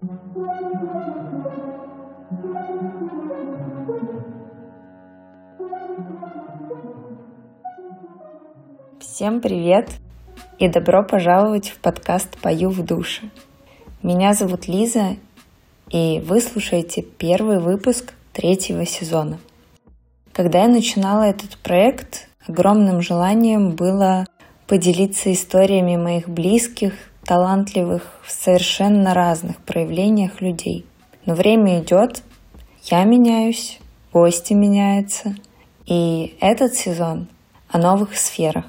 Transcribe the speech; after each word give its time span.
Всем 0.00 0.08
привет 9.42 9.90
и 10.58 10.68
добро 10.68 11.04
пожаловать 11.04 11.68
в 11.68 11.78
подкаст 11.80 12.38
«Пою 12.38 12.70
в 12.70 12.82
душе». 12.82 13.28
Меня 14.02 14.32
зовут 14.32 14.68
Лиза, 14.68 15.16
и 15.90 16.20
вы 16.20 16.40
слушаете 16.40 17.02
первый 17.02 17.60
выпуск 17.60 18.14
третьего 18.32 18.86
сезона. 18.86 19.38
Когда 20.32 20.62
я 20.62 20.68
начинала 20.68 21.24
этот 21.24 21.58
проект, 21.58 22.30
огромным 22.48 23.02
желанием 23.02 23.72
было 23.72 24.26
поделиться 24.66 25.30
историями 25.30 25.96
моих 25.96 26.26
близких, 26.26 26.94
талантливых, 27.30 28.02
в 28.24 28.32
совершенно 28.32 29.14
разных 29.14 29.58
проявлениях 29.58 30.40
людей. 30.40 30.84
Но 31.26 31.34
время 31.34 31.78
идет, 31.78 32.24
я 32.82 33.04
меняюсь, 33.04 33.78
гости 34.12 34.52
меняются, 34.52 35.36
и 35.86 36.36
этот 36.40 36.74
сезон 36.74 37.28
о 37.68 37.78
новых 37.78 38.18
сферах, 38.18 38.64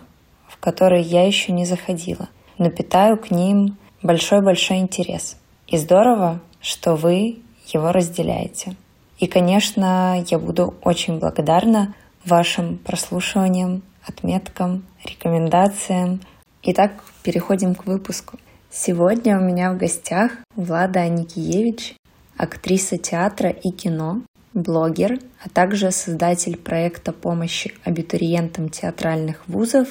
в 0.47 0.57
которые 0.57 1.01
я 1.01 1.25
еще 1.25 1.53
не 1.53 1.65
заходила, 1.65 2.29
но 2.59 2.69
питаю 2.69 3.17
к 3.17 3.31
ним 3.31 3.77
большой-большой 4.03 4.77
интерес. 4.77 5.37
И 5.65 5.77
здорово, 5.77 6.39
что 6.61 6.95
вы 6.95 7.39
его 7.65 7.91
разделяете. 7.91 8.75
И, 9.17 9.25
конечно, 9.25 10.23
я 10.29 10.37
буду 10.37 10.75
очень 10.83 11.17
благодарна 11.17 11.95
вашим 12.23 12.77
прослушиваниям, 12.77 13.81
отметкам, 14.05 14.85
рекомендациям. 15.03 16.21
Итак, 16.61 16.91
переходим 17.23 17.73
к 17.73 17.87
выпуску. 17.87 18.37
Сегодня 18.73 19.37
у 19.37 19.41
меня 19.43 19.73
в 19.73 19.77
гостях 19.77 20.31
Влада 20.55 21.01
Аникиевич, 21.01 21.97
актриса 22.37 22.97
театра 22.97 23.49
и 23.49 23.69
кино, 23.69 24.21
блогер, 24.53 25.19
а 25.43 25.49
также 25.49 25.91
создатель 25.91 26.55
проекта 26.55 27.11
помощи 27.11 27.73
абитуриентам 27.83 28.69
театральных 28.69 29.45
вузов 29.49 29.89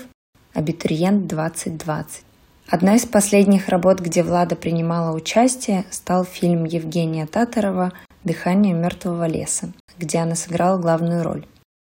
«Абитуриент 0.55 1.31
2020». 1.31 2.23
Одна 2.71 2.95
из 2.97 3.05
последних 3.05 3.69
работ, 3.69 4.01
где 4.01 4.23
Влада 4.23 4.57
принимала 4.57 5.15
участие, 5.15 5.85
стал 5.91 6.25
фильм 6.25 6.65
Евгения 6.65 7.27
Татарова 7.27 7.93
«Дыхание 8.25 8.73
мертвого 8.73 9.27
леса», 9.27 9.75
где 9.99 10.21
она 10.21 10.35
сыграла 10.35 10.79
главную 10.79 11.23
роль. 11.23 11.47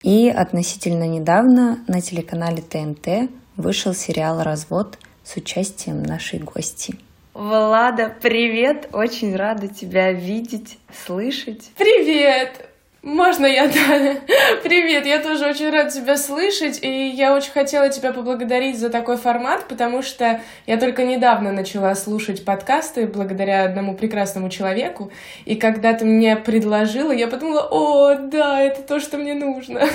И 0.03 0.29
относительно 0.29 1.09
недавно 1.09 1.79
на 1.89 2.03
телеканале 2.03 2.61
ТНТ 2.61 3.31
вышел 3.57 3.95
сериал 3.95 4.43
«Развод» 4.43 4.99
с 5.25 5.37
участием 5.37 6.03
нашей 6.03 6.39
гости. 6.39 6.97
Влада, 7.33 8.15
привет! 8.23 8.89
Очень 8.93 9.35
рада 9.35 9.67
тебя 9.67 10.13
видеть, 10.13 10.79
слышать. 11.05 11.71
Привет! 11.77 12.69
Можно 13.03 13.45
я, 13.45 13.67
да? 13.69 14.17
Привет, 14.63 15.05
я 15.05 15.19
тоже 15.19 15.47
очень 15.47 15.69
рада 15.69 15.91
тебя 15.91 16.17
слышать, 16.17 16.79
и 16.83 17.09
я 17.09 17.35
очень 17.35 17.53
хотела 17.53 17.91
тебя 17.91 18.13
поблагодарить 18.13 18.79
за 18.79 18.89
такой 18.89 19.19
формат, 19.19 19.69
потому 19.69 20.03
что 20.03 20.41
я 20.67 20.79
только 20.79 21.05
недавно 21.05 21.53
начала 21.53 21.95
слушать 21.97 22.45
подкасты 22.47 23.07
благодаря 23.07 23.65
одному 23.65 23.95
прекрасному 23.95 24.49
человеку, 24.49 25.11
и 25.45 25.57
когда 25.57 25.93
ты 25.93 26.07
мне 26.07 26.37
предложила, 26.37 27.13
я 27.13 27.29
подумала, 27.29 27.69
о, 27.71 28.15
да, 28.15 28.63
это 28.63 28.81
то, 28.83 29.01
что 29.01 29.19
мне 29.19 29.35
нужно. 29.35 29.87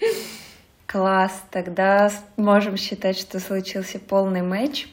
Класс, 0.92 1.42
тогда 1.50 2.12
можем 2.36 2.76
считать, 2.76 3.16
что 3.16 3.40
случился 3.40 3.98
полный 3.98 4.42
матч. 4.42 4.88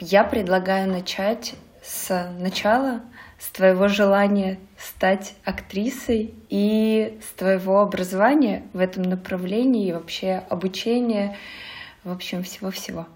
Я 0.00 0.24
предлагаю 0.24 0.90
начать 0.90 1.54
с 1.80 2.28
начала, 2.40 3.00
с 3.38 3.50
твоего 3.50 3.86
желания 3.86 4.58
стать 4.76 5.34
актрисой 5.44 6.34
и 6.50 7.20
с 7.22 7.38
твоего 7.38 7.82
образования 7.82 8.64
в 8.72 8.80
этом 8.80 9.04
направлении 9.04 9.90
и 9.90 9.92
вообще 9.92 10.42
обучения, 10.50 11.36
в 12.02 12.10
общем, 12.10 12.42
всего-всего? 12.42 13.06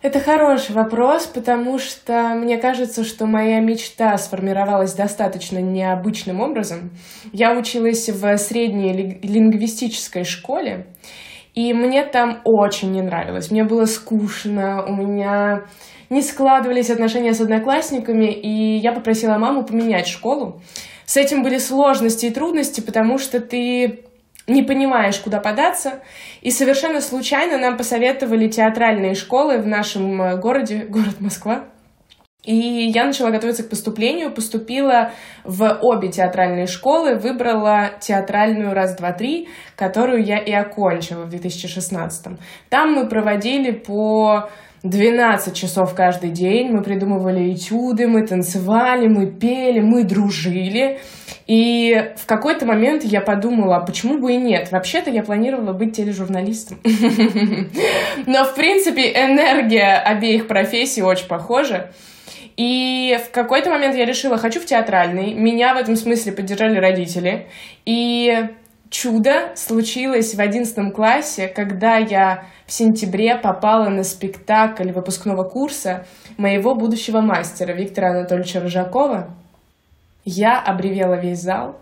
Это 0.00 0.20
хороший 0.20 0.76
вопрос, 0.76 1.26
потому 1.26 1.80
что 1.80 2.34
мне 2.36 2.56
кажется, 2.58 3.02
что 3.02 3.26
моя 3.26 3.58
мечта 3.58 4.16
сформировалась 4.16 4.94
достаточно 4.94 5.58
необычным 5.58 6.40
образом. 6.40 6.90
Я 7.32 7.58
училась 7.58 8.08
в 8.08 8.38
средней 8.38 9.18
лингвистической 9.20 10.22
школе, 10.22 10.86
и 11.54 11.74
мне 11.74 12.04
там 12.04 12.40
очень 12.44 12.92
не 12.92 13.02
нравилось. 13.02 13.50
Мне 13.50 13.64
было 13.64 13.86
скучно, 13.86 14.84
у 14.86 14.94
меня 14.94 15.64
не 16.10 16.22
складывались 16.22 16.90
отношения 16.90 17.34
с 17.34 17.40
одноклассниками, 17.40 18.30
и 18.30 18.76
я 18.76 18.92
попросила 18.92 19.36
маму 19.36 19.64
поменять 19.64 20.06
школу. 20.06 20.60
С 21.06 21.16
этим 21.16 21.42
были 21.42 21.58
сложности 21.58 22.26
и 22.26 22.30
трудности, 22.30 22.80
потому 22.80 23.18
что 23.18 23.40
ты 23.40 24.04
не 24.48 24.62
понимаешь, 24.62 25.18
куда 25.18 25.40
податься. 25.40 26.00
И 26.40 26.50
совершенно 26.50 27.00
случайно 27.00 27.58
нам 27.58 27.76
посоветовали 27.76 28.48
театральные 28.48 29.14
школы 29.14 29.58
в 29.58 29.66
нашем 29.66 30.20
э, 30.20 30.36
городе, 30.36 30.86
город 30.88 31.20
Москва. 31.20 31.64
И 32.44 32.54
я 32.54 33.04
начала 33.04 33.30
готовиться 33.30 33.62
к 33.62 33.68
поступлению, 33.68 34.30
поступила 34.30 35.10
в 35.44 35.80
обе 35.82 36.08
театральные 36.08 36.66
школы, 36.66 37.16
выбрала 37.16 37.90
театральную 38.00 38.72
«Раз, 38.72 38.96
два, 38.96 39.12
три», 39.12 39.48
которую 39.76 40.24
я 40.24 40.38
и 40.38 40.52
окончила 40.52 41.24
в 41.24 41.28
2016. 41.28 42.38
Там 42.70 42.92
мы 42.92 43.06
проводили 43.06 43.72
по 43.72 44.48
12 44.82 45.56
часов 45.56 45.94
каждый 45.94 46.30
день, 46.30 46.70
мы 46.70 46.82
придумывали 46.82 47.52
этюды, 47.52 48.06
мы 48.06 48.26
танцевали, 48.26 49.08
мы 49.08 49.26
пели, 49.26 49.80
мы 49.80 50.04
дружили. 50.04 51.00
И 51.46 52.12
в 52.16 52.26
какой-то 52.26 52.66
момент 52.66 53.02
я 53.04 53.20
подумала, 53.20 53.76
а 53.76 53.80
почему 53.80 54.18
бы 54.18 54.32
и 54.32 54.36
нет? 54.36 54.70
Вообще-то 54.70 55.10
я 55.10 55.22
планировала 55.22 55.72
быть 55.72 55.96
тележурналистом. 55.96 56.78
Но, 58.26 58.44
в 58.44 58.54
принципе, 58.54 59.10
энергия 59.12 59.96
обеих 59.96 60.46
профессий 60.46 61.02
очень 61.02 61.26
похожа. 61.26 61.90
И 62.56 63.16
в 63.24 63.30
какой-то 63.30 63.70
момент 63.70 63.96
я 63.96 64.04
решила, 64.04 64.36
хочу 64.36 64.60
в 64.60 64.66
театральный. 64.66 65.32
Меня 65.32 65.74
в 65.74 65.78
этом 65.78 65.96
смысле 65.96 66.32
поддержали 66.32 66.78
родители. 66.78 67.46
И 67.86 68.48
чудо 68.90 69.52
случилось 69.54 70.34
в 70.34 70.40
одиннадцатом 70.40 70.92
классе, 70.92 71.48
когда 71.48 71.96
я 71.96 72.44
в 72.66 72.72
сентябре 72.72 73.36
попала 73.36 73.88
на 73.88 74.04
спектакль 74.04 74.90
выпускного 74.90 75.44
курса 75.44 76.06
моего 76.36 76.74
будущего 76.74 77.20
мастера 77.20 77.72
Виктора 77.72 78.10
Анатольевича 78.10 78.60
Рыжакова. 78.60 79.28
Я 80.24 80.60
обревела 80.60 81.14
весь 81.14 81.40
зал. 81.40 81.76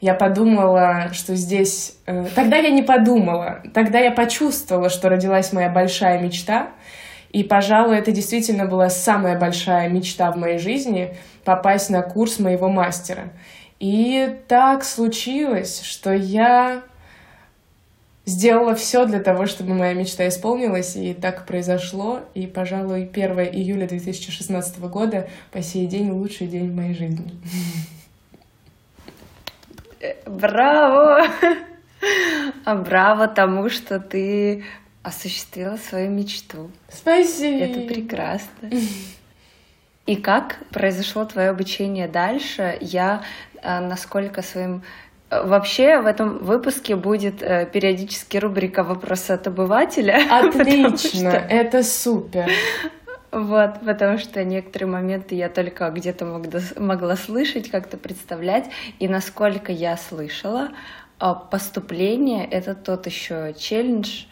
Я 0.00 0.14
подумала, 0.14 1.10
что 1.12 1.34
здесь... 1.34 1.96
Э, 2.06 2.26
тогда 2.34 2.56
я 2.56 2.70
не 2.70 2.82
подумала. 2.82 3.62
Тогда 3.74 3.98
я 3.98 4.12
почувствовала, 4.12 4.88
что 4.88 5.10
родилась 5.10 5.52
моя 5.52 5.68
большая 5.68 6.20
мечта. 6.20 6.68
И, 7.30 7.44
пожалуй, 7.44 7.98
это 7.98 8.10
действительно 8.10 8.66
была 8.66 8.88
самая 8.88 9.38
большая 9.38 9.88
мечта 9.88 10.30
в 10.32 10.36
моей 10.36 10.58
жизни— 10.58 11.14
попасть 11.44 11.90
на 11.90 12.02
курс 12.02 12.38
моего 12.38 12.68
мастера. 12.68 13.30
И 13.80 14.38
так 14.46 14.84
случилось, 14.84 15.82
что 15.82 16.12
я 16.12 16.82
сделала 18.26 18.74
все 18.74 19.06
для 19.06 19.20
того, 19.20 19.46
чтобы 19.46 19.74
моя 19.74 19.94
мечта 19.94 20.28
исполнилась, 20.28 20.96
и 20.96 21.14
так 21.14 21.46
произошло. 21.46 22.20
И, 22.34 22.46
пожалуй, 22.46 23.08
1 23.12 23.38
июля 23.40 23.88
2016 23.88 24.78
года 24.80 25.28
по 25.50 25.62
сей 25.62 25.86
день 25.86 26.10
лучший 26.10 26.46
день 26.46 26.70
в 26.70 26.76
моей 26.76 26.94
жизни. 26.94 27.32
Браво! 30.26 31.26
А 32.64 32.74
браво 32.74 33.28
тому, 33.28 33.68
что 33.68 33.98
ты 33.98 34.64
осуществила 35.02 35.76
свою 35.76 36.10
мечту. 36.10 36.70
Спасибо. 36.88 37.64
Это 37.64 37.80
прекрасно. 37.80 38.70
И 40.06 40.16
как 40.16 40.58
произошло 40.70 41.24
твое 41.24 41.50
обучение 41.50 42.08
дальше? 42.08 42.76
Я, 42.80 43.22
насколько 43.62 44.42
своим 44.42 44.82
Вообще 45.30 46.00
в 46.00 46.06
этом 46.06 46.38
выпуске 46.38 46.96
будет 46.96 47.40
э, 47.40 47.64
периодически 47.72 48.36
рубрика 48.36 48.82
«Вопросы 48.82 49.30
от 49.30 49.46
обывателя». 49.46 50.20
Отлично, 50.30 51.30
что... 51.30 51.38
это 51.38 51.84
супер. 51.84 52.50
Вот, 53.30 53.78
потому 53.84 54.18
что 54.18 54.42
некоторые 54.42 54.88
моменты 54.88 55.36
я 55.36 55.48
только 55.48 55.88
где-то 55.90 56.24
могла, 56.24 56.60
могла 56.76 57.14
слышать, 57.14 57.70
как-то 57.70 57.96
представлять. 57.96 58.70
И 58.98 59.06
насколько 59.06 59.70
я 59.70 59.96
слышала, 59.96 60.70
а, 61.20 61.34
поступление— 61.34 62.44
это 62.50 62.74
тот 62.74 63.06
еще 63.06 63.54
челлендж. 63.56 64.24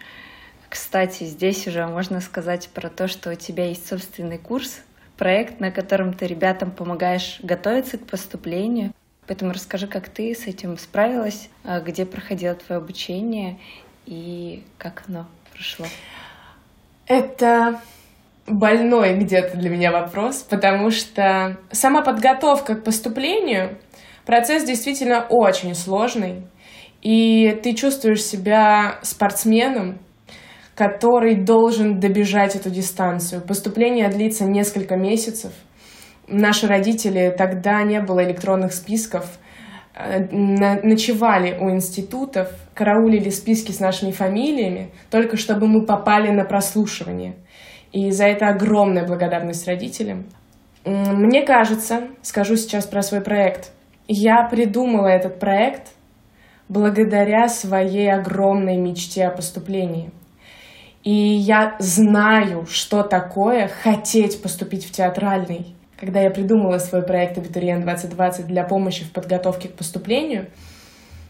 Кстати, 0.68 1.24
здесь 1.24 1.68
уже 1.68 1.86
можно 1.86 2.20
сказать 2.20 2.70
про 2.74 2.88
то, 2.90 3.06
что 3.06 3.30
у 3.30 3.34
тебя 3.36 3.68
есть 3.68 3.86
собственный 3.86 4.38
курс, 4.38 4.80
проект, 5.16 5.60
на 5.60 5.70
котором 5.70 6.12
ты 6.12 6.26
ребятам 6.26 6.72
помогаешь 6.72 7.38
готовиться 7.40 7.98
к 7.98 8.06
поступлению. 8.06 8.92
Поэтому 9.28 9.52
расскажи, 9.52 9.86
как 9.86 10.08
ты 10.08 10.34
с 10.34 10.46
этим 10.46 10.78
справилась, 10.78 11.50
а, 11.62 11.80
где 11.80 12.06
проходило 12.06 12.54
твое 12.54 12.80
обучение 12.80 13.58
и 14.06 14.64
как 14.78 15.04
оно 15.06 15.26
прошло. 15.52 15.84
Это 17.06 17.80
больной 18.46 19.14
где-то 19.18 19.58
для 19.58 19.68
меня 19.68 19.92
вопрос, 19.92 20.38
потому 20.38 20.90
что 20.90 21.58
сама 21.70 22.00
подготовка 22.00 22.74
к 22.74 22.84
поступлению 22.84 23.78
процесс 24.24 24.64
действительно 24.64 25.26
очень 25.28 25.74
сложный, 25.74 26.46
и 27.02 27.58
ты 27.62 27.74
чувствуешь 27.74 28.24
себя 28.24 28.98
спортсменом, 29.02 29.98
который 30.74 31.34
должен 31.44 32.00
добежать 32.00 32.56
эту 32.56 32.70
дистанцию. 32.70 33.42
Поступление 33.42 34.08
длится 34.08 34.44
несколько 34.44 34.96
месяцев. 34.96 35.52
Наши 36.28 36.66
родители, 36.66 37.34
тогда 37.36 37.82
не 37.82 38.00
было 38.00 38.22
электронных 38.24 38.72
списков, 38.72 39.38
э, 39.94 40.20
ночевали 40.30 41.56
у 41.58 41.70
институтов, 41.70 42.48
караулили 42.74 43.30
списки 43.30 43.72
с 43.72 43.80
нашими 43.80 44.12
фамилиями, 44.12 44.90
только 45.10 45.36
чтобы 45.36 45.66
мы 45.66 45.84
попали 45.86 46.30
на 46.30 46.44
прослушивание. 46.44 47.34
И 47.92 48.10
за 48.10 48.26
это 48.26 48.48
огромная 48.48 49.06
благодарность 49.06 49.66
родителям. 49.66 50.26
Мне 50.84 51.42
кажется, 51.44 52.08
скажу 52.22 52.56
сейчас 52.56 52.86
про 52.86 53.02
свой 53.02 53.20
проект, 53.20 53.72
я 54.06 54.42
придумала 54.44 55.08
этот 55.08 55.38
проект 55.38 55.92
благодаря 56.68 57.48
своей 57.48 58.12
огромной 58.12 58.76
мечте 58.76 59.26
о 59.26 59.30
поступлении. 59.30 60.10
И 61.04 61.12
я 61.12 61.76
знаю, 61.78 62.66
что 62.66 63.02
такое 63.02 63.68
хотеть 63.68 64.42
поступить 64.42 64.84
в 64.84 64.92
театральный. 64.92 65.74
Когда 65.98 66.20
я 66.20 66.30
придумала 66.30 66.78
свой 66.78 67.02
проект 67.02 67.38
«Абитуриент 67.38 67.84
2020» 67.84 68.44
для 68.44 68.62
помощи 68.62 69.04
в 69.04 69.12
подготовке 69.12 69.68
к 69.68 69.74
поступлению, 69.74 70.48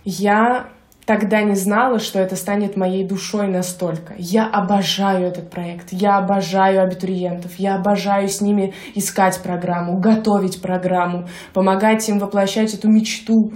я 0.05 0.69
тогда 1.06 1.41
не 1.41 1.55
знала, 1.55 1.99
что 1.99 2.19
это 2.19 2.37
станет 2.37 2.76
моей 2.76 3.06
душой 3.09 3.49
настолько. 3.49 4.15
Я 4.19 4.47
обожаю 4.47 5.26
этот 5.26 5.50
проект, 5.50 5.88
я 5.91 6.19
обожаю 6.19 6.82
абитуриентов, 6.82 7.55
я 7.59 7.76
обожаю 7.76 8.29
с 8.29 8.43
ними 8.43 8.75
искать 8.94 9.43
программу, 9.43 9.99
готовить 10.00 10.61
программу, 10.61 11.26
помогать 11.55 12.06
им 12.11 12.19
воплощать 12.19 12.75
эту 12.75 12.91
мечту, 12.91 13.53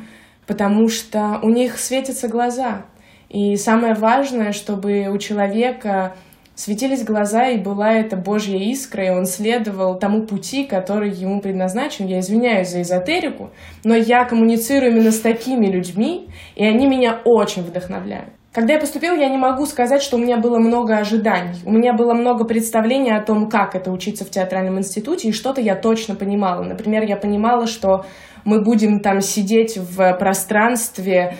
потому 0.46 0.88
что 0.88 1.40
у 1.42 1.50
них 1.50 1.78
светятся 1.78 2.28
глаза. 2.28 2.86
И 3.28 3.56
самое 3.56 3.92
важное, 3.92 4.52
чтобы 4.52 5.08
у 5.12 5.18
человека 5.18 6.14
светились 6.54 7.04
глаза, 7.04 7.48
и 7.48 7.58
была 7.58 7.92
эта 7.94 8.16
Божья 8.16 8.58
искра, 8.58 9.06
и 9.06 9.10
он 9.10 9.24
следовал 9.26 9.98
тому 9.98 10.26
пути, 10.26 10.64
который 10.64 11.10
ему 11.10 11.40
предназначен. 11.40 12.06
Я 12.06 12.20
извиняюсь 12.20 12.68
за 12.68 12.82
эзотерику, 12.82 13.50
но 13.84 13.94
я 13.94 14.24
коммуницирую 14.24 14.92
именно 14.92 15.10
с 15.10 15.20
такими 15.20 15.66
людьми, 15.66 16.28
и 16.54 16.64
они 16.64 16.86
меня 16.86 17.20
очень 17.24 17.62
вдохновляют. 17.62 18.30
Когда 18.52 18.74
я 18.74 18.80
поступила, 18.80 19.14
я 19.14 19.30
не 19.30 19.38
могу 19.38 19.64
сказать, 19.64 20.02
что 20.02 20.18
у 20.18 20.20
меня 20.20 20.36
было 20.36 20.58
много 20.58 20.98
ожиданий. 20.98 21.54
У 21.64 21.72
меня 21.72 21.94
было 21.94 22.12
много 22.12 22.44
представлений 22.44 23.10
о 23.10 23.22
том, 23.22 23.48
как 23.48 23.74
это 23.74 23.90
учиться 23.90 24.26
в 24.26 24.30
театральном 24.30 24.78
институте, 24.78 25.28
и 25.28 25.32
что-то 25.32 25.62
я 25.62 25.74
точно 25.74 26.16
понимала. 26.16 26.62
Например, 26.62 27.02
я 27.02 27.16
понимала, 27.16 27.66
что 27.66 28.04
мы 28.44 28.60
будем 28.62 29.00
там 29.00 29.22
сидеть 29.22 29.78
в 29.78 30.12
пространстве 30.18 31.36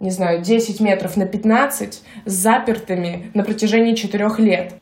не 0.00 0.10
знаю, 0.10 0.42
10 0.42 0.80
метров 0.80 1.16
на 1.16 1.26
15 1.26 2.02
с 2.24 2.32
запертыми 2.32 3.30
на 3.34 3.44
протяжении 3.44 3.94
4 3.94 4.28
лет. 4.38 4.74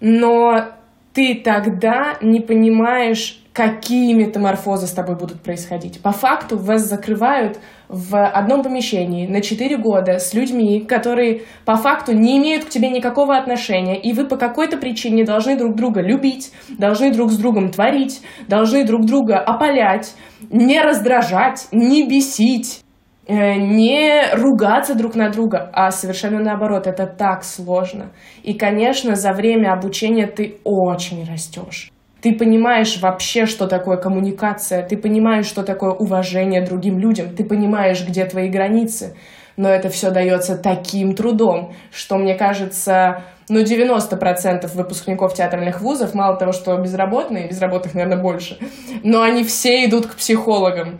Но 0.00 0.70
ты 1.12 1.34
тогда 1.34 2.16
не 2.22 2.40
понимаешь, 2.40 3.40
какие 3.52 4.14
метаморфозы 4.14 4.86
с 4.86 4.92
тобой 4.92 5.16
будут 5.16 5.42
происходить. 5.42 6.00
По 6.00 6.12
факту 6.12 6.56
вас 6.56 6.82
закрывают 6.82 7.58
в 7.88 8.16
одном 8.16 8.62
помещении 8.62 9.26
на 9.26 9.40
4 9.40 9.76
года 9.76 10.18
с 10.18 10.32
людьми, 10.34 10.80
которые 10.80 11.42
по 11.64 11.74
факту 11.74 12.12
не 12.12 12.38
имеют 12.38 12.64
к 12.64 12.68
тебе 12.68 12.88
никакого 12.88 13.36
отношения, 13.36 14.00
и 14.00 14.12
вы 14.12 14.26
по 14.26 14.36
какой-то 14.36 14.76
причине 14.76 15.24
должны 15.24 15.58
друг 15.58 15.74
друга 15.74 16.00
любить, 16.00 16.52
должны 16.68 17.12
друг 17.12 17.32
с 17.32 17.36
другом 17.36 17.70
творить, 17.70 18.22
должны 18.46 18.84
друг 18.84 19.04
друга 19.04 19.38
опалять, 19.38 20.14
не 20.48 20.80
раздражать, 20.80 21.66
не 21.72 22.08
бесить. 22.08 22.84
Э, 23.30 23.54
не 23.54 24.34
ругаться 24.34 24.96
друг 24.96 25.14
на 25.14 25.30
друга, 25.30 25.70
а 25.72 25.92
совершенно 25.92 26.40
наоборот, 26.40 26.88
это 26.88 27.06
так 27.06 27.44
сложно. 27.44 28.10
И, 28.42 28.54
конечно, 28.54 29.14
за 29.14 29.32
время 29.32 29.72
обучения 29.72 30.26
ты 30.26 30.58
очень 30.64 31.24
растешь. 31.30 31.92
Ты 32.22 32.34
понимаешь 32.34 33.00
вообще, 33.00 33.46
что 33.46 33.68
такое 33.68 33.98
коммуникация, 33.98 34.84
ты 34.84 34.96
понимаешь, 34.96 35.46
что 35.46 35.62
такое 35.62 35.92
уважение 35.92 36.66
другим 36.66 36.98
людям, 36.98 37.36
ты 37.36 37.44
понимаешь, 37.44 38.04
где 38.04 38.24
твои 38.24 38.48
границы. 38.48 39.14
Но 39.56 39.68
это 39.68 39.90
все 39.90 40.10
дается 40.10 40.58
таким 40.58 41.14
трудом, 41.14 41.72
что, 41.92 42.16
мне 42.16 42.34
кажется, 42.34 43.22
ну, 43.48 43.60
90% 43.60 44.74
выпускников 44.74 45.34
театральных 45.34 45.80
вузов, 45.80 46.14
мало 46.14 46.36
того, 46.36 46.50
что 46.50 46.76
безработные, 46.78 47.46
безработных, 47.46 47.94
наверное, 47.94 48.20
больше, 48.20 48.58
но 49.04 49.22
они 49.22 49.44
все 49.44 49.84
идут 49.84 50.08
к 50.08 50.16
психологам 50.16 50.98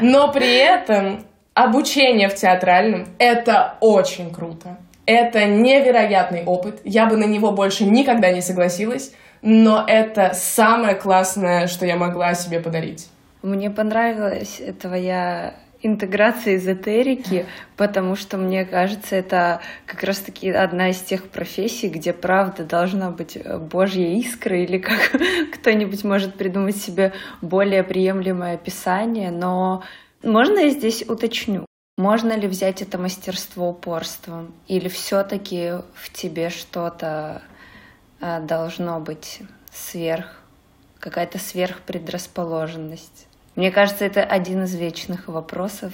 но 0.00 0.32
при 0.32 0.56
этом 0.56 1.24
обучение 1.54 2.28
в 2.28 2.34
театральном— 2.34 3.06
это 3.18 3.76
очень 3.80 4.32
круто. 4.32 4.78
Это 5.06 5.46
невероятный 5.46 6.44
опыт. 6.44 6.80
Я 6.84 7.06
бы 7.06 7.16
на 7.16 7.24
него 7.24 7.52
больше 7.52 7.84
никогда 7.84 8.30
не 8.30 8.42
согласилась, 8.42 9.14
но 9.42 9.84
это 9.86 10.32
самое 10.34 10.94
классное, 10.96 11.66
что 11.66 11.86
я 11.86 11.96
могла 11.96 12.34
себе 12.34 12.60
подарить. 12.60 13.08
Мне 13.42 13.70
понравилась 13.70 14.60
твоя 14.80 15.54
интеграция 15.80 16.56
эзотерики, 16.56 17.46
потому 17.76 18.16
что, 18.16 18.36
мне 18.36 18.64
кажется, 18.64 19.14
это 19.16 19.60
как 19.86 20.02
раз-таки 20.02 20.50
одна 20.50 20.90
из 20.90 21.00
тех 21.00 21.28
профессий, 21.28 21.88
где 21.88 22.12
правда 22.12 22.64
должна 22.64 23.10
быть 23.10 23.38
божья 23.70 24.06
искра, 24.18 24.58
или 24.58 24.78
как 24.78 24.98
кто-нибудь 25.54 26.04
может 26.04 26.34
придумать 26.34 26.76
себе 26.76 27.12
более 27.40 27.84
приемлемое 27.84 28.54
описание, 28.54 29.30
но 29.30 29.84
можно 30.22 30.58
я 30.58 30.70
здесь 30.70 31.04
уточню? 31.08 31.64
Можно 31.96 32.36
ли 32.36 32.48
взять 32.48 32.82
это 32.82 32.98
мастерство 32.98 33.70
упорством? 33.70 34.54
Или 34.66 34.88
все-таки 34.88 35.72
в 35.94 36.12
тебе 36.12 36.50
что-то 36.50 37.42
а, 38.20 38.40
должно 38.40 39.00
быть 39.00 39.40
сверх, 39.72 40.40
какая-то 40.98 41.38
сверхпредрасположенность? 41.38 43.27
Мне 43.58 43.72
кажется, 43.72 44.04
это 44.04 44.22
один 44.22 44.62
из 44.62 44.76
вечных 44.76 45.26
вопросов. 45.26 45.92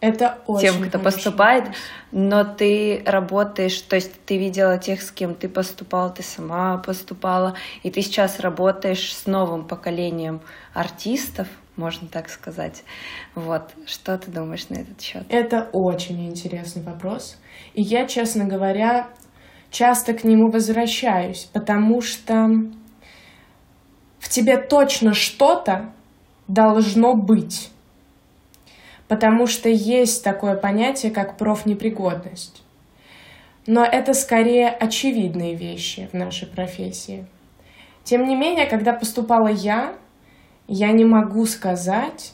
Это 0.00 0.40
очень 0.46 0.74
Тем, 0.74 0.88
кто 0.90 0.98
поступает, 0.98 1.64
вопрос. 1.64 1.80
но 2.12 2.44
ты 2.44 3.02
работаешь, 3.06 3.80
то 3.80 3.96
есть 3.96 4.12
ты 4.26 4.36
видела 4.36 4.76
тех, 4.76 5.00
с 5.00 5.10
кем 5.10 5.34
ты 5.34 5.48
поступал, 5.48 6.12
ты 6.12 6.22
сама 6.22 6.76
поступала, 6.76 7.54
и 7.82 7.90
ты 7.90 8.02
сейчас 8.02 8.40
работаешь 8.40 9.14
с 9.14 9.24
новым 9.24 9.64
поколением 9.66 10.42
артистов, 10.74 11.48
можно 11.76 12.08
так 12.08 12.28
сказать. 12.28 12.84
Вот, 13.34 13.70
что 13.86 14.18
ты 14.18 14.30
думаешь 14.30 14.68
на 14.68 14.74
этот 14.74 15.00
счет? 15.00 15.24
Это 15.30 15.70
очень 15.72 16.28
интересный 16.28 16.82
вопрос. 16.82 17.38
И 17.72 17.80
я, 17.80 18.06
честно 18.06 18.44
говоря, 18.44 19.08
часто 19.70 20.12
к 20.12 20.24
нему 20.24 20.50
возвращаюсь, 20.50 21.48
потому 21.54 22.02
что 22.02 22.50
в 24.20 24.28
тебе 24.28 24.58
точно 24.58 25.14
что-то 25.14 25.94
должно 26.48 27.14
быть. 27.14 27.70
Потому 29.06 29.46
что 29.46 29.68
есть 29.68 30.24
такое 30.24 30.56
понятие, 30.56 31.12
как 31.12 31.38
профнепригодность. 31.38 32.62
Но 33.66 33.84
это 33.84 34.14
скорее 34.14 34.68
очевидные 34.68 35.54
вещи 35.54 36.08
в 36.10 36.16
нашей 36.16 36.48
профессии. 36.48 37.26
Тем 38.02 38.24
не 38.24 38.34
менее, 38.34 38.66
когда 38.66 38.92
поступала 38.94 39.48
я, 39.48 39.94
я 40.66 40.92
не 40.92 41.04
могу 41.04 41.44
сказать, 41.44 42.32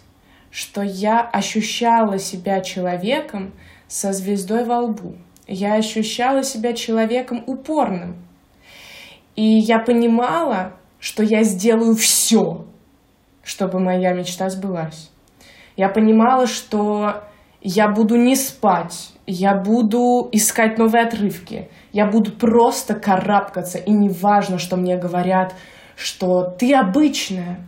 что 0.51 0.83
я 0.83 1.21
ощущала 1.21 2.19
себя 2.19 2.61
человеком 2.61 3.53
со 3.89 4.13
звездой 4.13 4.65
во 4.65 4.81
лбу. 4.81 5.17
Я 5.49 5.75
ощущала 5.75 6.45
себя 6.45 6.73
человеком 6.73 7.43
упорным. 7.47 8.25
И 9.35 9.43
я 9.43 9.81
понимала, 9.81 10.77
что 11.01 11.25
я 11.25 11.43
сделаю 11.43 11.97
все, 11.97 12.67
чтобы 13.45 13.81
моя 13.81 14.13
мечта 14.13 14.49
сбылась. 14.51 15.11
Я 15.77 15.89
понимала, 15.89 16.47
что 16.47 17.25
я 17.61 17.89
буду 17.89 18.17
не 18.17 18.37
спать, 18.37 19.13
я 19.27 19.55
буду 19.55 20.29
искать 20.33 20.79
новые 20.79 21.05
отрывки, 21.05 21.69
я 21.93 22.07
буду 22.07 22.33
просто 22.33 22.95
карабкаться, 22.95 23.79
и 23.79 23.91
не 23.91 24.09
важно, 24.09 24.59
что 24.59 24.77
мне 24.77 24.97
говорят, 24.97 25.55
что 25.97 26.43
ты 26.59 26.75
обычная, 26.75 27.67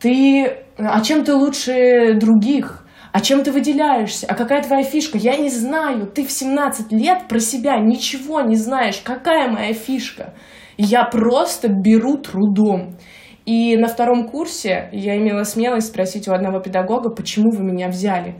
ты... 0.00 0.64
А 0.78 1.02
чем 1.02 1.24
ты 1.24 1.34
лучше 1.34 2.14
других? 2.18 2.86
А 3.12 3.20
чем 3.20 3.42
ты 3.42 3.52
выделяешься? 3.52 4.26
А 4.28 4.34
какая 4.34 4.62
твоя 4.62 4.82
фишка? 4.82 5.18
Я 5.18 5.36
не 5.36 5.50
знаю. 5.50 6.06
Ты 6.06 6.24
в 6.24 6.30
17 6.30 6.92
лет 6.92 7.28
про 7.28 7.38
себя 7.38 7.78
ничего 7.78 8.40
не 8.40 8.56
знаешь. 8.56 9.00
Какая 9.04 9.50
моя 9.50 9.74
фишка? 9.74 10.32
Я 10.78 11.04
просто 11.04 11.68
беру 11.68 12.16
трудом. 12.16 12.96
И 13.46 13.76
на 13.76 13.88
втором 13.88 14.28
курсе 14.28 14.88
я 14.92 15.16
имела 15.16 15.44
смелость 15.44 15.88
спросить 15.88 16.28
у 16.28 16.32
одного 16.32 16.60
педагога, 16.60 17.10
почему 17.10 17.50
вы 17.50 17.62
меня 17.62 17.88
взяли. 17.88 18.34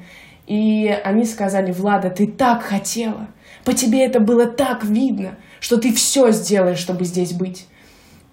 И 0.46 0.88
они 1.04 1.24
сказали, 1.24 1.72
Влада, 1.72 2.10
ты 2.10 2.26
так 2.26 2.62
хотела, 2.62 3.28
по 3.64 3.72
тебе 3.72 4.04
это 4.04 4.20
было 4.20 4.46
так 4.46 4.84
видно, 4.84 5.36
что 5.60 5.76
ты 5.76 5.92
все 5.92 6.30
сделаешь, 6.30 6.78
чтобы 6.78 7.04
здесь 7.04 7.32
быть. 7.32 7.66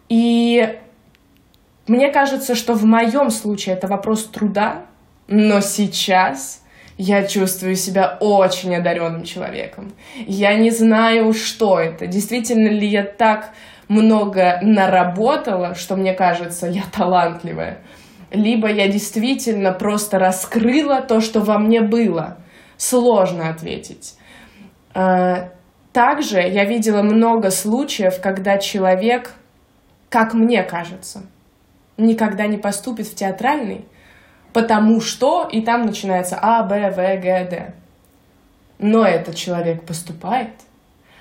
И 0.09 0.77
мне 1.87 2.11
кажется, 2.11 2.55
что 2.55 2.73
в 2.73 2.85
моем 2.85 3.29
случае 3.29 3.75
это 3.75 3.87
вопрос 3.87 4.25
труда, 4.25 4.85
но 5.27 5.61
сейчас 5.61 6.63
я 6.97 7.27
чувствую 7.27 7.75
себя 7.75 8.17
очень 8.19 8.75
одаренным 8.75 9.23
человеком. 9.23 9.93
Я 10.25 10.55
не 10.55 10.71
знаю, 10.71 11.33
что 11.33 11.79
это. 11.79 12.07
Действительно 12.07 12.69
ли 12.69 12.87
я 12.87 13.03
так 13.03 13.51
много 13.87 14.59
наработала, 14.61 15.75
что 15.75 15.95
мне 15.95 16.13
кажется, 16.13 16.67
я 16.67 16.83
талантливая. 16.91 17.79
Либо 18.31 18.69
я 18.69 18.87
действительно 18.87 19.71
просто 19.71 20.19
раскрыла 20.19 21.01
то, 21.01 21.21
что 21.21 21.39
во 21.39 21.57
мне 21.57 21.81
было. 21.81 22.37
Сложно 22.75 23.49
ответить. 23.49 24.15
А, 24.93 25.49
также 25.93 26.39
я 26.39 26.65
видела 26.65 27.01
много 27.01 27.49
случаев, 27.49 28.21
когда 28.21 28.57
человек, 28.57 29.31
как 30.09 30.33
мне 30.33 30.63
кажется, 30.63 31.23
никогда 31.97 32.47
не 32.47 32.57
поступит 32.57 33.07
в 33.07 33.15
театральный, 33.15 33.85
потому 34.53 34.99
что, 35.01 35.47
и 35.51 35.61
там 35.61 35.83
начинается 35.83 36.37
А, 36.41 36.63
Б, 36.63 36.91
В, 36.91 36.95
Г, 36.95 37.47
Д. 37.49 37.73
Но 38.79 39.05
этот 39.05 39.35
человек 39.35 39.85
поступает, 39.85 40.51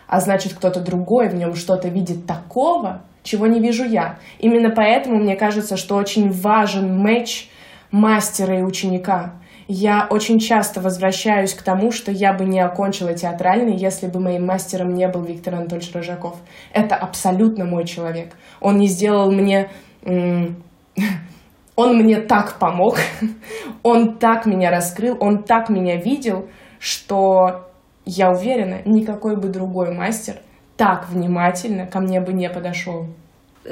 а 0.07 0.21
значит, 0.21 0.55
кто-то 0.55 0.81
другой 0.81 1.29
в 1.29 1.35
нем 1.35 1.55
что-то 1.55 1.89
видит 1.89 2.27
такого, 2.27 3.03
чего 3.23 3.47
не 3.47 3.61
вижу 3.61 3.85
я. 3.85 4.19
Именно 4.39 4.71
поэтому 4.71 5.19
мне 5.19 5.37
кажется, 5.37 5.77
что 5.77 5.97
очень 5.97 6.31
важен 6.31 6.97
матч 6.99 7.49
мастера 7.91 8.59
и 8.59 8.63
ученика. 8.63 9.35
Я 9.69 10.07
очень 10.09 10.39
часто 10.39 10.81
возвращаюсь 10.81 11.53
к 11.53 11.63
тому, 11.63 11.91
что 11.91 12.13
я 12.13 12.33
бы 12.33 12.45
не 12.45 12.61
окончила 12.61 13.15
театральный, 13.15 13.77
если 13.77 14.07
бы 14.07 14.21
моим 14.21 14.47
мастером 14.47 14.95
не 14.95 15.09
был 15.09 15.23
Виктор 15.23 15.55
Анатольевич 15.55 15.93
Рожаков. 15.93 16.37
Это 16.73 16.95
абсолютно 16.95 17.65
мой 17.65 17.85
человек. 17.85 18.35
Он 18.61 18.79
не 18.79 18.87
сделал 18.87 19.33
мне 19.33 19.69
он 21.77 21.97
мне 21.97 22.21
так 22.21 22.59
помог, 22.59 22.97
он 23.83 24.19
так 24.19 24.47
меня 24.47 24.71
раскрыл, 24.71 25.17
он 25.21 25.43
так 25.43 25.69
меня 25.69 25.97
видел, 25.97 26.49
что 26.79 27.69
я 28.07 28.31
уверена, 28.31 28.81
никакой 28.85 29.37
бы 29.37 29.49
другой 29.49 29.93
мастер 29.93 30.37
так 30.77 31.09
внимательно 31.09 31.87
ко 31.87 32.01
мне 32.01 32.21
бы 32.21 32.33
не 32.33 32.49
подошел. 32.49 33.07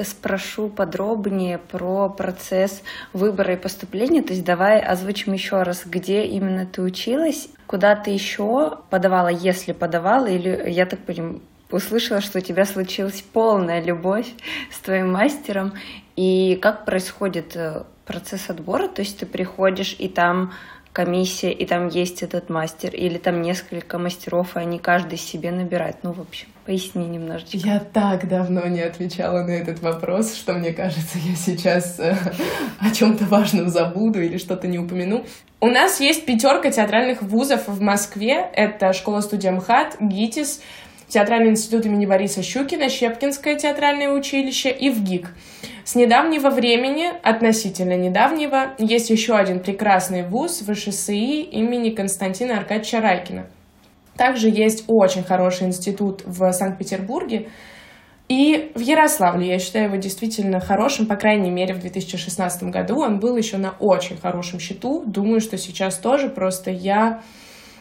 Спрошу 0.02 0.68
подробнее 0.68 1.58
про 1.58 2.08
процесс 2.08 2.82
выбора 3.12 3.54
и 3.54 3.56
поступления. 3.56 4.22
То 4.22 4.32
есть 4.32 4.44
давай 4.44 4.80
озвучим 4.80 5.32
еще 5.34 5.62
раз, 5.62 5.82
где 5.86 6.24
именно 6.24 6.66
ты 6.66 6.82
училась, 6.82 7.48
куда 7.66 7.94
ты 7.94 8.10
еще 8.10 8.78
подавала, 8.90 9.28
если 9.28 9.72
подавала, 9.72 10.26
или 10.26 10.68
я 10.68 10.86
так 10.86 10.98
понимаю, 11.00 11.40
услышала, 11.70 12.20
что 12.20 12.38
у 12.38 12.42
тебя 12.42 12.64
случилась 12.64 13.22
полная 13.22 13.82
любовь 13.82 14.26
с 14.72 14.80
твоим 14.80 15.12
мастером, 15.12 15.74
и 16.16 16.56
как 16.56 16.84
происходит 16.84 17.56
э, 17.56 17.84
процесс 18.04 18.50
отбора? 18.50 18.88
То 18.88 19.02
есть 19.02 19.18
ты 19.18 19.26
приходишь, 19.26 19.96
и 19.98 20.08
там 20.08 20.52
комиссия, 20.94 21.52
и 21.52 21.66
там 21.66 21.88
есть 21.88 22.22
этот 22.22 22.48
мастер, 22.48 22.94
или 22.94 23.18
там 23.18 23.42
несколько 23.42 23.98
мастеров, 23.98 24.56
и 24.56 24.60
они 24.60 24.78
каждый 24.78 25.18
себе 25.18 25.50
набирают. 25.50 25.98
Ну, 26.04 26.12
в 26.12 26.20
общем, 26.20 26.46
поясни 26.64 27.04
немножечко. 27.04 27.56
Я 27.58 27.80
так 27.80 28.26
давно 28.28 28.66
не 28.68 28.80
отвечала 28.80 29.42
на 29.42 29.50
этот 29.50 29.80
вопрос, 29.82 30.34
что 30.34 30.54
мне 30.54 30.72
кажется, 30.72 31.18
я 31.18 31.34
сейчас 31.34 31.98
э, 31.98 32.16
о 32.78 32.90
чем-то 32.90 33.24
важном 33.24 33.68
забуду 33.68 34.22
или 34.22 34.38
что-то 34.38 34.68
не 34.68 34.78
упомяну. 34.78 35.26
У 35.60 35.66
нас 35.66 35.98
есть 36.00 36.26
пятерка 36.26 36.70
театральных 36.70 37.22
вузов 37.22 37.66
в 37.66 37.80
Москве. 37.80 38.48
Это 38.52 38.92
школа-студия 38.92 39.50
МХАТ, 39.50 39.96
ГИТИС, 40.00 40.60
Театральный 41.14 41.50
институт 41.52 41.86
имени 41.86 42.06
Бориса 42.06 42.42
Щукина, 42.42 42.88
Щепкинское 42.88 43.54
театральное 43.54 44.10
училище 44.10 44.72
и 44.72 44.90
ВГИК. 44.90 45.28
С 45.84 45.94
недавнего 45.94 46.50
времени, 46.50 47.06
относительно 47.22 47.96
недавнего, 47.96 48.74
есть 48.78 49.10
еще 49.10 49.36
один 49.36 49.60
прекрасный 49.60 50.26
вуз 50.26 50.64
ВШСИ 50.68 51.42
имени 51.42 51.90
Константина 51.90 52.58
Аркадьевича 52.58 53.00
Райкина. 53.00 53.46
Также 54.16 54.48
есть 54.48 54.86
очень 54.88 55.22
хороший 55.22 55.68
институт 55.68 56.22
в 56.26 56.50
Санкт-Петербурге, 56.50 57.46
и 58.28 58.72
в 58.74 58.80
Ярославле 58.80 59.46
я 59.46 59.60
считаю 59.60 59.84
его 59.84 59.96
действительно 59.96 60.58
хорошим, 60.58 61.06
по 61.06 61.14
крайней 61.14 61.52
мере, 61.52 61.74
в 61.74 61.78
2016 61.78 62.64
году 62.64 62.98
он 62.98 63.20
был 63.20 63.36
еще 63.36 63.56
на 63.56 63.76
очень 63.78 64.16
хорошем 64.16 64.58
счету. 64.58 65.04
Думаю, 65.06 65.40
что 65.40 65.58
сейчас 65.58 65.96
тоже, 65.96 66.28
просто 66.28 66.72
я 66.72 67.22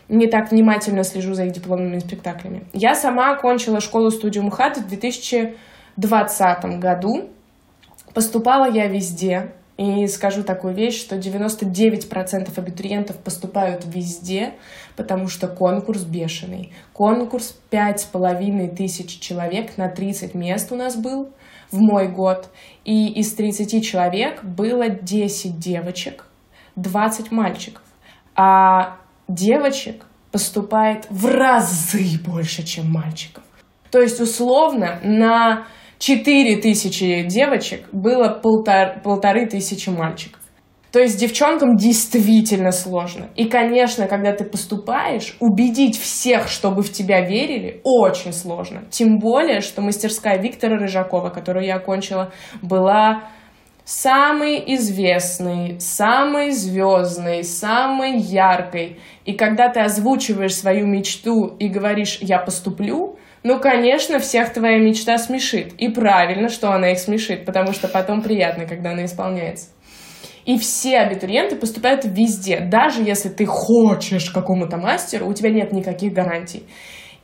не 0.09 0.27
так 0.27 0.51
внимательно 0.51 1.03
слежу 1.03 1.33
за 1.33 1.45
их 1.45 1.53
дипломными 1.53 1.99
спектаклями. 1.99 2.65
Я 2.73 2.95
сама 2.95 3.31
окончила 3.33 3.79
школу-студию 3.79 4.43
МХАТ 4.45 4.77
в 4.77 4.87
2020 4.87 6.65
году. 6.79 7.29
Поступала 8.13 8.69
я 8.69 8.87
везде. 8.87 9.53
И 9.75 10.05
скажу 10.05 10.43
такую 10.43 10.75
вещь, 10.75 10.99
что 10.99 11.15
99% 11.15 12.47
абитуриентов 12.55 13.17
поступают 13.17 13.85
везде, 13.87 14.53
потому 14.95 15.27
что 15.27 15.47
конкурс 15.47 16.03
бешеный. 16.03 16.71
Конкурс 16.93 17.57
пять 17.71 18.01
с 18.01 18.03
половиной 18.03 18.69
тысяч 18.69 19.19
человек 19.19 19.75
на 19.77 19.89
30 19.89 20.35
мест 20.35 20.71
у 20.71 20.75
нас 20.75 20.95
был 20.95 21.31
в 21.71 21.79
мой 21.79 22.07
год. 22.07 22.49
И 22.85 23.13
из 23.19 23.33
30 23.33 23.83
человек 23.83 24.43
было 24.43 24.89
10 24.89 25.57
девочек, 25.57 26.27
20 26.75 27.31
мальчиков. 27.31 27.81
А 28.35 28.97
девочек 29.27 30.05
поступает 30.31 31.05
в 31.09 31.27
разы 31.27 32.19
больше, 32.25 32.63
чем 32.63 32.91
мальчиков. 32.91 33.43
То 33.91 34.01
есть, 34.01 34.19
условно, 34.19 34.99
на 35.03 35.67
4 35.99 36.57
тысячи 36.57 37.23
девочек 37.23 37.87
было 37.91 38.29
полтор, 38.29 38.99
полторы 39.03 39.45
тысячи 39.45 39.89
мальчиков. 39.89 40.41
То 40.91 40.99
есть 40.99 41.19
девчонкам 41.19 41.75
действительно 41.75 42.71
сложно. 42.71 43.29
И, 43.35 43.45
конечно, 43.45 44.05
когда 44.05 44.31
ты 44.31 44.43
поступаешь, 44.43 45.35
убедить 45.39 45.99
всех, 45.99 46.47
чтобы 46.47 46.83
в 46.83 46.91
тебя 46.91 47.21
верили, 47.21 47.81
очень 47.83 48.31
сложно. 48.31 48.83
Тем 48.91 49.17
более, 49.17 49.61
что 49.61 49.81
мастерская 49.81 50.37
Виктора 50.37 50.77
Рыжакова, 50.77 51.29
которую 51.29 51.65
я 51.65 51.77
окончила, 51.77 52.31
была 52.61 53.23
самый 53.85 54.63
известный, 54.75 55.79
самый 55.79 56.51
звездный, 56.51 57.43
самый 57.43 58.17
яркой. 58.17 58.99
И 59.25 59.33
когда 59.33 59.69
ты 59.69 59.81
озвучиваешь 59.81 60.55
свою 60.55 60.87
мечту 60.87 61.55
и 61.59 61.67
говоришь 61.67 62.19
«я 62.21 62.39
поступлю», 62.39 63.17
ну, 63.43 63.59
конечно, 63.59 64.19
всех 64.19 64.53
твоя 64.53 64.77
мечта 64.77 65.17
смешит. 65.17 65.73
И 65.73 65.89
правильно, 65.89 66.47
что 66.47 66.71
она 66.71 66.91
их 66.91 66.99
смешит, 66.99 67.45
потому 67.45 67.73
что 67.73 67.89
потом 67.89 68.21
приятно, 68.21 68.65
когда 68.65 68.91
она 68.91 69.03
исполняется. 69.03 69.67
И 70.45 70.57
все 70.57 70.99
абитуриенты 70.99 71.55
поступают 71.57 72.05
везде. 72.05 72.59
Даже 72.59 73.01
если 73.01 73.29
ты 73.29 73.45
хочешь 73.45 74.29
какому-то 74.29 74.77
мастеру, 74.77 75.27
у 75.27 75.33
тебя 75.33 75.49
нет 75.49 75.73
никаких 75.73 76.13
гарантий. 76.13 76.63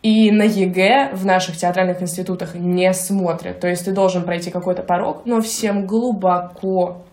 И 0.02 0.32
на 0.32 0.44
ЕГЭ 0.44 1.12
в 1.14 1.26
наших 1.26 1.58
театральных 1.58 2.02
институтах 2.02 2.56
не 2.56 2.94
смотрят. 2.94 3.60
То 3.60 3.68
есть 3.68 3.86
ты 3.86 3.92
должен 3.92 4.24
пройти 4.24 4.50
какой-то 4.50 4.82
порог, 4.82 5.24
но 5.26 5.42
всем 5.42 5.86
глубоко 5.86 7.04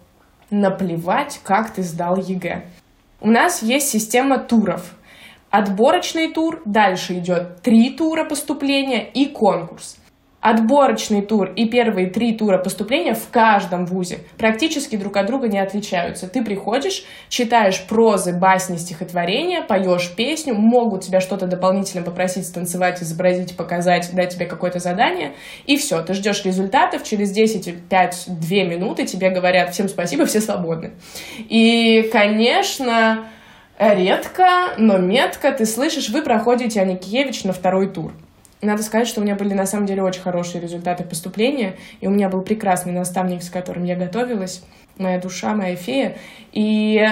наплевать, 0.51 1.41
как 1.43 1.71
ты 1.71 1.83
сдал 1.83 2.17
ЕГЭ. 2.17 2.65
У 3.21 3.31
нас 3.31 3.63
есть 3.63 3.89
система 3.89 4.39
туров. 4.39 4.95
Отборочный 5.51 6.33
тур, 6.33 6.63
дальше 6.65 7.19
идет 7.19 7.63
три 7.63 7.91
тура 7.91 8.25
поступления 8.25 9.09
и 9.09 9.27
конкурс 9.27 9.97
отборочный 10.47 11.23
тур 11.23 11.51
и 11.57 11.69
первые 11.69 12.09
три 12.09 12.37
тура 12.37 12.59
поступления 12.59 13.15
в 13.15 13.31
каждом 13.31 13.85
вузе 13.85 14.21
практически 14.39 14.95
друг 14.95 15.17
от 15.17 15.27
друга 15.27 15.49
не 15.49 15.59
отличаются. 15.59 16.29
Ты 16.29 16.45
приходишь, 16.45 17.05
читаешь 17.29 17.85
прозы, 17.89 18.33
басни, 18.33 18.77
стихотворения, 18.77 19.63
поешь 19.63 20.15
песню, 20.15 20.55
могут 20.55 21.03
тебя 21.03 21.21
что-то 21.21 21.49
дополнительно 21.49 22.05
попросить 22.05 22.47
станцевать, 22.47 23.03
изобразить, 23.03 23.57
показать, 23.57 24.15
дать 24.15 24.35
тебе 24.37 24.47
какое-то 24.47 24.79
задание, 24.79 25.35
и 25.67 25.77
все, 25.77 26.01
ты 26.03 26.15
ждешь 26.15 26.45
результатов, 26.45 27.03
через 27.03 27.33
10, 27.33 27.89
5, 27.89 28.25
2 28.29 28.49
минуты 28.63 29.05
тебе 29.05 29.31
говорят 29.31 29.73
всем 29.73 29.89
спасибо, 29.89 30.27
все 30.27 30.41
свободны. 30.41 30.93
И, 31.49 32.09
конечно, 32.13 33.25
редко, 33.81 34.75
но 34.79 34.99
метко 34.99 35.51
ты 35.51 35.67
слышишь, 35.67 36.09
вы 36.11 36.23
проходите 36.23 36.81
Аникиевич 36.81 37.43
на 37.43 37.53
второй 37.53 37.89
тур. 37.93 38.13
Надо 38.63 38.83
сказать, 38.83 39.07
что 39.07 39.21
у 39.21 39.25
меня 39.25 39.35
были 39.35 39.53
на 39.53 39.67
самом 39.67 39.87
деле 39.87 40.03
очень 40.03 40.23
хорошие 40.23 40.61
результаты 40.61 41.05
поступления, 41.05 41.77
и 42.01 42.07
у 42.07 42.11
меня 42.11 42.29
был 42.29 42.43
прекрасный 42.43 42.93
наставник, 42.93 43.43
с 43.43 43.51
которым 43.51 43.85
я 43.85 43.97
готовилась, 43.97 44.65
моя 44.99 45.21
душа, 45.21 45.55
моя 45.55 45.77
фея. 45.77 46.17
И 46.53 47.05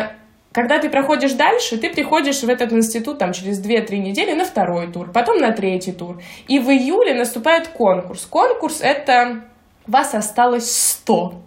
когда 0.53 0.79
ты 0.79 0.89
проходишь 0.89 1.33
дальше, 1.33 1.77
ты 1.77 1.91
приходишь 1.91 2.43
в 2.43 2.49
этот 2.49 2.73
институт 2.73 3.19
там, 3.19 3.33
через 3.33 3.61
2-3 3.61 3.99
недели 3.99 4.33
на 4.33 4.45
второй 4.45 4.91
тур, 4.91 5.11
потом 5.13 5.39
на 5.39 5.53
третий 5.53 5.93
тур. 5.93 6.23
И 6.49 6.59
в 6.59 6.71
июле 6.71 7.13
наступает 7.15 7.69
конкурс. 7.69 8.25
Конкурс— 8.25 8.81
это 8.83 9.43
вас 9.87 10.15
осталось 10.15 10.71
100. 10.71 11.43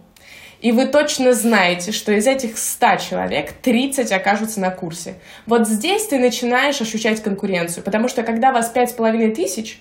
И 0.60 0.72
вы 0.72 0.86
точно 0.86 1.32
знаете, 1.32 1.92
что 1.92 2.12
из 2.12 2.26
этих 2.26 2.58
100 2.58 2.96
человек 2.96 3.52
30 3.52 4.10
окажутся 4.12 4.60
на 4.60 4.70
курсе. 4.70 5.14
Вот 5.46 5.68
здесь 5.68 6.06
ты 6.06 6.18
начинаешь 6.18 6.80
ощущать 6.80 7.22
конкуренцию, 7.22 7.84
потому 7.84 8.08
что 8.08 8.24
когда 8.24 8.52
вас 8.52 8.72
5,5 8.74 9.34
тысяч, 9.34 9.80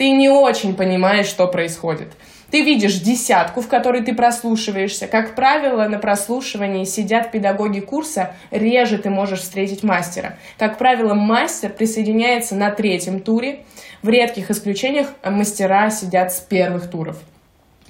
ты 0.00 0.12
не 0.12 0.30
очень 0.30 0.76
понимаешь, 0.76 1.26
что 1.26 1.46
происходит. 1.46 2.08
Ты 2.50 2.62
видишь 2.62 3.00
десятку, 3.00 3.60
в 3.60 3.68
которой 3.68 4.02
ты 4.02 4.14
прослушиваешься. 4.14 5.06
Как 5.06 5.34
правило, 5.34 5.86
на 5.88 5.98
прослушивании 5.98 6.84
сидят 6.84 7.30
педагоги 7.30 7.80
курса, 7.80 8.32
реже 8.50 8.96
ты 8.96 9.10
можешь 9.10 9.40
встретить 9.40 9.82
мастера. 9.82 10.38
Как 10.56 10.78
правило, 10.78 11.12
мастер 11.12 11.68
присоединяется 11.68 12.54
на 12.54 12.70
третьем 12.70 13.20
туре. 13.20 13.66
В 14.00 14.08
редких 14.08 14.50
исключениях 14.50 15.08
мастера 15.22 15.90
сидят 15.90 16.32
с 16.32 16.40
первых 16.40 16.88
туров. 16.88 17.18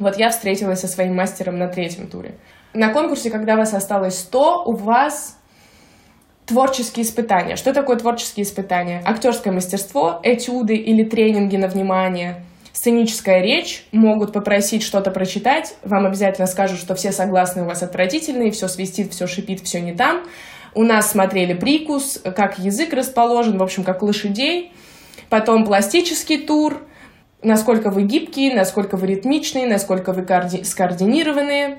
Вот 0.00 0.18
я 0.18 0.30
встретилась 0.30 0.80
со 0.80 0.88
своим 0.88 1.14
мастером 1.14 1.58
на 1.58 1.68
третьем 1.68 2.08
туре. 2.08 2.34
На 2.74 2.92
конкурсе, 2.92 3.30
когда 3.30 3.54
вас 3.54 3.72
осталось 3.72 4.18
100, 4.18 4.64
у 4.66 4.72
вас 4.72 5.39
творческие 6.50 7.06
испытания. 7.06 7.56
Что 7.56 7.72
такое 7.72 7.96
творческие 7.96 8.44
испытания? 8.44 9.02
Актерское 9.06 9.52
мастерство, 9.52 10.20
этюды 10.22 10.74
или 10.74 11.04
тренинги 11.04 11.56
на 11.56 11.68
внимание– 11.68 12.44
сценическая 12.72 13.42
речь, 13.42 13.84
могут 13.92 14.32
попросить 14.32 14.82
что-то 14.82 15.10
прочитать, 15.10 15.74
вам 15.84 16.06
обязательно 16.06 16.46
скажут, 16.46 16.78
что 16.78 16.94
все 16.94 17.12
согласны 17.12 17.62
у 17.62 17.66
вас 17.66 17.82
отвратительные, 17.82 18.50
все 18.50 18.68
свистит, 18.68 19.12
все 19.12 19.26
шипит, 19.26 19.60
все 19.60 19.80
не 19.80 19.92
там. 19.92 20.22
У 20.74 20.82
нас 20.82 21.10
смотрели 21.10 21.52
прикус, 21.52 22.22
как 22.36 22.58
язык 22.58 22.92
расположен, 22.92 23.58
в 23.58 23.62
общем, 23.62 23.84
как 23.84 24.02
лошадей. 24.02 24.72
Потом 25.28 25.66
пластический 25.66 26.38
тур, 26.38 26.80
насколько 27.42 27.90
вы 27.90 28.04
гибкие, 28.04 28.54
насколько 28.54 28.96
вы 28.96 29.08
ритмичные, 29.08 29.66
насколько 29.66 30.12
вы 30.12 30.22
коорди- 30.22 30.64
скоординированные. 30.64 31.78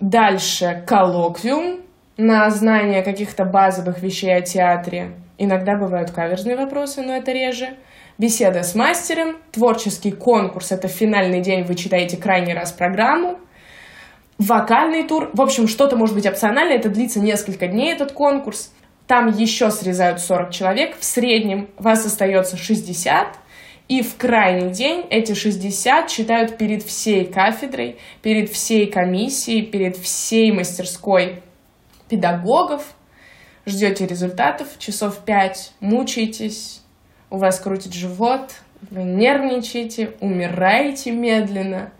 Дальше 0.00 0.84
коллоквиум 0.86 1.80
на 2.16 2.48
знание 2.50 3.02
каких-то 3.02 3.44
базовых 3.44 4.02
вещей 4.02 4.34
о 4.34 4.40
театре. 4.40 5.12
Иногда 5.38 5.76
бывают 5.76 6.10
каверзные 6.10 6.56
вопросы, 6.56 7.02
но 7.02 7.16
это 7.16 7.32
реже 7.32 7.76
беседа 8.16 8.62
с 8.62 8.74
мастером, 8.74 9.36
творческий 9.52 10.10
конкурс, 10.12 10.72
это 10.72 10.88
финальный 10.88 11.42
день, 11.42 11.64
вы 11.64 11.74
читаете 11.74 12.16
крайний 12.16 12.54
раз 12.54 12.72
программу, 12.72 13.38
вокальный 14.38 15.02
тур, 15.02 15.30
в 15.34 15.42
общем, 15.42 15.68
что-то 15.68 15.96
может 15.96 16.14
быть 16.14 16.26
опциональное, 16.26 16.76
это 16.76 16.88
длится 16.88 17.20
несколько 17.20 17.66
дней, 17.66 17.92
этот 17.92 18.12
конкурс. 18.12 18.72
Там 19.06 19.28
еще 19.28 19.70
срезают 19.70 20.20
40 20.20 20.50
человек, 20.50 20.98
в 20.98 21.04
среднем 21.04 21.68
вас 21.76 22.04
остается 22.06 22.56
60, 22.56 23.28
и 23.88 24.02
в 24.02 24.16
крайний 24.16 24.70
день 24.70 25.04
эти 25.10 25.34
60 25.34 26.08
читают 26.08 26.56
перед 26.56 26.82
всей 26.82 27.26
кафедрой, 27.26 27.98
перед 28.22 28.50
всей 28.50 28.86
комиссией, 28.86 29.62
перед 29.62 29.96
всей 29.96 30.50
мастерской 30.50 31.42
педагогов. 32.08 32.94
Ждете 33.64 34.06
результатов, 34.06 34.78
часов 34.78 35.18
5 35.24 35.72
мучаетесь, 35.80 36.82
у 37.30 37.38
вас 37.38 37.58
крутит 37.58 37.92
живот, 37.92 38.54
вы 38.90 39.02
нервничаете, 39.02 40.12
умираете 40.20 41.10
медленно, 41.10 41.90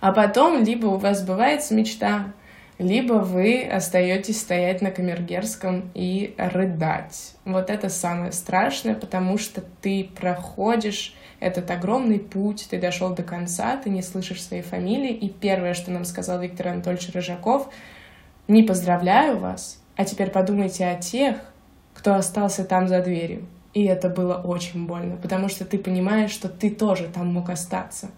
а 0.00 0.12
потом 0.12 0.62
либо 0.62 0.86
у 0.86 0.96
вас 0.98 1.20
сбывается 1.20 1.74
мечта, 1.74 2.32
либо 2.78 3.14
вы 3.14 3.62
остаетесь 3.64 4.40
стоять 4.40 4.82
на 4.82 4.90
Камергерском 4.90 5.90
и 5.94 6.34
рыдать. 6.36 7.34
Вот 7.44 7.70
это 7.70 7.88
самое 7.88 8.32
страшное, 8.32 8.94
потому 8.94 9.38
что 9.38 9.62
ты 9.80 10.10
проходишь 10.14 11.14
этот 11.40 11.70
огромный 11.70 12.18
путь, 12.18 12.66
ты 12.70 12.78
дошел 12.78 13.14
до 13.14 13.22
конца, 13.22 13.76
ты 13.76 13.90
не 13.90 14.02
слышишь 14.02 14.42
своей 14.42 14.62
фамилии, 14.62 15.12
и 15.12 15.28
первое, 15.28 15.74
что 15.74 15.90
нам 15.90 16.04
сказал 16.04 16.40
Виктор 16.40 16.68
Анатольевич 16.68 17.12
Рыжаков, 17.14 17.68
не 18.48 18.62
поздравляю 18.62 19.38
вас, 19.38 19.80
а 19.96 20.04
теперь 20.04 20.30
подумайте 20.30 20.86
о 20.86 20.96
тех, 20.96 21.36
кто 21.94 22.14
остался 22.14 22.64
там 22.64 22.88
за 22.88 23.02
дверью. 23.02 23.46
И 23.74 23.84
это 23.84 24.08
было 24.08 24.34
очень 24.34 24.86
больно, 24.86 25.16
потому 25.16 25.48
что 25.48 25.64
ты 25.64 25.78
понимаешь, 25.78 26.30
что 26.30 26.48
ты 26.48 26.70
тоже 26.70 27.08
там 27.12 27.32
мог 27.32 27.50
остаться. 27.50 28.08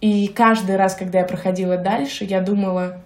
И 0.00 0.28
каждый 0.28 0.76
раз, 0.76 0.94
когда 0.94 1.20
я 1.20 1.24
проходила 1.24 1.76
дальше, 1.76 2.24
я 2.24 2.40
думала, 2.40 3.02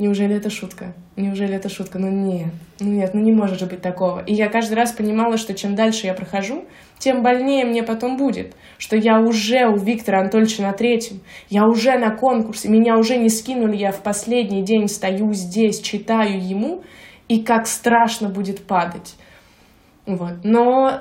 неужели 0.00 0.34
это 0.34 0.50
шутка? 0.50 0.94
Неужели 1.16 1.54
это 1.54 1.68
шутка? 1.68 1.98
Ну 1.98 2.08
нет, 2.08 2.52
ну 2.80 2.90
нет, 2.90 3.14
ну 3.14 3.20
не 3.20 3.32
может 3.32 3.60
же 3.60 3.66
быть 3.66 3.82
такого. 3.82 4.24
И 4.24 4.34
я 4.34 4.48
каждый 4.48 4.74
раз 4.74 4.92
понимала, 4.92 5.36
что 5.36 5.54
чем 5.54 5.74
дальше 5.74 6.06
я 6.06 6.14
прохожу, 6.14 6.64
тем 6.98 7.22
больнее 7.22 7.64
мне 7.64 7.82
потом 7.82 8.16
будет, 8.16 8.54
что 8.78 8.96
я 8.96 9.20
уже 9.20 9.66
у 9.66 9.76
Виктора 9.76 10.20
Анатольевича 10.20 10.62
на 10.62 10.72
третьем, 10.72 11.20
я 11.48 11.66
уже 11.66 11.98
на 11.98 12.16
конкурсе, 12.16 12.68
меня 12.68 12.96
уже 12.96 13.16
не 13.16 13.28
скинули, 13.28 13.76
я 13.76 13.92
в 13.92 14.02
последний 14.02 14.62
день 14.62 14.88
стою 14.88 15.32
здесь, 15.32 15.80
читаю 15.80 16.42
ему, 16.42 16.82
и 17.28 17.42
как 17.42 17.66
страшно 17.66 18.28
будет 18.28 18.66
падать. 18.66 19.14
Вот. 20.06 20.42
Но 20.42 21.00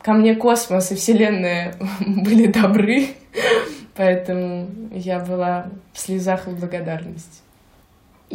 ко 0.00 0.12
мне 0.14 0.34
космос 0.34 0.90
и 0.90 0.94
Вселенная 0.96 1.74
были 2.00 2.50
добры, 2.50 3.08
поэтому 3.94 4.68
я 4.92 5.20
была 5.20 5.68
в 5.92 6.00
слезах 6.00 6.48
и 6.48 6.50
благодарности. 6.50 7.43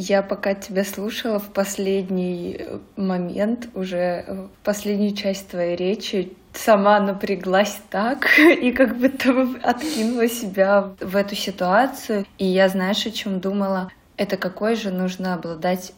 Я 0.02 0.22
пока 0.22 0.54
тебя 0.54 0.86
слушала 0.86 1.40
в 1.40 1.50
последний 1.50 2.58
момент, 2.96 3.68
уже 3.74 4.24
в 4.30 4.64
последнюю 4.64 5.14
часть 5.14 5.50
твоей 5.50 5.76
речи, 5.76 6.32
сама 6.54 7.02
напряглась 7.02 7.82
так 7.90 8.26
и 8.40 8.72
как 8.72 8.98
будто 8.98 9.34
бы 9.34 9.60
откинула 9.62 10.30
себя 10.30 10.94
в 11.02 11.18
эту 11.18 11.36
ситуацию. 11.36 12.26
И 12.38 12.46
я, 12.46 12.70
знаешь, 12.70 13.06
о 13.06 13.12
чем 13.12 13.42
думала? 13.42 13.92
Это 14.16 14.38
какой 14.38 14.78
же 14.78 14.90
нужно 14.90 15.34
обладать 15.34 15.92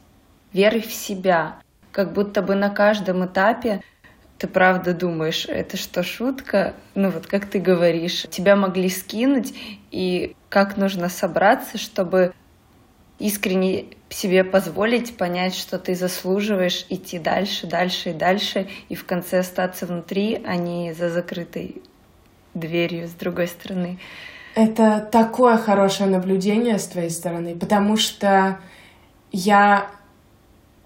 верой 0.52 0.82
в 0.82 0.92
себя. 0.92 1.58
Как 1.92 2.12
будто 2.12 2.42
бы 2.42 2.56
на 2.56 2.72
каждом 2.72 3.24
этапе 3.24 3.84
ты 4.40 4.48
правда 4.48 4.96
думаешь, 4.96 5.46
это 5.48 5.78
что, 5.78 6.02
шутка? 6.02 6.74
Ну 6.96 7.12
вот 7.12 7.28
как 7.28 7.46
ты 7.46 7.60
говоришь, 7.60 8.26
тебя 8.32 8.56
могли 8.56 8.90
скинуть, 8.90 9.54
и 9.92 10.36
как 10.50 10.78
нужно 10.78 11.08
собраться, 11.10 11.78
чтобы 11.78 12.34
искренне 13.22 13.86
себе 14.10 14.44
позволить 14.44 15.16
понять, 15.16 15.56
что 15.56 15.80
ты 15.80 15.96
заслуживаешь 15.96 16.86
идти 16.90 17.20
дальше, 17.20 17.68
дальше 17.68 18.10
и 18.10 18.14
дальше, 18.14 18.68
и 18.90 18.96
в 18.96 19.06
конце 19.06 19.40
остаться 19.40 19.86
внутри, 19.86 20.42
а 20.46 20.56
не 20.56 20.94
за 20.94 21.10
закрытой 21.10 21.82
дверью 22.54 23.08
с 23.08 23.12
другой 23.12 23.48
стороны. 23.48 24.00
Это 24.56 25.08
такое 25.12 25.58
хорошее 25.58 26.10
наблюдение 26.10 26.78
с 26.78 26.88
твоей 26.88 27.10
стороны, 27.10 27.56
потому 27.56 27.96
что 27.96 28.60
я 29.32 29.90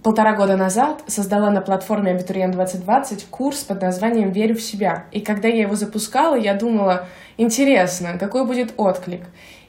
полтора 0.04 0.36
года 0.36 0.56
назад 0.56 1.04
создала 1.08 1.50
на 1.50 1.62
платформе 1.62 2.12
Абитуриент 2.12 2.54
2020 2.54 3.26
курс 3.26 3.64
под 3.64 3.82
названием 3.82 4.32
«Верю 4.32 4.56
в 4.56 4.62
себя». 4.62 5.06
И 5.12 5.20
когда 5.20 5.48
я 5.48 5.62
его 5.62 5.76
запускала, 5.76 6.36
я 6.36 6.54
думала, 6.54 7.08
интересно, 7.38 8.20
какой 8.20 8.46
будет 8.46 8.76
отклик. 8.78 9.24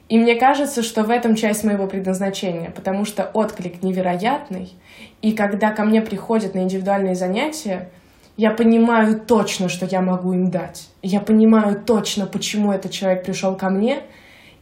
И 0.09 0.17
мне 0.17 0.35
кажется, 0.35 0.83
что 0.83 1.03
в 1.03 1.09
этом 1.09 1.35
часть 1.35 1.63
моего 1.63 1.87
предназначения, 1.87 2.71
потому 2.71 3.05
что 3.05 3.23
отклик 3.25 3.83
невероятный. 3.83 4.73
И 5.21 5.33
когда 5.33 5.71
ко 5.71 5.83
мне 5.83 6.01
приходят 6.01 6.55
на 6.55 6.59
индивидуальные 6.59 7.15
занятия, 7.15 7.89
я 8.37 8.51
понимаю 8.51 9.19
точно, 9.19 9.67
что 9.67 9.85
я 9.85 10.01
могу 10.01 10.33
им 10.33 10.49
дать. 10.49 10.89
Я 11.01 11.19
понимаю 11.19 11.81
точно, 11.81 12.25
почему 12.25 12.71
этот 12.71 12.91
человек 12.91 13.23
пришел 13.25 13.55
ко 13.55 13.69
мне— 13.69 13.99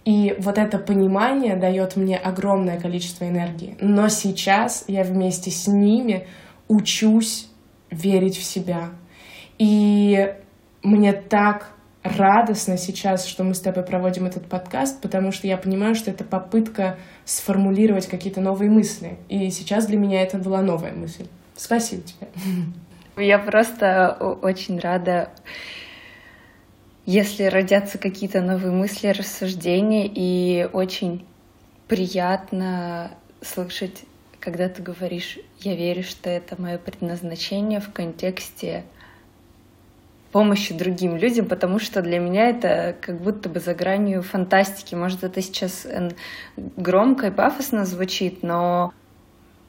и 0.05 0.35
вот 0.37 0.59
это 0.59 0.77
понимание 0.77 1.55
дает 1.55 1.95
мне 1.95 2.15
огромное 2.15 2.79
количество 2.79 3.27
энергии. 3.27 3.75
Но 3.81 4.07
сейчас 4.07 4.85
я 4.87 5.03
вместе 5.03 5.49
с 5.49 5.65
ними 5.67 6.27
учусь 6.67 7.49
верить 7.89 8.37
в 8.37 8.43
себя. 8.43 8.91
И 9.57 10.31
мне 10.83 11.11
так 11.11 11.71
радостно 12.05 12.77
сейчас, 12.77 13.25
что 13.25 13.43
мы 13.43 13.53
с 13.53 13.59
тобой 13.59 13.83
проводим 13.83 14.25
этот 14.25 14.45
подкаст, 14.47 15.01
потому 15.01 15.31
что 15.31 15.47
я 15.47 15.57
понимаю, 15.57 15.95
что 15.95 16.11
это 16.11 16.23
попытка 16.23 16.97
сформулировать 17.25 18.07
какие-то 18.07 18.41
новые 18.41 18.69
мысли. 18.69 19.17
И 19.29 19.49
сейчас 19.49 19.87
для 19.87 19.97
меня 19.97 20.21
это 20.21 20.37
была 20.37 20.61
новая 20.61 20.93
мысль. 20.93 21.27
Спасибо 21.55 22.03
тебе. 22.03 22.27
Я 23.17 23.39
просто 23.39 24.11
очень 24.41 24.79
рада 24.79 25.29
если 27.05 27.43
родятся 27.43 27.99
какие-то 27.99 28.41
новые 28.41 28.71
мысли, 28.71 29.09
рассуждения, 29.09 30.09
и 30.11 30.67
очень 30.73 31.23
приятно 31.87 33.11
слышать, 33.41 34.03
когда 34.39 34.69
ты 34.69 34.81
говоришь, 34.81 35.37
я 35.59 35.75
верю, 35.75 36.03
что 36.03 36.31
это 36.31 36.59
мое 36.59 36.79
предназначение 36.79 37.79
в 37.79 37.91
контексте 37.91 38.85
помощи 40.35 40.73
другим 40.73 41.15
людям, 41.15 41.45
потому 41.45 41.79
что 41.79 42.01
для 42.01 42.19
меня 42.19 42.49
это 42.49 42.93
как 42.99 43.21
будто 43.21 43.47
бы 43.47 43.61
за 43.61 43.73
гранью 43.73 44.21
фантастики. 44.21 44.93
Может, 44.93 45.23
это 45.23 45.41
сейчас 45.41 45.87
громко 46.57 47.27
и 47.27 47.31
пафосно 47.31 47.85
звучит, 47.85 48.43
но 48.43 48.93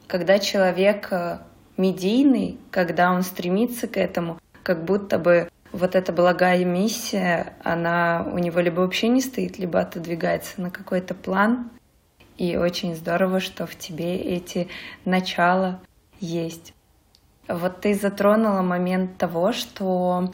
когда 0.07 0.39
человек 0.39 1.07
э, 1.11 1.37
медийный, 1.77 2.57
когда 2.69 3.13
он 3.13 3.23
стремится 3.23 3.87
к 3.87 3.95
этому, 3.95 4.41
как 4.61 4.83
будто 4.83 5.17
бы 5.17 5.47
вот 5.71 5.95
эта 5.95 6.11
благая 6.11 6.65
миссия, 6.65 7.53
она 7.63 8.27
у 8.29 8.37
него 8.37 8.59
либо 8.59 8.81
вообще 8.81 9.07
не 9.07 9.21
стоит, 9.21 9.57
либо 9.57 9.79
отодвигается 9.79 10.59
на 10.59 10.69
какой-то 10.69 11.13
план. 11.13 11.69
И 12.37 12.57
очень 12.57 12.93
здорово, 12.93 13.39
что 13.39 13.67
в 13.67 13.77
тебе 13.77 14.17
эти 14.17 14.67
начала 15.05 15.79
есть. 16.19 16.73
Вот 17.47 17.79
ты 17.79 17.95
затронула 17.95 18.61
момент 18.63 19.17
того, 19.17 19.53
что 19.53 20.33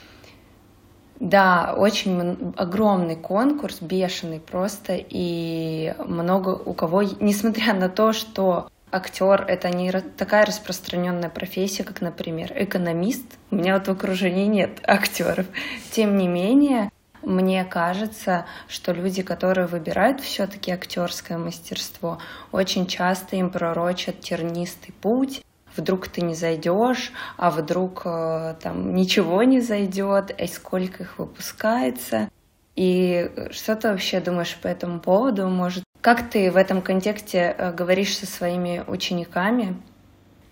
Да, 1.24 1.74
очень 1.78 2.54
огромный 2.58 3.16
конкурс, 3.16 3.78
бешеный 3.80 4.42
просто, 4.42 4.98
и 4.98 5.96
много 6.06 6.50
у 6.50 6.74
кого, 6.74 7.02
несмотря 7.02 7.74
на 7.74 7.88
то, 7.88 8.12
что 8.12 8.68
актер 8.92 9.46
это 9.48 9.70
не 9.70 9.90
такая 10.18 10.46
распространенная 10.46 11.30
профессия, 11.30 11.86
как, 11.86 12.02
например, 12.02 12.52
экономист. 12.54 13.24
У 13.52 13.56
меня 13.56 13.76
вот 13.76 13.88
в 13.88 13.92
окружении 13.92 14.48
нет 14.48 14.82
актеров. 14.86 15.46
Тем 15.92 16.18
не 16.18 16.28
менее, 16.28 16.92
мне 17.22 17.64
кажется, 17.64 18.46
что 18.68 18.92
люди, 18.92 19.24
которые 19.24 19.68
выбирают 19.68 20.20
все-таки 20.20 20.72
актерское 20.72 21.38
мастерство, 21.38 22.18
очень 22.52 22.86
часто 22.86 23.38
им 23.38 23.50
пророчат 23.50 24.20
тернистый 24.20 24.94
путь, 25.02 25.42
вдруг 25.76 26.08
ты 26.08 26.22
не 26.22 26.36
зайдешь, 26.36 27.12
а 27.38 27.50
вдруг 27.50 28.04
э, 28.06 28.56
там 28.62 28.94
ничего 28.94 29.44
не 29.44 29.62
зайдет, 29.62 30.32
и 30.38 30.48
сколько 30.48 31.04
их 31.04 31.20
выпускается. 31.20 32.30
И 32.76 33.30
что 33.52 33.76
ты 33.76 33.90
вообще 33.90 34.20
думаешь 34.20 34.58
по 34.62 34.68
этому 34.68 35.00
поводу? 35.00 35.48
Может, 35.48 35.84
как 36.02 36.30
ты 36.30 36.52
в 36.52 36.58
этом 36.58 36.82
контексте 36.82 37.56
э, 37.58 37.72
говоришь 37.72 38.18
со 38.18 38.26
своими 38.26 38.84
учениками? 38.88 39.82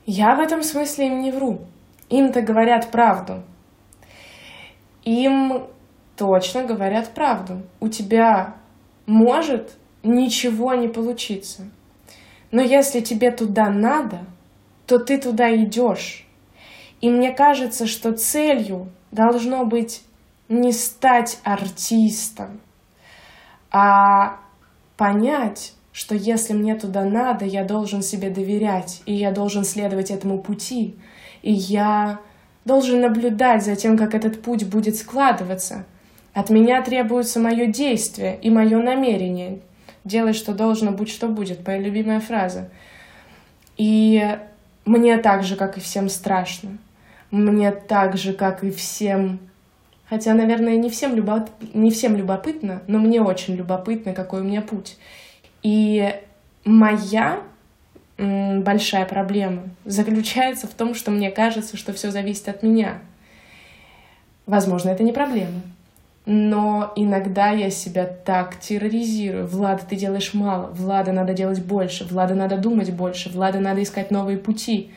Я 0.06 0.36
в 0.36 0.40
этом 0.40 0.64
смысле 0.64 1.08
им 1.08 1.22
не 1.22 1.32
вру. 1.32 1.62
Им-то 2.10 2.42
говорят 2.42 2.92
правду. 2.92 3.44
Им 5.04 5.68
точно 6.16 6.64
говорят 6.64 7.14
правду. 7.14 7.64
У 7.80 7.88
тебя 7.88 8.56
может 9.06 9.72
ничего 10.04 10.74
не 10.74 10.88
получиться. 10.88 11.64
Но 12.52 12.62
если 12.62 13.00
тебе 13.00 13.32
туда 13.32 13.70
надо, 13.70 14.26
то 14.92 15.00
ты 15.00 15.18
туда 15.18 15.56
идешь. 15.56 16.28
И 17.00 17.10
мне 17.10 17.32
кажется, 17.32 17.88
что 17.88 18.12
целью 18.12 18.90
должно 19.12 19.66
быть 19.66 20.04
не 20.50 20.74
стать 20.74 21.40
артистом, 21.46 22.60
а 23.72 24.42
понять, 24.98 25.76
что 25.94 26.14
если 26.14 26.52
мне 26.52 26.76
туда 26.76 27.06
надо, 27.06 27.46
я 27.46 27.64
должен 27.64 28.02
себе 28.02 28.30
доверять, 28.30 29.02
и 29.06 29.14
я 29.14 29.32
должен 29.32 29.64
следовать 29.64 30.12
этому 30.12 30.40
пути, 30.40 30.98
и 31.42 31.54
я 31.54 32.20
должен 32.66 33.00
наблюдать 33.00 33.64
за 33.64 33.78
тем, 33.78 33.98
как 33.98 34.14
этот 34.14 34.42
путь 34.42 34.68
будет 34.68 34.98
складываться. 34.98 35.86
От 36.34 36.50
меня 36.50 36.82
требуется 36.82 37.40
мое 37.40 37.68
действие 37.68 38.38
и 38.42 38.50
мое 38.50 38.78
намерение. 38.78 39.62
Делай, 40.04 40.34
что 40.34 40.54
должно, 40.54 40.92
будь 40.92 41.10
что 41.10 41.30
будет, 41.30 41.66
моя 41.66 41.80
любимая 41.80 42.20
фраза. 42.20 42.70
И 43.78 44.38
мне 44.86 45.18
так 45.18 45.44
же, 45.44 45.56
как 45.56 45.78
и 45.78 45.82
всем, 45.82 46.10
страшно. 46.10 46.78
Мне 47.30 47.72
так 47.72 48.18
же, 48.18 48.34
как 48.34 48.64
и 48.64 48.72
всем... 48.72 49.40
Хотя, 50.10 50.34
наверное, 50.34 50.76
не 50.76 50.90
всем, 50.90 51.16
любоп... 51.16 51.50
не 51.74 51.90
всем 51.90 52.18
любопытно, 52.18 52.82
но 52.88 53.00
мне 53.00 53.22
очень 53.22 53.56
любопытно, 53.56 54.14
какой 54.14 54.42
у 54.42 54.44
меня 54.44 54.62
путь. 54.62 54.98
И 55.64 56.14
моя 56.66 57.42
большая 58.18 59.06
проблема 59.06 59.64
заключается 59.86 60.68
в 60.68 60.74
том, 60.74 60.94
что 60.94 61.12
мне 61.12 61.32
кажется, 61.32 61.78
что 61.78 61.94
все 61.94 62.12
зависит 62.12 62.50
от 62.50 62.62
меня. 62.62 63.00
Возможно, 64.46 64.90
это 64.90 65.04
не 65.04 65.14
проблема. 65.14 65.62
Но 66.34 66.94
иногда 66.96 67.50
я 67.50 67.70
себя 67.70 68.06
так 68.06 68.58
терроризирую. 68.58 69.46
Влада, 69.48 69.82
ты 69.86 69.98
делаешь 69.98 70.34
мало. 70.34 70.68
Влада, 70.68 71.12
надо 71.12 71.34
делать 71.34 71.62
больше. 71.62 72.06
Влада, 72.06 72.36
надо 72.36 72.56
думать 72.56 72.90
больше. 72.94 73.30
Влада, 73.30 73.60
надо 73.60 73.84
искать 73.84 74.12
новые 74.12 74.38
пути. 74.38 74.92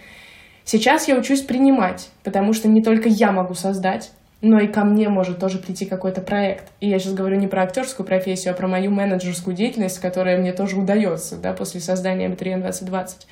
Сейчас 0.63 1.09
я 1.09 1.19
учусь 1.19 1.41
принимать, 1.41 2.09
потому 2.23 2.53
что 2.53 2.69
не 2.69 2.85
только 2.85 3.09
я 3.09 3.33
могу 3.33 3.55
создать, 3.55 4.13
но 4.43 4.61
и 4.61 4.69
ко 4.69 4.85
мне 4.85 5.09
может 5.09 5.41
тоже 5.41 5.59
прийти 5.59 5.87
какой-то 5.87 6.21
проект. 6.21 6.71
И 6.81 6.89
я 6.89 7.01
сейчас 7.01 7.15
говорю 7.15 7.37
не 7.37 7.49
про 7.49 7.65
актерскую 7.65 8.07
профессию, 8.07 8.55
а 8.55 8.57
про 8.57 8.69
мою 8.69 8.93
менеджерскую 8.93 9.57
деятельность, 9.57 9.99
которая 9.99 10.39
мне 10.39 10.53
тоже 10.53 10.79
удается, 10.79 11.37
да, 11.37 11.53
после 11.53 11.81
создания 11.81 12.27
Абитуриент 12.27 12.63
2020. 12.63 13.27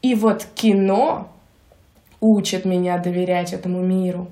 И 0.00 0.14
вот 0.14 0.46
кино 0.54 1.28
учит 2.18 2.64
меня 2.64 2.96
доверять 2.96 3.52
этому 3.52 3.82
миру. 3.82 4.28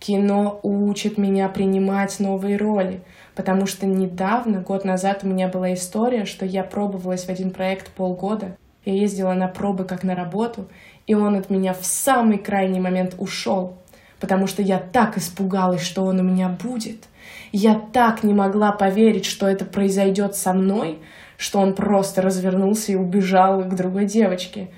Кино 0.00 0.58
учит 0.62 1.18
меня 1.18 1.50
принимать 1.50 2.20
новые 2.20 2.56
роли, 2.56 3.02
потому 3.34 3.66
что 3.66 3.84
недавно, 3.84 4.62
год 4.62 4.86
назад, 4.86 5.20
у 5.22 5.28
меня 5.28 5.46
была 5.46 5.74
история, 5.74 6.24
что 6.24 6.46
я 6.46 6.64
пробовалась 6.64 7.26
в 7.26 7.28
один 7.28 7.50
проект 7.50 7.90
полгода. 7.90 8.56
Я 8.86 8.94
ездила 8.94 9.34
на 9.34 9.46
пробы 9.46 9.84
как 9.84 10.02
на 10.02 10.14
работу, 10.14 10.68
и 11.06 11.12
он 11.12 11.36
от 11.36 11.50
меня 11.50 11.74
в 11.74 11.84
самый 11.84 12.38
крайний 12.38 12.80
момент 12.80 13.14
ушел, 13.18 13.76
потому 14.20 14.46
что 14.46 14.62
я 14.62 14.78
так 14.78 15.18
испугалась, 15.18 15.82
что 15.82 16.02
он 16.04 16.18
у 16.18 16.22
меня 16.22 16.48
будет. 16.48 17.04
Я 17.52 17.74
так 17.92 18.22
не 18.22 18.32
могла 18.32 18.72
поверить, 18.72 19.26
что 19.26 19.46
это 19.46 19.66
произойдет 19.66 20.34
со 20.34 20.54
мной, 20.54 20.98
что 21.36 21.58
он 21.58 21.74
просто 21.74 22.22
развернулся 22.22 22.92
и 22.92 22.96
убежал 22.96 23.64
к 23.64 23.74
другой 23.74 24.06
девочке. 24.06 24.70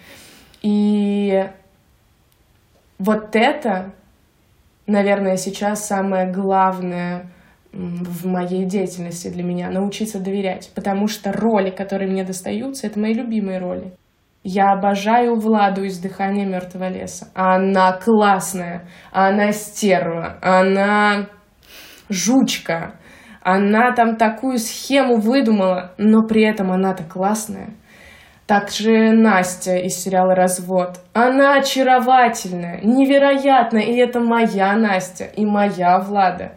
И 0.62 1.48
вот 2.98 3.36
это 3.36 3.92
наверное, 4.86 5.36
сейчас 5.36 5.86
самое 5.86 6.30
главное 6.30 7.30
в 7.72 8.26
моей 8.26 8.66
деятельности 8.66 9.28
для 9.28 9.42
меня— 9.42 9.70
научиться 9.70 10.20
доверять. 10.20 10.70
Потому 10.74 11.06
что 11.08 11.32
роли, 11.32 11.70
которые 11.70 12.10
мне 12.10 12.24
достаются, 12.24 12.86
это 12.86 13.00
мои 13.00 13.14
любимые 13.14 13.58
роли. 13.58 13.94
Я 14.44 14.72
обожаю 14.72 15.36
Владу 15.36 15.84
из 15.84 15.98
«Дыхания 15.98 16.44
мертвого 16.44 16.88
леса». 16.88 17.28
Она 17.32 17.92
классная, 17.92 18.88
она 19.12 19.52
стерва, 19.52 20.38
она 20.42 21.28
жучка, 22.08 22.96
она 23.40 23.92
там 23.92 24.16
такую 24.16 24.58
схему 24.58 25.16
выдумала, 25.16 25.94
но 25.96 26.26
при 26.26 26.42
этом 26.42 26.72
она-то 26.72 27.04
классная. 27.04 27.74
Также 28.52 29.12
Настя 29.12 29.78
из 29.78 29.96
сериала 29.96 30.34
«Развод». 30.34 31.00
Она 31.14 31.60
очаровательная, 31.60 32.82
невероятная, 32.82 33.80
и 33.80 33.94
это 33.94 34.20
моя 34.20 34.76
Настя, 34.76 35.24
и 35.24 35.46
моя 35.46 35.98
Влада. 35.98 36.52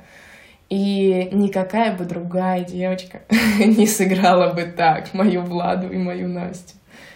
И 0.70 1.30
никакая 1.32 1.96
бы 1.96 2.04
другая 2.04 2.66
девочка 2.66 3.22
не 3.60 3.88
сыграла 3.88 4.52
бы 4.52 4.64
так 4.64 5.14
мою 5.14 5.44
Владу 5.44 5.88
и 5.88 5.96
мою 5.96 6.28
Настю. 6.28 6.74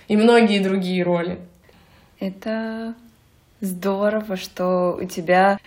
И 0.07 0.15
многие 0.15 0.63
другие 0.63 1.03
роли. 1.03 1.39
Это 2.21 2.93
здорово, 3.59 4.37
что 4.37 4.97
у 4.97 5.03
тебя 5.03 5.59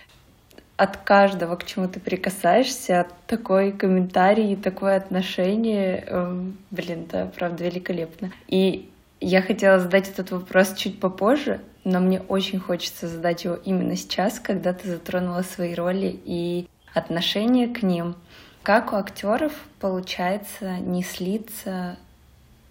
от 0.75 0.97
каждого, 0.97 1.55
к 1.55 1.65
чему 1.65 1.87
ты 1.87 1.99
прикасаешься, 1.99 3.05
такой 3.27 3.73
комментарий, 3.73 4.55
такое 4.55 4.97
отношение, 4.97 6.03
эм, 6.07 6.57
блин, 6.71 7.05
да, 7.11 7.27
правда, 7.27 7.65
великолепно. 7.65 8.31
И 8.47 8.89
я 9.25 9.41
хотела 9.41 9.79
задать 9.79 10.09
этот 10.09 10.31
вопрос 10.31 10.73
чуть 10.73 10.99
попозже, 10.99 11.61
но 11.83 11.99
мне 11.99 12.19
очень 12.21 12.59
хочется 12.59 13.07
задать 13.07 13.45
его 13.45 13.55
именно 13.55 13.95
сейчас, 13.95 14.39
когда 14.39 14.73
ты 14.73 14.89
затронула 14.89 15.43
свои 15.43 15.73
роли 15.73 16.19
и 16.25 16.67
отношение 16.93 17.67
к 17.67 17.83
ним. 17.83 18.15
Как 18.63 18.91
у 18.91 18.97
актеров 18.97 19.53
получается 19.79 20.77
не 20.79 21.03
слиться 21.03 21.97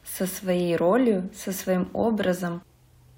со 0.05 0.27
своей 0.27 0.77
ролью, 0.77 1.31
со 1.35 1.53
своим 1.53 1.89
образом? 1.95 2.63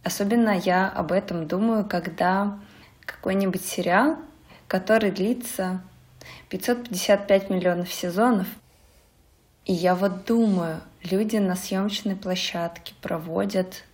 Особенно 0.05 0.51
я 0.57 0.89
об 0.89 1.11
этом 1.11 1.49
думаю, 1.49 1.85
когда 1.85 2.59
какой-нибудь 3.05 3.65
сериал, 3.65 4.17
который 4.69 5.11
длится 5.11 5.83
555 6.51 7.51
миллионов 7.51 7.93
сезонов, 7.93 8.47
и 9.65 9.73
я 9.73 9.95
вот 9.95 10.25
думаю, 10.25 10.81
люди 11.05 11.37
на 11.37 11.55
съемочной 11.57 12.17
площадке 12.17 12.95
проводят, 13.01 13.85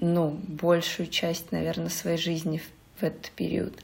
ну, 0.00 0.30
большую 0.46 1.08
часть, 1.08 1.52
наверное, 1.52 1.90
своей 1.90 2.18
жизни 2.18 2.62
в, 2.96 3.02
этот 3.02 3.30
период. 3.30 3.74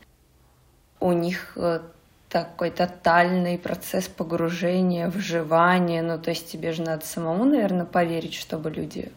У 1.00 1.12
них 1.12 1.52
э, 1.56 1.80
такой 2.28 2.70
тотальный 2.70 3.58
процесс 3.58 4.08
погружения, 4.08 5.08
вживания. 5.08 6.02
Ну, 6.02 6.18
то 6.18 6.30
есть 6.30 6.50
тебе 6.50 6.72
же 6.72 6.82
надо 6.82 7.04
самому, 7.04 7.44
наверное, 7.44 7.86
поверить, 7.86 8.34
чтобы 8.34 8.70
люди 8.70 9.12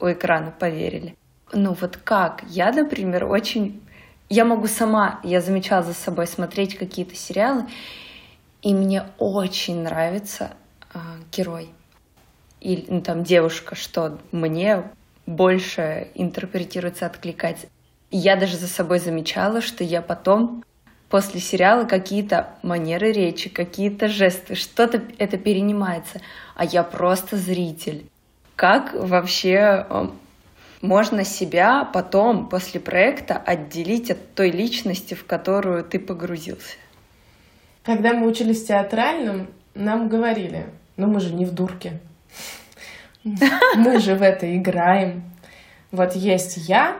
у 0.00 0.10
экрана 0.10 0.50
поверили. 0.50 1.16
Ну 1.52 1.76
вот 1.78 1.96
как? 1.96 2.42
Я, 2.48 2.72
например, 2.72 3.24
очень... 3.24 3.82
Я 4.28 4.44
могу 4.44 4.66
сама, 4.66 5.20
я 5.22 5.40
замечала 5.40 5.82
за 5.82 5.94
собой 5.94 6.26
смотреть 6.26 6.76
какие-то 6.76 7.14
сериалы, 7.14 7.66
и 8.62 8.74
мне 8.74 9.04
очень 9.18 9.82
нравится 9.82 10.50
э, 10.92 10.98
герой. 11.30 11.70
Или 12.60 12.84
ну, 12.88 13.00
там 13.00 13.22
девушка, 13.24 13.74
что 13.74 14.18
мне 14.32 14.84
больше 15.26 16.08
интерпретируется, 16.14 17.06
откликается. 17.06 17.66
я 18.10 18.36
даже 18.36 18.56
за 18.56 18.68
собой 18.68 18.98
замечала, 18.98 19.60
что 19.60 19.84
я 19.84 20.00
потом 20.02 20.64
после 21.08 21.40
сериала 21.40 21.84
какие-то 21.84 22.50
манеры 22.62 23.12
речи, 23.12 23.48
какие-то 23.48 24.08
жесты, 24.08 24.54
что-то 24.54 25.02
это 25.18 25.36
перенимается, 25.36 26.20
а 26.54 26.64
я 26.64 26.82
просто 26.82 27.36
зритель. 27.36 28.06
Как 28.54 28.94
вообще 28.94 29.86
можно 30.80 31.24
себя 31.24 31.84
потом 31.84 32.48
после 32.48 32.80
проекта 32.80 33.36
отделить 33.36 34.10
от 34.10 34.34
той 34.34 34.50
личности, 34.50 35.14
в 35.14 35.26
которую 35.26 35.84
ты 35.84 35.98
погрузился? 35.98 36.76
Когда 37.82 38.14
мы 38.14 38.26
учились 38.26 38.64
в 38.64 38.66
театральном, 38.66 39.48
нам 39.74 40.08
говорили, 40.08 40.66
ну 40.96 41.06
мы 41.06 41.20
же 41.20 41.34
не 41.34 41.44
в 41.44 41.52
дурке. 41.52 42.00
Мы 43.74 43.98
же 43.98 44.14
в 44.14 44.22
это 44.22 44.56
играем. 44.56 45.24
Вот 45.90 46.14
есть 46.14 46.68
я, 46.68 46.96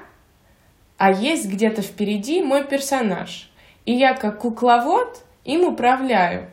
а 0.99 1.13
есть 1.13 1.49
где-то 1.49 1.83
впереди 1.83 2.43
мой 2.43 2.65
персонаж. 2.65 3.51
И 3.85 3.93
я 3.93 4.15
как 4.15 4.41
кукловод 4.41 5.23
им 5.45 5.65
управляю. 5.65 6.51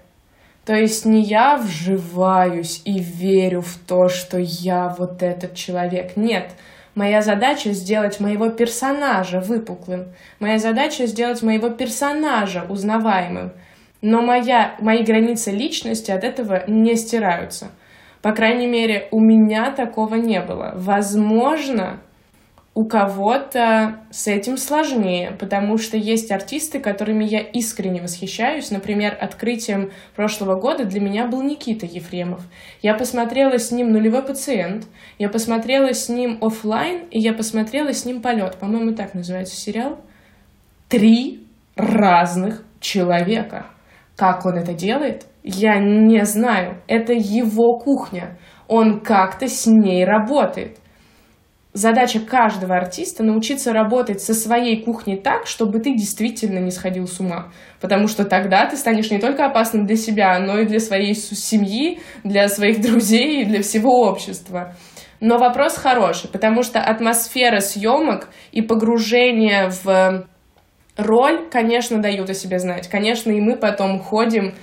То 0.65 0.75
есть 0.75 1.05
не 1.05 1.21
я 1.21 1.57
вживаюсь 1.57 2.81
и 2.85 2.99
верю 2.99 3.61
в 3.61 3.77
то, 3.87 4.09
что 4.09 4.37
я 4.37 4.95
вот 4.97 5.23
этот 5.23 5.55
человек. 5.55 6.15
Нет, 6.15 6.51
моя 6.93 7.21
задача 7.21 7.73
сделать 7.73 8.19
моего 8.19 8.49
персонажа 8.49 9.41
выпуклым. 9.41 10.13
Моя 10.39 10.59
задача 10.59 11.07
сделать 11.07 11.41
моего 11.41 11.69
персонажа 11.69 12.65
узнаваемым. 12.69 13.51
Но 14.01 14.21
моя, 14.21 14.75
мои 14.79 15.03
границы 15.03 15.51
личности 15.51 16.11
от 16.11 16.23
этого 16.23 16.63
не 16.67 16.95
стираются. 16.95 17.71
По 18.23 18.31
крайней 18.31 18.67
мере, 18.67 19.09
у 19.11 19.19
меня 19.19 19.69
такого 19.71 20.15
не 20.15 20.41
было. 20.41 20.71
Возможно, 20.75 21.99
у 22.73 22.85
кого-то 22.85 23.99
с 24.11 24.27
этим 24.27 24.55
сложнее, 24.55 25.35
потому 25.37 25.77
что 25.77 25.97
есть 25.97 26.31
артисты, 26.31 26.79
которыми 26.79 27.25
я 27.25 27.41
искренне 27.41 28.01
восхищаюсь. 28.01 28.71
Например, 28.71 29.15
открытием 29.19 29.91
прошлого 30.15 30.57
года 30.57 30.85
для 30.85 31.01
меня 31.01 31.27
был 31.27 31.43
Никита 31.43 31.85
Ефремов. 31.85 32.41
Я 32.81 32.93
посмотрела 32.93 33.59
с 33.59 33.71
ним 33.71 33.91
«Нулевой 33.91 34.23
пациент», 34.23 34.87
я 35.19 35.27
посмотрела 35.27 35.93
с 35.93 36.07
ним 36.07 36.37
офлайн, 36.41 37.03
и 37.11 37.19
я 37.19 37.33
посмотрела 37.33 37.91
с 37.91 38.05
ним 38.05 38.21
«Полет». 38.21 38.55
По-моему, 38.55 38.95
так 38.95 39.13
называется 39.13 39.57
сериал. 39.57 39.99
Три 40.87 41.45
разных 41.75 42.63
человека. 42.79 43.65
Как 44.15 44.45
он 44.45 44.55
это 44.55 44.73
делает, 44.73 45.25
я 45.43 45.77
не 45.79 46.25
знаю. 46.25 46.81
Это 46.87 47.13
его 47.13 47.77
кухня. 47.77 48.37
Он 48.67 49.01
как-то 49.01 49.47
с 49.47 49.65
ней 49.67 50.05
работает 50.05 50.77
задача 51.73 52.19
каждого 52.19 52.75
артиста 52.75 53.23
научиться 53.23 53.73
работать 53.73 54.21
со 54.21 54.33
своей 54.33 54.83
кухней 54.83 55.17
так, 55.17 55.47
чтобы 55.47 55.79
ты 55.79 55.95
действительно 55.95 56.59
не 56.59 56.71
сходил 56.71 57.07
с 57.07 57.19
ума. 57.19 57.51
Потому 57.81 58.07
что 58.07 58.25
тогда 58.25 58.65
ты 58.67 58.77
станешь 58.77 59.11
не 59.11 59.19
только 59.19 59.45
опасным 59.45 59.85
для 59.85 59.95
себя, 59.95 60.39
но 60.39 60.59
и 60.59 60.65
для 60.65 60.79
своей 60.79 61.15
семьи, 61.15 61.99
для 62.23 62.47
своих 62.47 62.81
друзей 62.81 63.41
и 63.41 63.45
для 63.45 63.61
всего 63.61 64.07
общества. 64.07 64.75
Но 65.19 65.37
вопрос 65.37 65.77
хороший, 65.77 66.29
потому 66.29 66.63
что 66.63 66.79
атмосфера 66.79 67.59
съемок 67.59 68.29
и 68.51 68.61
погружение 68.61 69.69
в 69.69 70.27
роль, 70.97 71.49
конечно, 71.49 72.01
дают 72.01 72.29
о 72.29 72.33
себе 72.33 72.59
знать. 72.59 72.87
Конечно, 72.89 73.31
и 73.31 73.39
мы 73.39 73.55
потом 73.55 73.99
ходим 73.99 74.53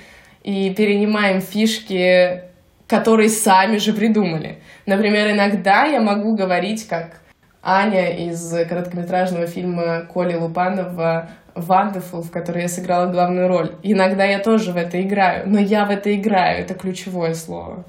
и 0.43 0.73
перенимаем 0.75 1.41
фишки 1.41 2.51
которые 2.91 3.29
сами 3.29 3.77
же 3.77 3.93
придумали. 3.93 4.59
Например, 4.85 5.31
иногда 5.31 5.85
я 5.85 6.01
могу 6.01 6.35
говорить, 6.35 6.89
как 6.89 7.21
Аня 7.63 8.27
из 8.27 8.53
короткометражного 8.69 9.47
фильма 9.47 10.01
Коли 10.13 10.35
Лупанова 10.35 11.31
«Wonderful», 11.55 12.23
в 12.23 12.33
которой 12.33 12.63
я 12.63 12.69
сыграла 12.69 13.07
главную 13.07 13.47
роль. 13.47 13.77
Иногда 13.85 14.25
я 14.25 14.41
тоже 14.41 14.73
в 14.73 14.77
это 14.77 15.01
играю, 15.01 15.49
но 15.49 15.61
я 15.61 15.85
в 15.85 15.91
это 15.91 16.13
играю, 16.13 16.63
это 16.63 16.75
ключевое 16.75 17.35
слово. 17.35 17.85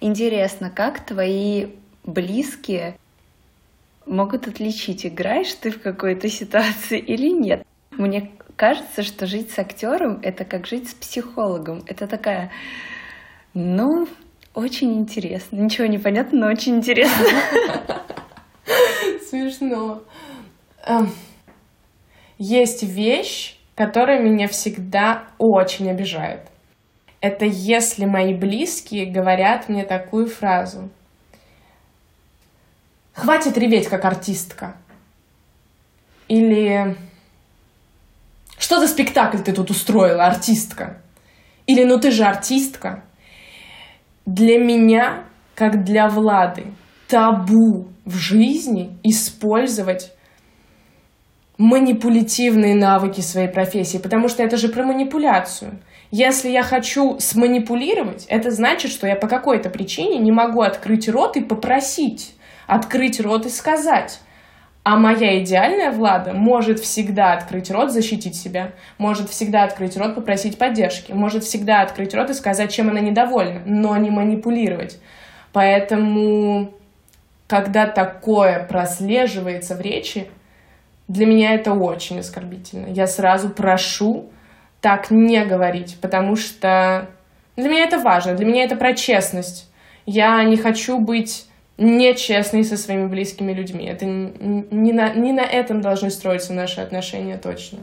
Интересно, 0.00 0.70
как 0.70 1.04
твои 1.04 1.66
близкие 2.04 2.96
могут 4.06 4.46
отличить, 4.46 5.04
играешь 5.04 5.52
ты 5.52 5.70
в 5.70 5.82
какой-то 5.82 6.30
ситуации 6.30 6.98
или 6.98 7.28
нет? 7.28 7.62
Мне 7.90 8.30
кажется, 8.60 9.02
что 9.02 9.26
жить 9.26 9.50
с 9.50 9.58
актером 9.58 10.20
это 10.22 10.44
как 10.44 10.66
жить 10.66 10.90
с 10.90 10.92
психологом. 10.92 11.82
Это 11.86 12.06
такая 12.06 12.50
ну, 13.54 14.06
очень 14.52 14.98
интересно. 14.98 15.56
Ничего 15.56 15.86
не 15.86 15.96
понятно, 15.96 16.40
но 16.40 16.48
очень 16.48 16.76
интересно. 16.76 17.24
Смешно. 19.26 20.02
Эм, 20.86 21.10
есть 22.36 22.82
вещь, 22.82 23.56
которая 23.74 24.20
меня 24.20 24.46
всегда 24.46 25.24
очень 25.38 25.90
обижает. 25.90 26.42
Это 27.22 27.46
если 27.46 28.04
мои 28.04 28.34
близкие 28.34 29.10
говорят 29.10 29.70
мне 29.70 29.86
такую 29.86 30.26
фразу. 30.26 30.90
Хватит 33.14 33.56
реветь, 33.56 33.88
как 33.88 34.04
артистка. 34.04 34.76
Или 36.28 36.94
что 38.60 38.78
за 38.78 38.86
спектакль 38.86 39.38
ты 39.38 39.52
тут 39.52 39.70
устроила, 39.70 40.26
артистка? 40.26 41.00
Или 41.66 41.82
ну 41.84 41.98
ты 41.98 42.10
же 42.10 42.24
артистка 42.24 43.04
для 44.26 44.58
меня, 44.58 45.24
как 45.54 45.82
для 45.82 46.08
Влады, 46.08 46.66
табу 47.08 47.88
в 48.04 48.14
жизни 48.14 48.98
использовать 49.02 50.12
манипулятивные 51.56 52.74
навыки 52.74 53.20
своей 53.20 53.48
профессии, 53.48 53.98
потому 53.98 54.28
что 54.28 54.42
это 54.42 54.56
же 54.56 54.68
про 54.68 54.84
манипуляцию. 54.84 55.80
Если 56.10 56.50
я 56.50 56.62
хочу 56.62 57.18
сманипулировать, 57.18 58.26
это 58.28 58.50
значит, 58.50 58.90
что 58.90 59.06
я 59.06 59.16
по 59.16 59.26
какой-то 59.26 59.70
причине 59.70 60.18
не 60.18 60.32
могу 60.32 60.60
открыть 60.60 61.08
рот 61.08 61.36
и 61.36 61.40
попросить, 61.40 62.34
открыть 62.66 63.20
рот 63.20 63.46
и 63.46 63.48
сказать. 63.48 64.20
А 64.82 64.96
моя 64.96 65.42
идеальная 65.42 65.90
Влада 65.90 66.32
может 66.32 66.80
всегда 66.80 67.34
открыть 67.34 67.70
рот, 67.70 67.92
защитить 67.92 68.34
себя, 68.34 68.72
может 68.96 69.28
всегда 69.28 69.64
открыть 69.64 69.96
рот, 69.96 70.14
попросить 70.14 70.56
поддержки, 70.56 71.12
может 71.12 71.44
всегда 71.44 71.82
открыть 71.82 72.14
рот 72.14 72.30
и 72.30 72.34
сказать, 72.34 72.72
чем 72.72 72.88
она 72.88 73.00
недовольна, 73.00 73.60
но 73.66 73.94
не 73.98 74.10
манипулировать. 74.10 74.98
Поэтому, 75.52 76.72
когда 77.46 77.86
такое 77.86 78.64
прослеживается 78.64 79.76
в 79.76 79.82
речи, 79.82 80.30
для 81.08 81.26
меня 81.26 81.54
это 81.54 81.74
очень 81.74 82.20
оскорбительно. 82.20 82.86
Я 82.86 83.06
сразу 83.06 83.50
прошу 83.50 84.30
так 84.80 85.10
не 85.10 85.44
говорить, 85.44 85.98
потому 86.00 86.36
что 86.36 87.08
для 87.56 87.68
меня 87.68 87.84
это 87.84 87.98
важно, 87.98 88.34
для 88.34 88.46
меня 88.46 88.64
это 88.64 88.76
про 88.76 88.94
честность. 88.94 89.70
Я 90.06 90.42
не 90.44 90.56
хочу 90.56 90.98
быть 90.98 91.49
нечестный 91.80 92.62
со 92.62 92.76
своими 92.76 93.06
близкими 93.06 93.52
людьми. 93.52 93.86
Это 93.86 94.04
не 94.04 94.92
на, 94.92 95.14
не 95.14 95.32
на 95.32 95.40
этом 95.40 95.80
должны 95.80 96.10
строиться 96.10 96.52
наши 96.52 96.80
отношения 96.80 97.38
точно. 97.38 97.78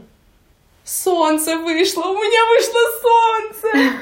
Солнце 0.83 1.57
вышло! 1.57 2.03
У 2.03 2.13
меня 2.13 2.39
вышло 2.55 2.79
солнце! 3.01 3.97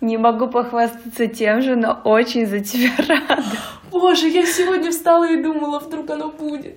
Не 0.00 0.16
могу 0.16 0.46
похвастаться 0.46 1.26
тем 1.26 1.60
же, 1.62 1.74
но 1.74 2.00
очень 2.04 2.46
за 2.46 2.60
тебя 2.60 2.92
рада. 2.98 3.58
Боже, 3.90 4.28
я 4.28 4.46
сегодня 4.46 4.90
встала 4.90 5.28
и 5.28 5.42
думала, 5.42 5.80
вдруг 5.80 6.08
оно 6.10 6.30
будет. 6.30 6.76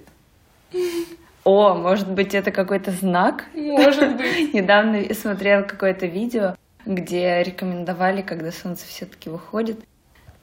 О, 1.44 1.76
может 1.76 2.10
быть, 2.10 2.34
это 2.34 2.52
какой-то 2.52 2.92
знак? 2.92 3.46
Может 3.54 4.16
быть. 4.16 4.54
Недавно 4.54 5.14
смотрела 5.14 5.64
какое-то 5.64 6.08
видео, 6.08 6.56
где 6.86 7.44
рекомендовали, 7.44 8.22
когда 8.22 8.52
солнце 8.52 8.88
все-таки 8.88 9.30
выходит, 9.30 9.80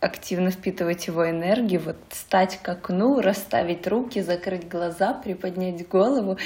активно 0.00 0.50
впитывать 0.50 1.06
его 1.06 1.28
энергию, 1.28 1.80
вот 1.80 1.96
стать 2.10 2.58
к 2.62 2.68
окну, 2.68 3.20
расставить 3.20 3.86
руки, 3.86 4.20
закрыть 4.20 4.68
глаза, 4.68 5.12
приподнять 5.12 5.88
голову 5.88 6.38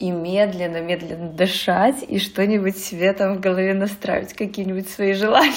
и 0.00 0.10
медленно-медленно 0.10 1.30
дышать 1.30 2.02
и 2.08 2.18
что-нибудь 2.18 2.78
себе 2.78 3.12
там 3.12 3.36
в 3.36 3.40
голове 3.40 3.74
настраивать, 3.74 4.32
какие-нибудь 4.32 4.88
свои 4.88 5.12
желания. 5.12 5.52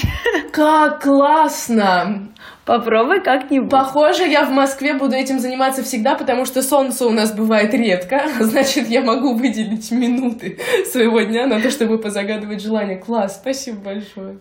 Как 0.52 1.02
классно! 1.02 2.30
Попробуй 2.66 3.22
как-нибудь. 3.22 3.70
Похоже, 3.70 4.24
я 4.24 4.46
в 4.46 4.52
Москве 4.52 4.94
буду 4.94 5.16
этим 5.16 5.40
заниматься 5.40 5.84
всегда, 5.84 6.16
потому 6.16 6.46
что 6.46 6.62
солнце 6.62 7.06
у 7.06 7.10
нас 7.10 7.34
бывает 7.36 7.74
редко. 7.74 8.22
Значит, 8.40 8.90
я 8.90 9.02
могу 9.02 9.34
выделить 9.34 9.92
минуты 9.92 10.60
своего 10.86 11.22
дня 11.22 11.48
на 11.48 11.62
то, 11.62 11.70
чтобы 11.70 11.98
позагадывать 11.98 12.62
желание. 12.62 12.98
Класс, 12.98 13.38
спасибо 13.42 13.80
большое. 13.80 14.40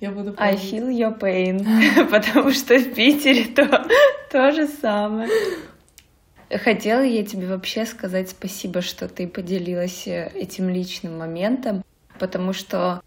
Я 0.00 0.10
буду 0.10 0.32
пробовать. 0.32 0.40
I 0.40 0.56
feel 0.56 0.88
your 0.88 1.18
pain, 1.18 1.64
потому 2.10 2.50
что 2.50 2.78
в 2.78 2.94
Питере 2.94 3.44
то, 3.54 3.86
то 4.30 4.50
же 4.50 4.66
самое. 4.66 5.28
Хотела 6.58 7.02
я 7.02 7.24
тебе 7.24 7.46
вообще 7.46 7.86
сказать 7.86 8.30
спасибо, 8.30 8.82
что 8.82 9.08
ты 9.08 9.26
поделилась 9.26 10.06
э, 10.06 10.30
этим 10.34 10.68
личным 10.68 11.18
моментом, 11.18 11.82
потому 12.18 12.52
что 12.52 13.02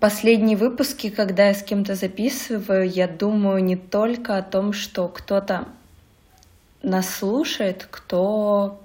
последние 0.00 0.56
выпуски, 0.56 1.10
когда 1.10 1.46
я 1.46 1.54
с 1.54 1.62
кем-то 1.62 1.94
записываю, 1.94 2.88
я 2.88 3.06
думаю 3.06 3.62
не 3.62 3.76
только 3.76 4.36
о 4.36 4.42
том, 4.42 4.72
что 4.72 5.06
кто-то 5.08 5.68
нас 6.82 7.08
слушает, 7.08 7.86
кто 7.88 8.80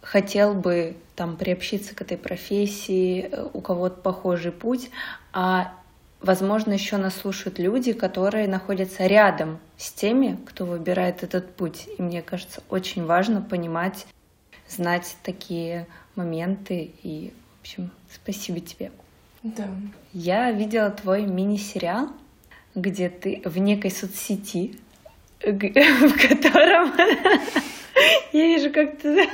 хотел 0.00 0.54
бы 0.54 0.96
там 1.14 1.36
приобщиться 1.36 1.94
к 1.94 2.02
этой 2.02 2.16
профессии, 2.16 3.28
э, 3.30 3.48
у 3.52 3.60
кого-то 3.60 4.00
похожий 4.00 4.50
путь, 4.50 4.90
а 5.32 5.72
Возможно, 6.24 6.72
еще 6.72 6.96
нас 6.96 7.16
слушают 7.16 7.58
люди, 7.58 7.92
которые 7.92 8.48
находятся 8.48 9.06
рядом 9.06 9.58
с 9.76 9.92
теми, 9.92 10.38
кто 10.46 10.64
выбирает 10.64 11.22
этот 11.22 11.54
путь. 11.54 11.86
И 11.98 12.00
мне 12.00 12.22
кажется, 12.22 12.62
очень 12.70 13.04
важно 13.04 13.42
понимать, 13.42 14.06
знать 14.66 15.18
такие 15.22 15.86
моменты 16.16 16.92
и 17.02 17.34
В 17.58 17.60
общем, 17.60 17.90
спасибо 18.10 18.60
тебе. 18.60 18.90
Да. 19.42 19.68
Я 20.14 20.50
видела 20.50 20.88
твой 20.88 21.26
мини-сериал, 21.26 22.08
где 22.74 23.10
ты 23.10 23.42
в 23.44 23.58
некой 23.58 23.90
соцсети, 23.90 24.78
в 25.42 26.26
котором 26.26 26.94
я 28.32 28.46
вижу, 28.46 28.72
как 28.72 28.96
ты 28.96 29.28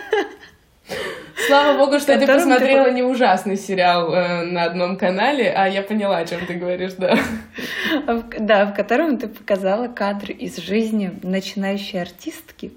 Слава 1.46 1.78
богу, 1.78 1.98
что 1.98 2.18
ты 2.18 2.26
посмотрела 2.26 2.84
ты... 2.84 2.92
не 2.92 3.02
ужасный 3.02 3.56
сериал 3.56 4.12
э, 4.12 4.44
на 4.44 4.64
одном 4.64 4.96
канале, 4.96 5.50
а 5.50 5.66
я 5.66 5.82
поняла, 5.82 6.18
о 6.18 6.26
чем 6.26 6.46
ты 6.46 6.54
говоришь, 6.54 6.92
да. 6.94 7.18
Да, 8.38 8.66
в 8.66 8.74
котором 8.74 9.18
ты 9.18 9.28
показала 9.28 9.88
кадр 9.88 10.30
из 10.30 10.58
жизни 10.58 11.18
начинающей 11.22 12.00
артистки. 12.00 12.72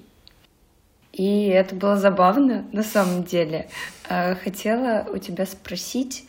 И 1.12 1.48
это 1.48 1.76
было 1.76 1.96
забавно 1.98 2.66
на 2.72 2.82
самом 2.82 3.24
деле. 3.24 3.68
А, 4.10 4.36
хотела 4.36 5.06
у 5.14 5.18
тебя 5.20 5.46
спросить, 5.46 6.28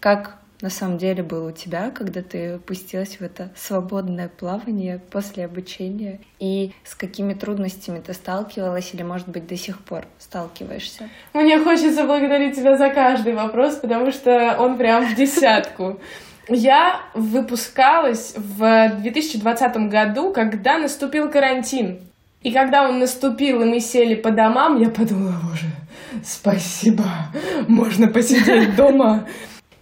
как 0.00 0.38
на 0.60 0.70
самом 0.70 0.98
деле 0.98 1.22
было 1.22 1.48
у 1.48 1.52
тебя, 1.52 1.90
когда 1.90 2.22
ты 2.22 2.58
пустилась 2.58 3.16
в 3.16 3.22
это 3.22 3.50
свободное 3.56 4.28
плавание 4.28 5.00
после 5.10 5.44
обучения? 5.44 6.20
И 6.38 6.72
с 6.84 6.94
какими 6.94 7.34
трудностями 7.34 8.00
ты 8.00 8.14
сталкивалась 8.14 8.94
или, 8.94 9.02
может 9.02 9.28
быть, 9.28 9.46
до 9.46 9.56
сих 9.56 9.80
пор 9.80 10.06
сталкиваешься? 10.18 11.08
Мне 11.32 11.58
хочется 11.58 12.04
благодарить 12.04 12.56
тебя 12.56 12.76
за 12.76 12.90
каждый 12.90 13.34
вопрос, 13.34 13.76
потому 13.76 14.10
что 14.10 14.56
он 14.58 14.78
прям 14.78 15.06
в 15.06 15.14
десятку. 15.14 16.00
Я 16.48 17.00
выпускалась 17.14 18.34
в 18.36 18.90
2020 19.00 19.76
году, 19.88 20.32
когда 20.32 20.78
наступил 20.78 21.30
карантин. 21.30 22.00
И 22.42 22.52
когда 22.52 22.86
он 22.86 22.98
наступил, 22.98 23.62
и 23.62 23.64
мы 23.64 23.80
сели 23.80 24.14
по 24.14 24.30
домам, 24.30 24.78
я 24.78 24.90
подумала, 24.90 25.40
боже, 25.42 25.66
спасибо, 26.22 27.04
можно 27.66 28.08
посидеть 28.08 28.76
дома. 28.76 29.26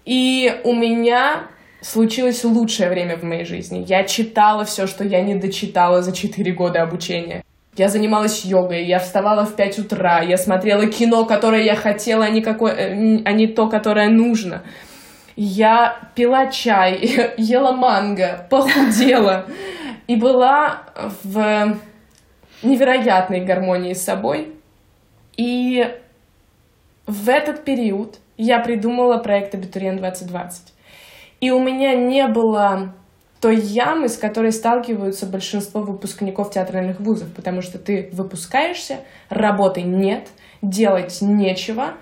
И 0.04 0.60
у 0.64 0.74
меня 0.74 1.46
случилось 1.80 2.44
лучшее 2.44 2.88
время 2.90 3.16
в 3.16 3.22
моей 3.22 3.44
жизни. 3.44 3.84
Я 3.86 4.04
читала 4.04 4.64
все, 4.64 4.86
что 4.86 5.04
я 5.04 5.20
не 5.22 5.34
дочитала 5.34 6.02
за 6.02 6.12
4 6.12 6.52
года 6.52 6.82
обучения. 6.82 7.44
Я 7.76 7.88
занималась 7.88 8.44
йогой, 8.44 8.84
я 8.84 8.98
вставала 8.98 9.46
в 9.46 9.56
5 9.56 9.78
утра, 9.78 10.20
я 10.20 10.36
смотрела 10.36 10.86
кино, 10.86 11.24
которое 11.24 11.64
я 11.64 11.74
хотела, 11.74 12.26
а 12.26 12.30
не, 12.30 12.42
какое, 12.42 12.72
э, 12.74 13.22
а 13.24 13.32
не 13.32 13.46
то, 13.46 13.68
которое 13.68 14.10
нужно. 14.10 14.62
Я 15.36 15.96
пила 16.14 16.48
чай, 16.48 17.34
ела 17.38 17.72
манго, 17.72 18.46
похудела 18.50 19.46
и 20.06 20.16
была 20.16 20.82
в 21.24 21.78
невероятной 22.62 23.40
гармонии 23.40 23.94
с 23.94 24.02
собой. 24.02 24.52
И 25.36 25.86
в 27.06 27.28
этот 27.28 27.64
период 27.64 28.18
я 28.36 28.60
придумала 28.60 29.18
проект 29.18 29.54
«Абитуриент 29.54 30.00
2020». 30.00 30.72
И 31.40 31.50
у 31.50 31.60
меня 31.60 31.94
не 31.94 32.26
было 32.28 32.94
той 33.40 33.56
ямы, 33.56 34.08
с 34.08 34.16
которой 34.16 34.52
сталкиваются 34.52 35.26
большинство 35.26 35.80
выпускников 35.80 36.52
театральных 36.52 37.00
вузов, 37.00 37.32
потому 37.34 37.60
что 37.60 37.78
ты 37.78 38.08
выпускаешься, 38.12 38.98
работы 39.28 39.82
нет, 39.82 40.28
делать 40.62 41.18
нечего, 41.20 41.94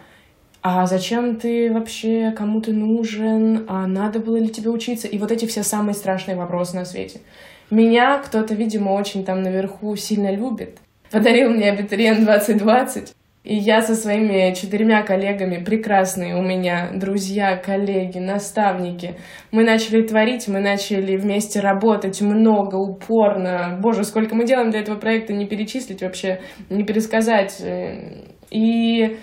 а 0.63 0.87
зачем 0.87 1.37
ты 1.37 1.73
вообще, 1.73 2.33
кому 2.37 2.61
ты 2.61 2.75
нужен, 2.75 3.65
а 3.69 3.87
надо 3.87 4.19
было 4.19 4.37
ли 4.37 4.51
тебе 4.51 4.69
учиться, 4.69 5.09
и 5.09 5.17
вот 5.17 5.33
эти 5.33 5.47
все 5.47 5.63
самые 5.63 5.95
страшные 5.95 6.37
вопросы 6.37 6.77
на 6.77 6.85
свете. 6.85 7.21
Меня 7.71 8.19
кто-то, 8.19 8.55
видимо, 8.55 8.91
очень 8.91 9.25
там 9.25 9.43
наверху 9.43 9.97
сильно 9.97 10.31
любит. 10.31 10.77
Подарил 11.11 11.51
мне 11.51 11.71
абитуриент 11.71 12.21
2020, 12.25 13.15
и 13.43 13.57
я 13.57 13.81
со 13.81 13.95
своими 13.95 14.53
четырьмя 14.55 15.03
коллегами, 15.03 15.65
прекрасные 15.65 16.37
у 16.37 16.43
меня 16.43 16.91
друзья, 16.95 17.57
коллеги, 17.57 18.19
наставники, 18.19 19.17
мы 19.51 19.65
начали 19.65 20.03
творить, 20.03 20.47
мы 20.47 20.61
начали 20.61 21.17
вместе 21.17 21.61
работать 21.61 22.21
много, 22.21 22.77
упорно. 22.77 23.79
Боже, 23.81 24.05
сколько 24.05 24.35
мы 24.35 24.45
делаем 24.45 24.71
для 24.71 24.81
этого 24.81 24.97
проекта, 24.97 25.33
не 25.33 25.47
перечислить 25.47 26.03
вообще, 26.03 26.41
не 26.69 26.85
пересказать. 26.85 27.63
И 28.51 29.19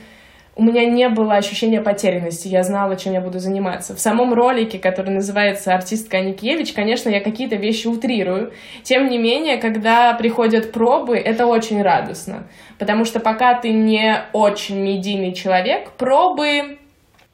у 0.57 0.63
меня 0.63 0.85
не 0.85 1.07
было 1.07 1.35
ощущения 1.35 1.81
потерянности, 1.81 2.47
я 2.47 2.63
знала, 2.63 2.95
чем 2.95 3.13
я 3.13 3.21
буду 3.21 3.37
заниматься. 3.37 3.95
В 3.95 3.99
самом 3.99 4.33
ролике, 4.33 4.79
который 4.79 5.11
называется 5.11 5.75
«Артистка 5.75 6.17
Аникевич», 6.17 6.73
конечно, 6.73 7.09
я 7.09 7.19
какие-то 7.21 7.55
вещи 7.55 7.85
утрирую. 7.85 8.51
Тем 8.81 9.07
не 9.07 9.19
менее, 9.19 9.57
когда 9.57 10.13
приходят 10.15 10.71
пробы, 10.71 11.17
это 11.17 11.45
очень 11.45 11.83
радостно. 11.83 12.47
Потому 12.79 13.05
что 13.05 13.19
пока 13.19 13.53
ты 13.53 13.71
не 13.71 14.23
очень 14.33 14.79
медийный 14.79 15.33
человек, 15.33 15.91
пробы 15.91 16.79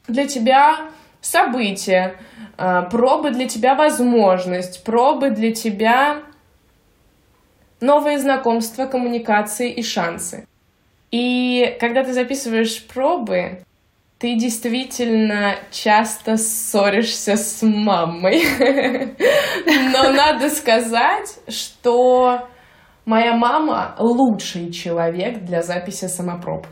для 0.09 0.27
тебя 0.27 0.79
события, 1.21 2.15
а, 2.57 2.81
пробы 2.81 3.31
для 3.31 3.47
тебя 3.47 3.73
возможность, 3.73 4.83
пробы 4.83 5.29
для 5.29 5.53
тебя 5.53 6.17
новые 7.79 8.19
знакомства, 8.19 8.85
коммуникации 8.85 9.71
и 9.71 9.81
шансы. 9.81 10.45
И 11.13 11.77
когда 11.79 12.03
ты 12.03 12.11
записываешь 12.11 12.83
пробы, 12.87 13.59
ты 14.17 14.35
действительно 14.35 15.57
часто 15.69 16.37
ссоришься 16.37 17.37
с 17.37 17.61
мамой. 17.61 18.41
Но 19.93 20.11
надо 20.11 20.49
сказать, 20.49 21.37
что 21.47 22.47
моя 23.05 23.35
мама 23.35 23.95
лучший 23.99 24.71
человек 24.71 25.43
для 25.43 25.61
записи 25.61 26.05
самопроб. 26.05 26.65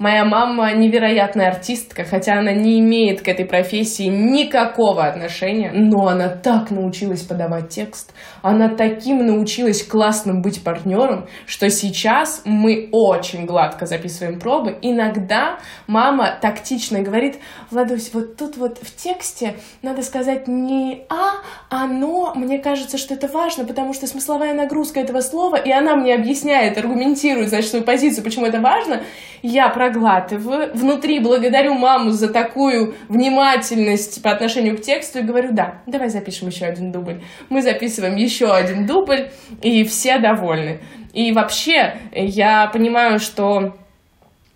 Моя 0.00 0.24
мама 0.24 0.72
невероятная 0.72 1.48
артистка, 1.48 2.04
хотя 2.04 2.38
она 2.38 2.52
не 2.52 2.80
имеет 2.80 3.20
к 3.20 3.28
этой 3.28 3.44
профессии 3.44 4.04
никакого 4.04 5.04
отношения, 5.04 5.72
но 5.74 6.06
она 6.06 6.30
так 6.30 6.70
научилась 6.70 7.20
подавать 7.20 7.68
текст, 7.68 8.14
она 8.40 8.70
таким 8.70 9.26
научилась 9.26 9.82
классным 9.82 10.40
быть 10.40 10.64
партнером, 10.64 11.26
что 11.44 11.68
сейчас 11.68 12.40
мы 12.46 12.88
очень 12.92 13.44
гладко 13.44 13.84
записываем 13.84 14.40
пробы. 14.40 14.78
Иногда 14.80 15.58
мама 15.86 16.38
тактично 16.40 17.02
говорит, 17.02 17.36
Владусь, 17.70 18.14
вот 18.14 18.38
тут 18.38 18.56
вот 18.56 18.78
в 18.78 18.96
тексте 18.96 19.56
надо 19.82 20.00
сказать 20.00 20.48
не 20.48 21.04
«а», 21.10 21.42
а 21.68 21.86
«но». 21.86 22.32
Мне 22.34 22.58
кажется, 22.58 22.96
что 22.96 23.12
это 23.12 23.28
важно, 23.28 23.66
потому 23.66 23.92
что 23.92 24.06
смысловая 24.06 24.54
нагрузка 24.54 24.98
этого 24.98 25.20
слова, 25.20 25.56
и 25.56 25.70
она 25.70 25.94
мне 25.94 26.14
объясняет, 26.14 26.78
аргументирует, 26.78 27.50
значит, 27.50 27.68
свою 27.68 27.84
позицию, 27.84 28.24
почему 28.24 28.46
это 28.46 28.62
важно. 28.62 29.02
Я 29.42 29.68
про 29.68 29.89
проглатываю, 29.90 30.72
внутри 30.74 31.20
благодарю 31.20 31.74
маму 31.74 32.10
за 32.10 32.32
такую 32.32 32.94
внимательность 33.08 34.22
по 34.22 34.30
отношению 34.30 34.76
к 34.76 34.82
тексту 34.82 35.20
и 35.20 35.22
говорю, 35.22 35.52
да, 35.52 35.82
давай 35.86 36.08
запишем 36.08 36.48
еще 36.48 36.66
один 36.66 36.92
дубль. 36.92 37.22
Мы 37.48 37.62
записываем 37.62 38.16
еще 38.16 38.52
один 38.52 38.86
дубль, 38.86 39.30
и 39.62 39.84
все 39.84 40.18
довольны. 40.18 40.80
И 41.12 41.32
вообще, 41.32 41.96
я 42.12 42.68
понимаю, 42.72 43.18
что 43.18 43.76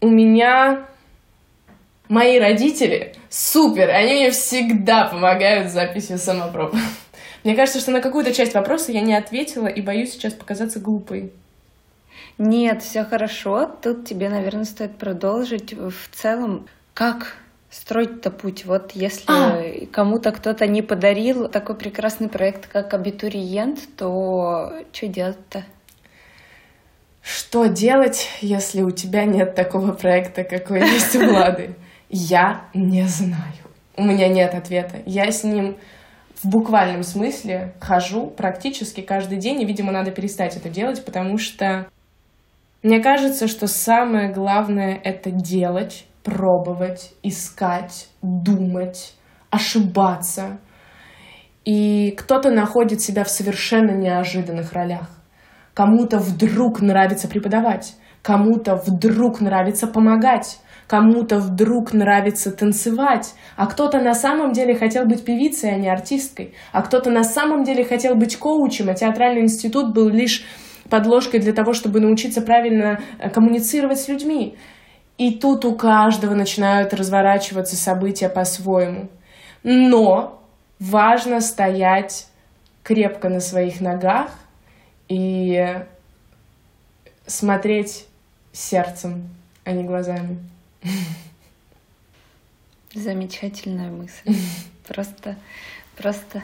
у 0.01 0.09
меня 0.09 0.87
мои 2.09 2.39
родители 2.39 3.15
супер, 3.29 3.91
они 3.91 4.15
мне 4.15 4.31
всегда 4.31 5.07
помогают 5.07 5.69
с 5.69 5.73
записью 5.73 6.19
самопроб. 6.19 6.75
Мне 7.43 7.55
кажется, 7.55 7.81
что 7.81 7.91
на 7.91 8.01
какую-то 8.01 8.33
часть 8.33 8.55
вопроса 8.55 8.93
я 8.93 9.01
не 9.01 9.15
ответила 9.15 9.67
и 9.67 9.83
боюсь 9.83 10.13
сейчас 10.13 10.33
показаться 10.33 10.81
глупой. 10.81 11.33
Нет, 12.39 12.83
все 12.83 13.05
хорошо. 13.05 13.67
Тут 13.67 14.07
тебе, 14.07 14.29
наверное, 14.29 14.65
стоит 14.65 14.97
продолжить. 14.99 15.73
В 15.73 16.09
целом, 16.13 16.67
как 16.93 17.37
строить-то 17.71 18.31
путь? 18.31 18.65
Вот 18.65 18.93
если 18.93 19.25
а. 19.29 19.87
кому-то 19.93 20.33
кто-то 20.33 20.67
не 20.67 20.83
подарил 20.83 21.49
такой 21.49 21.77
прекрасный 21.77 22.29
проект, 22.29 22.67
как 22.67 22.95
абитуриент, 22.95 23.81
то 23.97 24.73
что 24.93 25.07
делать-то? 25.07 25.65
Что 27.23 27.67
делать, 27.67 28.29
если 28.41 28.83
у 28.83 28.91
тебя 28.91 29.25
нет 29.25 29.55
такого 29.55 29.93
проекта, 29.93 30.45
какой 30.45 30.81
есть 30.81 31.17
у 31.17 31.25
Влады? 31.27 31.75
Я 32.11 32.67
не 32.75 33.07
знаю. 33.07 33.65
У 33.97 34.05
меня 34.05 34.29
нет 34.29 34.55
ответа. 34.55 34.99
Я 35.07 35.31
с 35.31 35.43
ним 35.43 35.77
в 36.43 36.49
буквальном 36.49 37.03
смысле 37.03 37.73
хожу 37.81 38.27
практически 38.27 39.01
каждый 39.01 39.39
день, 39.39 39.63
и, 39.63 39.65
видимо, 39.65 39.91
надо 39.91 40.11
перестать 40.11 40.57
это 40.57 40.69
делать, 40.69 41.05
потому 41.05 41.39
что 41.39 41.87
мне 42.85 43.01
кажется, 43.01 43.49
что 43.49 43.67
самое 43.67 44.31
главное— 44.31 45.01
это 45.05 45.31
делать, 45.31 46.05
пробовать, 46.23 47.15
искать, 47.23 48.09
думать, 48.21 49.15
ошибаться. 49.49 50.59
И 51.65 52.11
кто-то 52.11 52.51
находит 52.51 53.01
себя 53.01 53.25
в 53.25 53.31
совершенно 53.31 53.93
неожиданных 53.93 54.75
ролях. 54.75 55.09
Кому-то 55.73 56.19
вдруг 56.19 56.83
нравится 56.83 57.27
преподавать, 57.27 57.95
кому-то 58.21 58.77
вдруг 58.77 59.41
нравится 59.41 59.87
помогать, 59.87 60.59
кому-то 60.87 61.39
вдруг 61.39 61.95
нравится 61.95 62.53
танцевать, 62.53 63.33
а 63.57 63.67
кто-то 63.67 63.99
на 63.99 64.13
самом 64.13 64.53
деле 64.53 64.75
хотел 64.75 65.07
быть 65.07 65.25
певицей, 65.25 65.75
а 65.75 65.79
не 65.79 65.89
артисткой, 65.89 66.55
а 66.71 66.83
кто-то 66.83 67.11
на 67.11 67.25
самом 67.25 67.65
деле 67.65 67.83
хотел 67.83 68.15
быть 68.15 68.37
коучем, 68.39 68.91
а 68.91 68.95
театральный 68.95 69.41
институт 69.41 69.95
был 69.95 70.11
лишь 70.11 70.45
подложкой 70.91 71.41
для 71.41 71.53
того, 71.53 71.73
чтобы 71.73 72.01
научиться 72.01 72.43
правильно 72.43 73.01
э, 73.19 73.31
коммуницировать 73.31 74.01
с 74.01 74.09
людьми. 74.09 74.57
И 75.17 75.33
тут 75.39 75.65
у 75.65 75.77
каждого 75.77 76.35
начинают 76.35 76.93
разворачиваться 76.93 77.77
события 77.77 78.29
по-своему. 78.29 79.09
Но 79.63 80.43
важно 80.79 81.41
стоять 81.41 82.27
крепко 82.83 83.29
на 83.29 83.41
своих 83.41 83.81
ногах 83.81 84.31
и 85.09 85.85
смотреть 87.27 88.07
сердцем, 88.53 89.29
а 89.65 89.73
не 89.73 89.85
глазами. 89.85 90.39
Замечательная 92.95 93.91
мысль. 93.91 94.37
Просто, 94.87 95.37
просто 95.97 96.43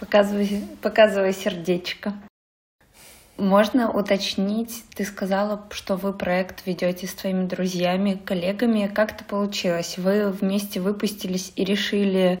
показывай, 0.00 0.64
показывай 0.82 1.32
сердечко. 1.32 2.12
Можно 3.38 3.90
уточнить, 3.90 4.84
ты 4.94 5.04
сказала, 5.04 5.64
что 5.70 5.96
вы 5.96 6.12
проект 6.12 6.66
ведете 6.66 7.06
с 7.06 7.14
твоими 7.14 7.46
друзьями, 7.46 8.20
коллегами. 8.24 8.90
Как 8.94 9.12
это 9.12 9.24
получилось? 9.24 9.96
Вы 9.98 10.30
вместе 10.30 10.80
выпустились 10.80 11.52
и 11.56 11.64
решили 11.64 12.40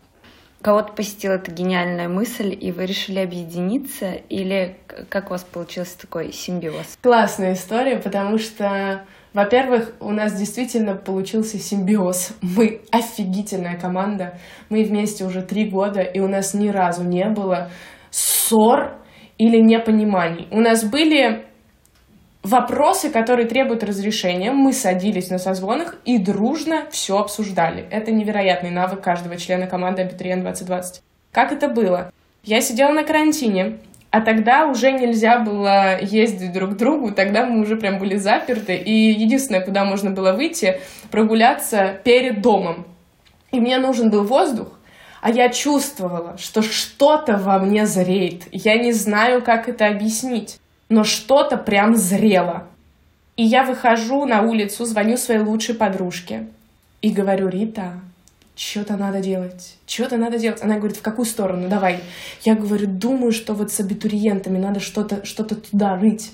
кого-то 0.62 0.92
посетила 0.92 1.34
эта 1.34 1.50
гениальная 1.50 2.08
мысль, 2.08 2.56
и 2.58 2.72
вы 2.72 2.86
решили 2.86 3.18
объединиться, 3.18 4.12
или 4.12 4.78
как 5.08 5.26
у 5.26 5.30
вас 5.30 5.42
получился 5.42 5.98
такой 5.98 6.32
симбиоз? 6.32 6.98
Классная 7.02 7.54
история, 7.54 7.98
потому 7.98 8.38
что, 8.38 9.04
во-первых, 9.34 9.92
у 10.00 10.10
нас 10.10 10.38
действительно 10.38 10.94
получился 10.94 11.58
симбиоз. 11.58 12.34
Мы 12.40 12.82
офигительная 12.92 13.78
команда, 13.78 14.38
мы 14.70 14.84
вместе 14.84 15.24
уже 15.24 15.42
три 15.42 15.68
года, 15.68 16.00
и 16.00 16.20
у 16.20 16.28
нас 16.28 16.54
ни 16.54 16.68
разу 16.68 17.02
не 17.02 17.28
было 17.28 17.70
ссор 18.10 19.01
или 19.42 19.58
непониманий. 19.58 20.46
У 20.52 20.60
нас 20.60 20.84
были 20.84 21.44
вопросы, 22.44 23.10
которые 23.10 23.48
требуют 23.48 23.82
разрешения, 23.82 24.52
мы 24.52 24.72
садились 24.72 25.30
на 25.30 25.38
созвонах 25.38 25.96
и 26.04 26.18
дружно 26.18 26.86
все 26.92 27.18
обсуждали. 27.18 27.84
Это 27.90 28.12
невероятный 28.12 28.70
навык 28.70 29.00
каждого 29.00 29.36
члена 29.36 29.66
команды 29.66 30.02
Абитуриент 30.02 30.42
2020. 30.42 31.02
Как 31.32 31.50
это 31.52 31.68
было? 31.68 32.12
Я 32.44 32.60
сидела 32.60 32.92
на 32.92 33.02
карантине, 33.02 33.78
а 34.10 34.20
тогда 34.20 34.66
уже 34.66 34.92
нельзя 34.92 35.40
было 35.40 36.00
ездить 36.00 36.52
друг 36.52 36.74
к 36.74 36.76
другу, 36.76 37.10
тогда 37.12 37.44
мы 37.44 37.62
уже 37.62 37.76
прям 37.76 37.98
были 37.98 38.14
заперты, 38.14 38.76
и 38.76 38.92
единственное, 38.92 39.64
куда 39.64 39.84
можно 39.84 40.12
было 40.12 40.32
выйти, 40.34 40.80
прогуляться 41.10 42.00
перед 42.04 42.42
домом. 42.42 42.86
И 43.50 43.58
мне 43.58 43.78
нужен 43.78 44.08
был 44.08 44.24
воздух, 44.24 44.78
а 45.22 45.30
я 45.30 45.48
чувствовала, 45.48 46.36
что 46.36 46.60
что-то 46.60 47.38
во 47.38 47.58
мне 47.58 47.86
зреет. 47.86 48.42
Я 48.52 48.76
не 48.76 48.92
знаю, 48.92 49.40
как 49.40 49.70
это 49.70 49.86
объяснить 49.86 50.58
но 50.92 51.04
что-то 51.04 51.56
прям 51.56 51.96
зрело. 51.96 52.64
И 53.36 53.44
я 53.44 53.64
выхожу 53.64 54.26
на 54.26 54.42
улицу, 54.42 54.84
звоню 54.84 55.16
своей 55.16 55.40
лучшей 55.40 55.74
подружке 55.74 56.48
и 57.00 57.10
говорю, 57.10 57.48
Рита, 57.48 57.94
что-то 58.54 58.98
надо 58.98 59.22
делать, 59.22 59.78
что-то 59.86 60.18
надо 60.18 60.38
делать. 60.38 60.62
Она 60.62 60.76
говорит, 60.76 60.98
в 60.98 61.02
какую 61.02 61.24
сторону, 61.24 61.66
давай. 61.68 62.00
Я 62.42 62.54
говорю, 62.54 62.86
думаю, 62.86 63.32
что 63.32 63.54
вот 63.54 63.72
с 63.72 63.80
абитуриентами 63.80 64.58
надо 64.58 64.80
что-то 64.80 65.24
что 65.24 65.44
туда 65.44 65.96
рыть. 65.96 66.30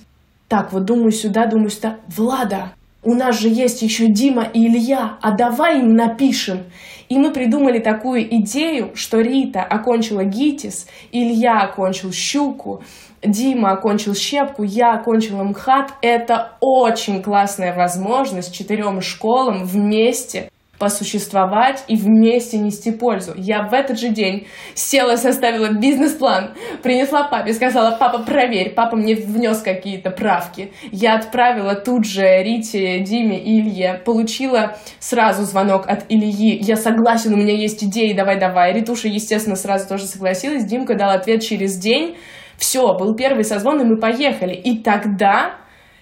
Так, 0.49 0.73
вот 0.73 0.85
думаю 0.85 1.13
сюда, 1.13 1.47
думаю 1.47 1.71
сюда. 1.71 1.99
Влада, 2.09 2.73
у 3.03 3.15
нас 3.15 3.39
же 3.39 3.49
есть 3.49 3.83
еще 3.83 4.09
Дима 4.09 4.45
и 4.45 4.67
Илья, 4.67 5.19
а 5.23 5.37
давай 5.37 5.81
им 5.81 5.95
напишем. 5.95 6.65
И 7.09 7.17
мы 7.17 7.33
придумали 7.33 7.79
такую 7.79 8.23
идею, 8.39 8.91
что 8.95 9.21
Рита 9.21 9.63
окончила 9.63 10.25
ГИТИС, 10.25 10.87
Илья 11.13 11.61
окончил 11.63 12.13
Щуку, 12.13 12.83
Дима 13.23 13.73
окончил 13.73 14.15
щепку, 14.15 14.63
я 14.63 14.93
окончила 14.95 15.43
МХАТ. 15.43 15.95
Это 16.03 16.53
очень 16.61 17.23
классная 17.23 17.75
возможность 17.75 18.55
четырем 18.55 19.01
школам 19.01 19.65
вместе 19.65 20.51
посуществовать 20.79 21.85
и 21.89 21.97
вместе 21.97 22.59
нести 22.59 22.91
пользу. 22.91 23.33
Я 23.37 23.67
в 23.69 23.75
этот 23.75 23.99
же 23.99 24.09
день 24.09 24.47
села, 24.75 25.17
составила 25.17 25.73
бизнес-план, 25.73 26.55
принесла 26.83 27.25
папе, 27.25 27.53
сказала, 27.53 27.97
папа, 27.99 28.21
проверь. 28.21 28.75
Папа 28.75 28.97
мне 28.97 29.15
внес 29.15 29.61
какие-то 29.61 30.11
правки. 30.11 30.73
Я 30.93 31.17
отправила 31.17 31.75
тут 31.75 32.05
же 32.05 32.43
Рите, 32.43 33.01
Диме 33.01 33.39
и 33.39 33.61
Илье. 33.61 34.01
Получила 34.05 34.77
сразу 34.99 35.43
звонок 35.45 35.89
от 35.89 36.05
Ильи. 36.09 36.59
Я 36.61 36.77
согласен, 36.77 37.35
у 37.35 37.37
меня 37.37 37.55
есть 37.55 37.83
идеи, 37.85 38.13
давай-давай. 38.13 38.73
Ритуша, 38.73 39.09
естественно, 39.09 39.57
сразу 39.57 39.89
тоже 39.89 40.05
согласилась. 40.05 40.65
Димка 40.65 40.95
дал 40.95 41.11
ответ 41.11 41.43
через 41.43 41.77
день. 41.77 42.17
Все, 42.57 42.95
был 42.99 43.15
первый 43.15 43.45
созвон, 43.45 43.81
и 43.81 43.85
мы 43.85 43.99
поехали. 43.99 44.55
И 44.55 44.83
тогда, 44.83 45.55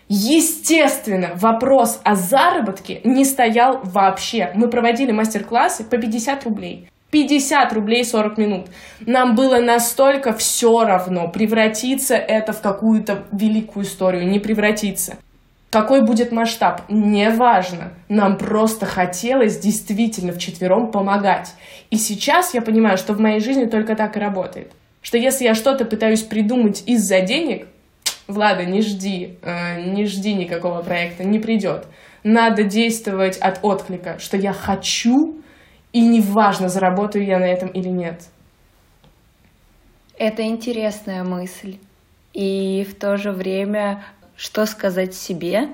естественно, 0.09 1.33
вопрос 1.35 2.01
о 2.05 2.15
заработке 2.15 3.01
не 3.05 3.25
стоял 3.25 3.81
вообще. 3.83 4.51
Мы 4.55 4.69
проводили 4.69 5.13
мастер-классы 5.13 5.85
по 5.85 5.97
50 5.99 6.45
рублей. 6.45 6.89
50 7.11 7.73
рублей 7.73 8.05
40 8.05 8.39
минут. 8.39 8.67
Нам 9.01 9.35
было 9.35 9.61
настолько 9.61 10.33
все 10.33 10.85
равно, 10.85 11.29
превратиться 11.29 12.15
это 12.17 12.53
в 12.53 12.61
какую-то 12.61 13.25
великую 13.33 13.85
историю, 13.85 14.29
не 14.29 14.39
превратиться. 14.39 15.17
Какой 15.71 16.05
будет 16.05 16.33
масштаб, 16.33 16.83
неважно. 16.89 17.93
Нам 18.09 18.39
просто 18.39 18.87
хотелось 18.87 19.59
действительно 19.59 20.33
вчетвером 20.33 20.91
помогать. 20.91 21.55
И 21.91 21.97
сейчас 21.97 22.55
я 22.55 22.63
понимаю, 22.63 22.99
что 22.99 23.15
в 23.15 23.21
моей 23.21 23.41
жизни 23.41 23.65
только 23.67 23.95
так 23.95 24.17
и 24.17 24.21
работает 24.21 24.73
что 25.07 25.19
если 25.19 25.45
я 25.45 25.55
что-то 25.55 25.85
пытаюсь 25.85 26.23
придумать 26.23 26.83
из-за 26.85 27.21
денег, 27.21 27.69
Влада, 28.29 28.65
не 28.65 28.83
жди, 28.83 29.39
э, 29.43 29.83
не 29.83 30.07
жди 30.07 30.35
никакого 30.35 30.83
проекта, 30.83 31.25
не 31.25 31.39
придет. 31.39 31.87
Надо 32.25 32.65
действовать 32.65 33.39
от 33.39 33.61
отклика, 33.63 34.19
что 34.19 34.37
я 34.37 34.53
хочу, 34.53 35.41
и 35.93 36.01
неважно, 36.01 36.69
заработаю 36.69 37.25
я 37.25 37.39
на 37.39 37.45
этом 37.47 37.69
или 37.69 37.89
нет. 37.89 38.23
Это 40.19 40.43
интересная 40.43 41.23
мысль. 41.23 41.79
И 42.33 42.85
в 42.91 42.95
то 42.95 43.17
же 43.17 43.31
время, 43.33 44.05
что 44.37 44.67
сказать 44.67 45.15
себе, 45.15 45.69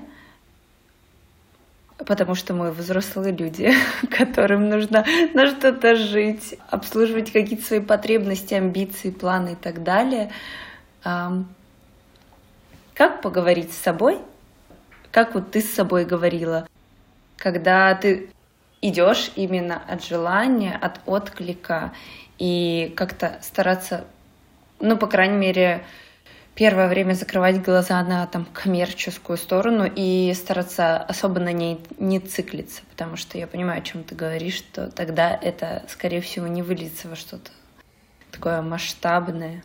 потому 1.97 2.35
что 2.35 2.53
мы 2.53 2.71
взрослые 2.71 3.35
люди, 3.35 3.71
которым 4.09 4.69
нужно 4.69 5.05
на 5.33 5.47
что-то 5.47 5.95
жить, 5.95 6.57
обслуживать 6.69 7.31
какие-то 7.31 7.65
свои 7.65 7.79
потребности, 7.79 8.53
амбиции, 8.53 9.09
планы 9.09 9.53
и 9.53 9.55
так 9.55 9.83
далее. 9.83 10.31
Как 12.93 13.21
поговорить 13.21 13.73
с 13.73 13.77
собой? 13.77 14.19
Как 15.11 15.33
вот 15.33 15.51
ты 15.51 15.61
с 15.61 15.73
собой 15.73 16.05
говорила, 16.05 16.67
когда 17.37 17.93
ты 17.95 18.29
идешь 18.81 19.31
именно 19.35 19.81
от 19.87 20.03
желания, 20.03 20.77
от 20.79 20.99
отклика 21.05 21.93
и 22.37 22.93
как-то 22.95 23.39
стараться, 23.41 24.05
ну, 24.79 24.97
по 24.97 25.07
крайней 25.07 25.37
мере, 25.37 25.83
первое 26.53 26.87
время 26.87 27.13
закрывать 27.13 27.63
глаза 27.63 28.03
на 28.03 28.27
там 28.27 28.45
коммерческую 28.45 29.37
сторону 29.37 29.85
и 29.85 30.31
стараться 30.35 30.97
особо 30.97 31.39
на 31.39 31.51
ней 31.51 31.79
не 31.97 32.19
циклиться, 32.19 32.81
потому 32.91 33.17
что 33.17 33.37
я 33.37 33.47
понимаю, 33.47 33.79
о 33.79 33.83
чем 33.83 34.03
ты 34.03 34.13
говоришь, 34.13 34.55
что 34.55 34.91
тогда 34.91 35.35
это, 35.35 35.83
скорее 35.87 36.21
всего, 36.21 36.45
не 36.45 36.61
выльется 36.61 37.07
во 37.07 37.15
что-то 37.15 37.51
такое 38.31 38.61
масштабное. 38.61 39.63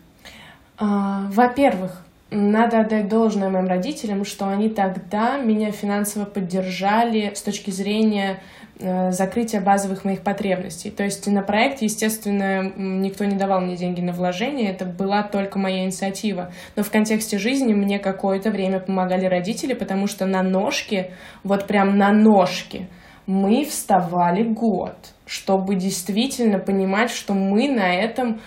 А, 0.78 1.26
во-первых, 1.28 2.04
надо 2.30 2.80
отдать 2.80 3.08
должное 3.08 3.48
моим 3.48 3.66
родителям, 3.66 4.24
что 4.24 4.48
они 4.48 4.68
тогда 4.68 5.38
меня 5.38 5.70
финансово 5.70 6.24
поддержали 6.24 7.32
с 7.34 7.42
точки 7.42 7.70
зрения 7.70 8.40
Э, 8.80 9.10
закрытия 9.10 9.60
базовых 9.60 10.04
моих 10.04 10.22
потребностей. 10.22 10.92
То 10.92 11.02
есть 11.02 11.26
на 11.26 11.42
проект, 11.42 11.82
естественно, 11.82 12.62
никто 12.76 13.24
не 13.24 13.36
давал 13.36 13.60
мне 13.60 13.74
деньги 13.74 14.00
на 14.00 14.12
вложение, 14.12 14.70
это 14.70 14.84
была 14.84 15.24
только 15.24 15.58
моя 15.58 15.82
инициатива. 15.82 16.52
Но 16.76 16.84
в 16.84 16.90
контексте 16.90 17.38
жизни 17.38 17.74
мне 17.74 17.98
какое-то 17.98 18.52
время 18.52 18.78
помогали 18.78 19.26
родители, 19.26 19.74
потому 19.74 20.06
что 20.06 20.26
на 20.26 20.44
ножки, 20.44 21.10
вот 21.42 21.66
прям 21.66 21.98
на 21.98 22.12
ножки, 22.12 22.88
мы 23.26 23.64
вставали 23.64 24.44
год, 24.44 24.94
чтобы 25.26 25.74
действительно 25.74 26.60
понимать, 26.60 27.10
что 27.10 27.34
мы 27.34 27.68
на 27.68 27.92
этом 27.92 28.40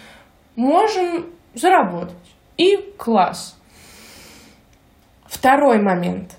можем 0.55 1.25
заработать. 1.55 2.15
И 2.55 2.77
класс. 2.97 3.60
Второй 5.31 5.81
момент. 5.81 6.35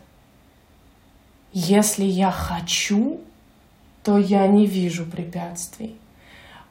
Если 1.55 2.05
я 2.05 2.31
хочу, 2.31 3.23
то 4.05 4.19
я 4.19 4.47
не 4.47 4.67
вижу 4.67 5.07
препятствий. 5.07 5.97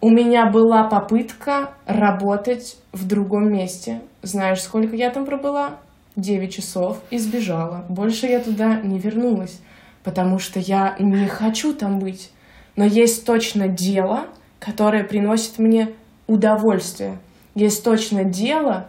У 0.02 0.12
меня 0.12 0.46
была 0.46 0.84
попытка 0.84 1.74
работать 1.88 2.78
в 2.92 3.08
другом 3.08 3.52
месте. 3.52 4.02
Знаешь, 4.22 4.62
сколько 4.62 4.96
я 4.96 5.10
там 5.10 5.26
пробыла? 5.26 5.80
Девять 6.16 6.54
часов 6.54 7.00
и 7.10 7.18
сбежала. 7.18 7.86
Больше 7.90 8.28
я 8.28 8.40
туда 8.40 8.80
не 8.82 9.00
вернулась, 9.00 9.60
потому 10.04 10.38
что 10.38 10.60
я 10.60 10.96
не 11.00 11.26
хочу 11.26 11.74
там 11.74 11.98
быть. 11.98 12.32
Но 12.76 12.86
есть 12.86 13.26
точно 13.26 13.68
дело, 13.68 14.28
которое 14.60 15.04
приносит 15.04 15.58
мне 15.58 15.92
удовольствие. 16.28 17.18
Есть 17.56 17.84
точно 17.84 18.24
дело, 18.24 18.86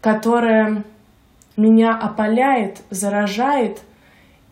которое 0.00 0.82
меня 1.60 1.96
опаляет, 1.96 2.78
заражает 2.90 3.80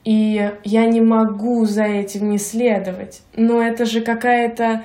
И 0.05 0.53
я 0.65 0.87
не 0.87 1.01
могу 1.01 1.65
за 1.67 1.85
этим 1.85 2.31
не 2.31 2.39
следовать. 2.39 3.21
Но 3.37 3.63
это 3.63 3.85
же 3.85 4.01
какая-то... 4.01 4.85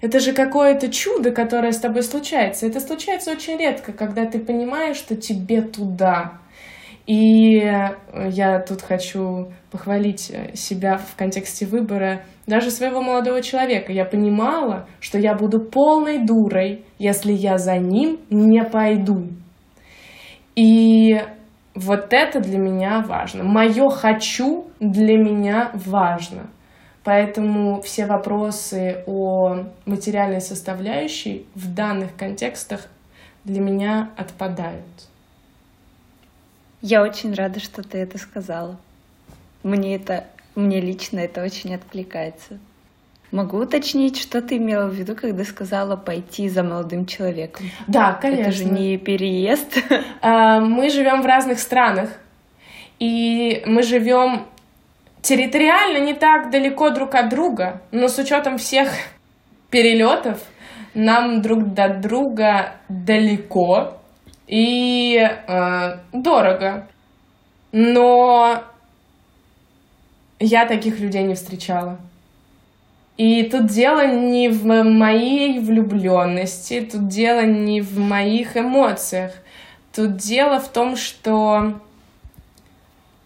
Это 0.00 0.20
же 0.20 0.32
какое-то 0.32 0.90
чудо, 0.90 1.32
которое 1.32 1.72
с 1.72 1.80
тобой 1.80 2.02
случается. 2.04 2.66
Это 2.66 2.80
случается 2.80 3.32
очень 3.32 3.58
редко, 3.58 3.92
когда 3.92 4.24
ты 4.26 4.38
понимаешь, 4.38 4.96
что 4.96 5.16
тебе 5.16 5.60
туда. 5.60 6.38
И 7.06 7.56
я 7.56 8.60
тут 8.60 8.80
хочу 8.80 9.52
похвалить 9.70 10.32
себя 10.54 10.98
в 10.98 11.16
контексте 11.16 11.66
выбора 11.66 12.22
даже 12.48 12.70
своего 12.70 13.02
молодого 13.02 13.42
человека. 13.42 13.92
Я 13.92 14.04
понимала, 14.04 14.88
что 15.00 15.18
я 15.18 15.34
буду 15.34 15.60
полной 15.60 16.24
дурой, 16.24 16.84
если 16.98 17.32
я 17.32 17.58
за 17.58 17.76
ним 17.76 18.18
не 18.30 18.64
пойду. 18.64 19.28
И 20.56 21.22
вот 21.74 22.08
это 22.10 22.40
для 22.40 22.58
меня 22.58 23.04
важно. 23.06 23.44
Мое 23.44 23.88
«хочу» 23.90 24.66
для 24.80 25.16
меня 25.18 25.70
важно. 25.74 26.50
Поэтому 27.04 27.80
все 27.82 28.06
вопросы 28.06 29.04
о 29.06 29.64
материальной 29.86 30.40
составляющей 30.40 31.46
в 31.54 31.72
данных 31.72 32.16
контекстах 32.16 32.88
для 33.44 33.60
меня 33.60 34.10
отпадают. 34.16 34.84
Я 36.80 37.02
очень 37.02 37.34
рада, 37.34 37.60
что 37.60 37.82
ты 37.82 37.98
это 37.98 38.18
сказала. 38.18 38.76
Мне 39.62 39.96
это, 39.96 40.24
мне 40.58 40.80
лично 40.80 41.20
это 41.20 41.42
очень 41.42 41.74
откликается. 41.74 42.58
Могу 43.30 43.58
уточнить, 43.58 44.18
что 44.18 44.40
ты 44.40 44.56
имела 44.56 44.88
в 44.88 44.94
виду, 44.94 45.14
когда 45.14 45.44
сказала 45.44 45.96
пойти 45.96 46.48
за 46.48 46.62
молодым 46.62 47.04
человеком? 47.04 47.66
Да, 47.86 48.14
конечно. 48.14 48.42
Это 48.42 48.52
же 48.52 48.64
не 48.64 48.96
переезд. 48.96 49.78
А, 50.20 50.60
мы 50.60 50.90
живем 50.90 51.22
в 51.22 51.26
разных 51.26 51.58
странах, 51.58 52.10
и 52.98 53.62
мы 53.66 53.82
живем 53.82 54.46
территориально 55.22 55.98
не 55.98 56.14
так 56.14 56.50
далеко 56.50 56.90
друг 56.90 57.14
от 57.14 57.28
друга, 57.28 57.82
но 57.92 58.08
с 58.08 58.18
учетом 58.18 58.56
всех 58.58 58.88
перелетов 59.70 60.42
нам 60.94 61.42
друг 61.42 61.74
до 61.74 61.88
друга 61.90 62.74
далеко 62.88 63.98
и 64.46 65.18
э, 65.18 65.98
дорого. 66.12 66.88
Но 67.72 68.64
я 70.40 70.66
таких 70.66 71.00
людей 71.00 71.24
не 71.24 71.34
встречала. 71.34 71.98
И 73.16 73.42
тут 73.44 73.66
дело 73.66 74.06
не 74.06 74.48
в 74.48 74.64
моей 74.64 75.58
влюбленности, 75.58 76.80
тут 76.80 77.08
дело 77.08 77.44
не 77.44 77.80
в 77.80 77.98
моих 77.98 78.56
эмоциях. 78.56 79.32
Тут 79.92 80.16
дело 80.16 80.60
в 80.60 80.68
том, 80.68 80.94
что 80.94 81.80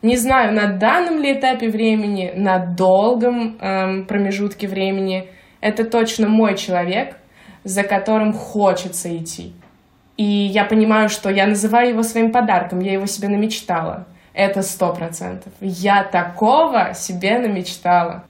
не 0.02 0.16
знаю, 0.16 0.52
на 0.54 0.66
данном 0.66 1.20
ли 1.20 1.32
этапе 1.32 1.68
времени, 1.68 2.32
на 2.34 2.58
долгом 2.58 3.56
эм, 3.60 4.06
промежутке 4.06 4.66
времени, 4.66 5.28
это 5.60 5.84
точно 5.84 6.28
мой 6.28 6.56
человек, 6.56 7.16
за 7.62 7.84
которым 7.84 8.32
хочется 8.32 9.16
идти. 9.16 9.52
И 10.16 10.24
я 10.24 10.64
понимаю, 10.64 11.08
что 11.08 11.30
я 11.30 11.46
называю 11.46 11.90
его 11.90 12.02
своим 12.02 12.32
подарком, 12.32 12.80
я 12.80 12.92
его 12.94 13.06
себе 13.06 13.28
намечтала. 13.28 14.06
Это 14.34 14.62
сто 14.62 14.94
процентов. 14.94 15.52
Я 15.60 16.04
такого 16.04 16.94
себе 16.94 17.38
намечтала. 17.38 18.24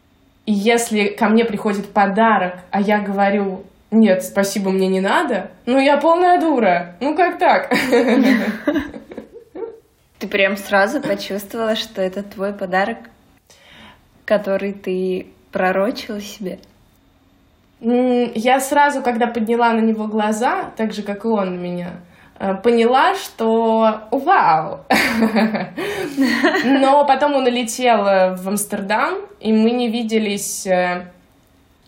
И 0.46 0.52
если 0.52 1.08
ко 1.08 1.28
мне 1.28 1.44
приходит 1.44 1.92
подарок, 1.92 2.58
а 2.70 2.80
я 2.80 3.00
говорю, 3.00 3.64
нет, 3.92 4.24
спасибо, 4.24 4.70
мне 4.70 4.88
не 4.88 5.00
надо, 5.00 5.50
ну 5.66 5.78
я 5.78 5.98
полная 5.98 6.40
дура. 6.40 6.96
Ну 7.00 7.14
как 7.14 7.38
так? 7.38 7.70
Ты 10.18 10.28
прям 10.28 10.56
сразу 10.56 11.00
почувствовала, 11.00 11.76
что 11.76 12.00
это 12.00 12.22
твой 12.22 12.52
подарок, 12.52 12.98
который 14.24 14.72
ты 14.72 15.28
пророчила 15.52 16.20
себе? 16.20 16.58
Я 17.80 18.60
сразу, 18.60 19.02
когда 19.02 19.26
подняла 19.26 19.72
на 19.72 19.80
него 19.80 20.06
глаза, 20.06 20.70
так 20.76 20.92
же, 20.92 21.02
как 21.02 21.24
и 21.24 21.28
он 21.28 21.56
на 21.56 21.58
меня, 21.58 21.90
поняла, 22.62 23.14
что 23.14 24.08
вау. 24.10 24.80
Но 26.64 27.04
потом 27.06 27.34
он 27.34 27.46
улетел 27.46 28.04
э, 28.06 28.34
в 28.34 28.48
Амстердам, 28.48 29.14
и 29.38 29.52
мы 29.52 29.70
не 29.70 29.88
виделись 29.88 30.66
э, 30.66 31.06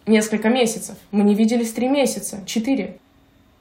несколько 0.07 0.50
месяцев. 0.50 0.96
Мы 1.11 1.24
не 1.24 1.34
виделись 1.34 1.72
три 1.72 1.88
месяца, 1.88 2.38
четыре. 2.46 2.98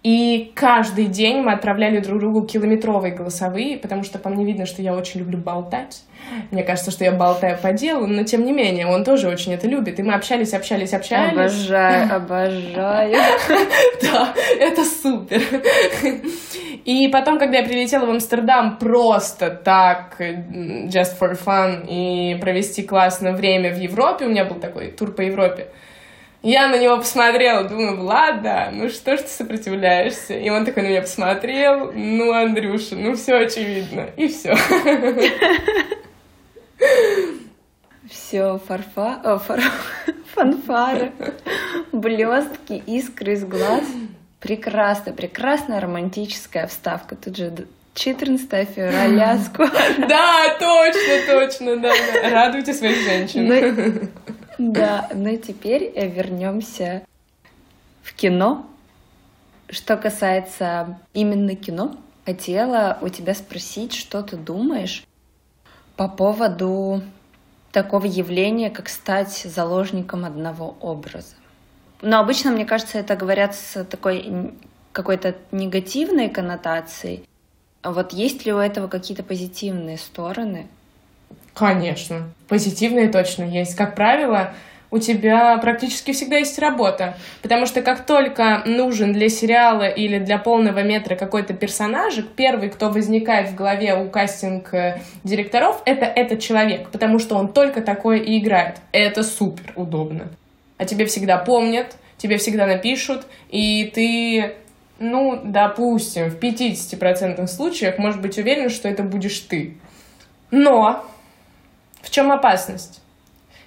И 0.04 0.52
каждый 0.54 1.06
день 1.06 1.42
мы 1.42 1.54
отправляли 1.54 2.00
друг 2.00 2.20
другу 2.20 2.46
километровые 2.46 3.16
голосовые, 3.16 3.78
потому 3.78 4.04
что 4.04 4.20
по 4.20 4.28
мне 4.28 4.44
видно, 4.44 4.66
что 4.66 4.82
я 4.82 4.94
очень 4.94 5.22
люблю 5.22 5.38
болтать. 5.38 6.04
Мне 6.52 6.64
кажется, 6.64 6.92
что 6.92 7.06
я 7.06 7.14
болтаю 7.14 7.58
по 7.58 7.72
делу, 7.72 8.06
но 8.06 8.24
тем 8.24 8.44
не 8.44 8.52
менее, 8.52 8.86
он 8.86 9.06
тоже 9.06 9.30
очень 9.30 9.54
это 9.54 9.66
любит. 9.66 10.00
И 10.00 10.04
мы 10.04 10.14
общались, 10.14 10.54
общались, 10.54 10.94
общались. 10.94 11.32
Обожаю, 11.32 12.16
обожаю. 12.18 13.18
Да, 14.02 14.34
это 14.60 14.84
супер. 14.84 15.42
И 16.84 17.08
потом, 17.08 17.40
когда 17.40 17.60
я 17.60 17.64
прилетела 17.64 18.06
в 18.06 18.10
Амстердам 18.10 18.78
просто 18.78 19.52
так, 19.52 20.20
just 20.20 21.18
for 21.18 21.38
fun, 21.42 21.86
и 21.88 22.36
провести 22.42 22.84
классное 22.84 23.34
время 23.34 23.74
в 23.74 23.78
Европе, 23.78 24.26
у 24.26 24.30
меня 24.30 24.44
был 24.44 24.60
такой 24.60 24.92
тур 24.92 25.14
по 25.14 25.22
Европе, 25.22 25.68
я 26.44 26.68
на 26.68 26.78
него 26.78 26.98
посмотрела, 26.98 27.64
думаю, 27.64 27.98
Влада, 27.98 28.70
ну 28.72 28.90
что 28.90 29.16
ж 29.16 29.22
ты 29.22 29.30
сопротивляешься? 29.30 30.34
И 30.34 30.50
он 30.50 30.66
такой 30.66 30.84
на 30.84 30.88
меня 30.88 31.02
посмотрел, 31.02 31.92
ну, 31.94 32.34
Андрюша, 32.34 32.96
ну 32.96 33.16
все 33.16 33.38
очевидно, 33.38 34.10
и 34.18 34.28
все. 34.28 34.56
Все, 38.10 38.60
фарфа, 38.68 39.22
о, 39.24 39.40
фар... 39.40 39.62
фанфары, 40.36 41.14
блестки, 41.92 42.84
искры 42.86 43.34
из 43.34 43.46
глаз. 43.46 43.86
Прекрасно, 44.40 45.14
прекрасная 45.14 45.80
романтическая 45.80 46.68
вставка. 46.68 47.16
Тут 47.16 47.38
же 47.38 47.54
14 47.94 48.70
февраля 48.70 49.38
скоро. 49.38 49.72
Да, 50.10 50.58
точно, 50.60 51.14
точно, 51.32 51.78
да. 51.78 51.94
Радуйте 52.30 52.74
своих 52.74 52.98
женщин. 52.98 54.10
Да, 54.58 55.10
ну 55.14 55.36
теперь 55.38 55.92
э, 55.96 56.08
вернемся 56.08 57.04
в 58.02 58.14
кино. 58.14 58.66
Что 59.70 59.98
касается 59.98 61.00
именно 61.14 61.56
кино, 61.56 61.96
хотела 62.26 62.98
у 63.02 63.10
тебя 63.10 63.34
спросить, 63.34 63.94
что 63.94 64.22
ты 64.22 64.38
думаешь 64.38 65.06
по 65.96 66.08
поводу 66.08 67.02
такого 67.72 68.06
явления, 68.06 68.70
как 68.70 68.90
стать 68.90 69.32
заложником 69.32 70.26
одного 70.26 70.78
образа. 70.80 71.36
Но 72.02 72.20
обычно, 72.20 72.52
мне 72.52 72.66
кажется, 72.66 73.00
это 73.00 73.16
говорят 73.16 73.56
с 73.56 73.84
такой 73.86 74.54
какой-то 74.92 75.36
негативной 75.52 76.30
коннотацией. 76.30 77.28
А 77.82 77.92
вот 77.92 78.14
есть 78.14 78.46
ли 78.46 78.54
у 78.54 78.58
этого 78.58 78.88
какие-то 78.88 79.24
позитивные 79.24 79.98
стороны? 79.98 80.68
Конечно, 81.54 82.30
позитивные 82.48 83.10
точно 83.10 83.44
есть. 83.44 83.76
Как 83.76 83.96
правило, 83.96 84.54
у 84.94 85.00
тебя 85.00 85.58
практически 85.58 86.14
всегда 86.14 86.38
есть 86.38 86.60
работа. 86.60 87.18
Потому 87.42 87.66
что 87.66 87.82
как 87.82 88.06
только 88.06 88.62
нужен 88.66 89.12
для 89.12 89.28
сериала 89.28 89.88
или 89.88 90.20
для 90.20 90.38
полного 90.38 90.84
метра 90.84 91.16
какой-то 91.16 91.56
персонажик, 91.56 92.28
первый, 92.36 92.70
кто 92.70 92.90
возникает 92.90 93.50
в 93.50 93.56
голове 93.56 93.96
у 93.96 94.08
кастинг-директоров, 94.08 95.82
это 95.86 96.06
этот 96.06 96.42
человек. 96.42 96.90
Потому 96.90 97.18
что 97.18 97.36
он 97.36 97.52
только 97.52 97.82
такое 97.82 98.18
и 98.18 98.38
играет. 98.38 98.78
Это 98.92 99.24
супер 99.24 99.74
удобно. 99.76 100.28
А 100.78 100.86
тебе 100.86 101.08
всегда 101.08 101.38
помнят, 101.38 101.96
тебе 102.18 102.38
всегда 102.38 102.68
напишут, 102.68 103.26
и 103.50 103.92
ты 103.96 104.54
ну, 105.00 105.42
допустим, 105.44 106.30
в 106.30 106.38
50% 106.38 107.46
случаях 107.48 107.98
может 107.98 108.22
быть 108.22 108.38
уверен, 108.38 108.70
что 108.70 108.88
это 108.88 109.02
будешь 109.02 109.40
ты. 109.40 109.76
Но 110.52 111.04
в 112.04 112.12
чем 112.12 112.32
опасность? 112.32 113.02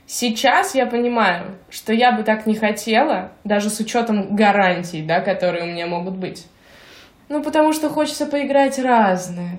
Сейчас 0.06 0.74
я 0.74 0.86
понимаю, 0.86 1.56
что 1.68 1.92
я 1.92 2.12
бы 2.12 2.22
так 2.22 2.46
не 2.46 2.54
хотела, 2.54 3.32
даже 3.42 3.70
с 3.70 3.80
учетом 3.80 4.36
гарантий, 4.36 5.02
да, 5.02 5.20
которые 5.20 5.64
у 5.64 5.66
меня 5.66 5.86
могут 5.86 6.14
быть. 6.14 6.46
Ну, 7.28 7.42
потому 7.42 7.72
что 7.72 7.88
хочется 7.88 8.26
поиграть 8.26 8.78
разное. 8.78 9.58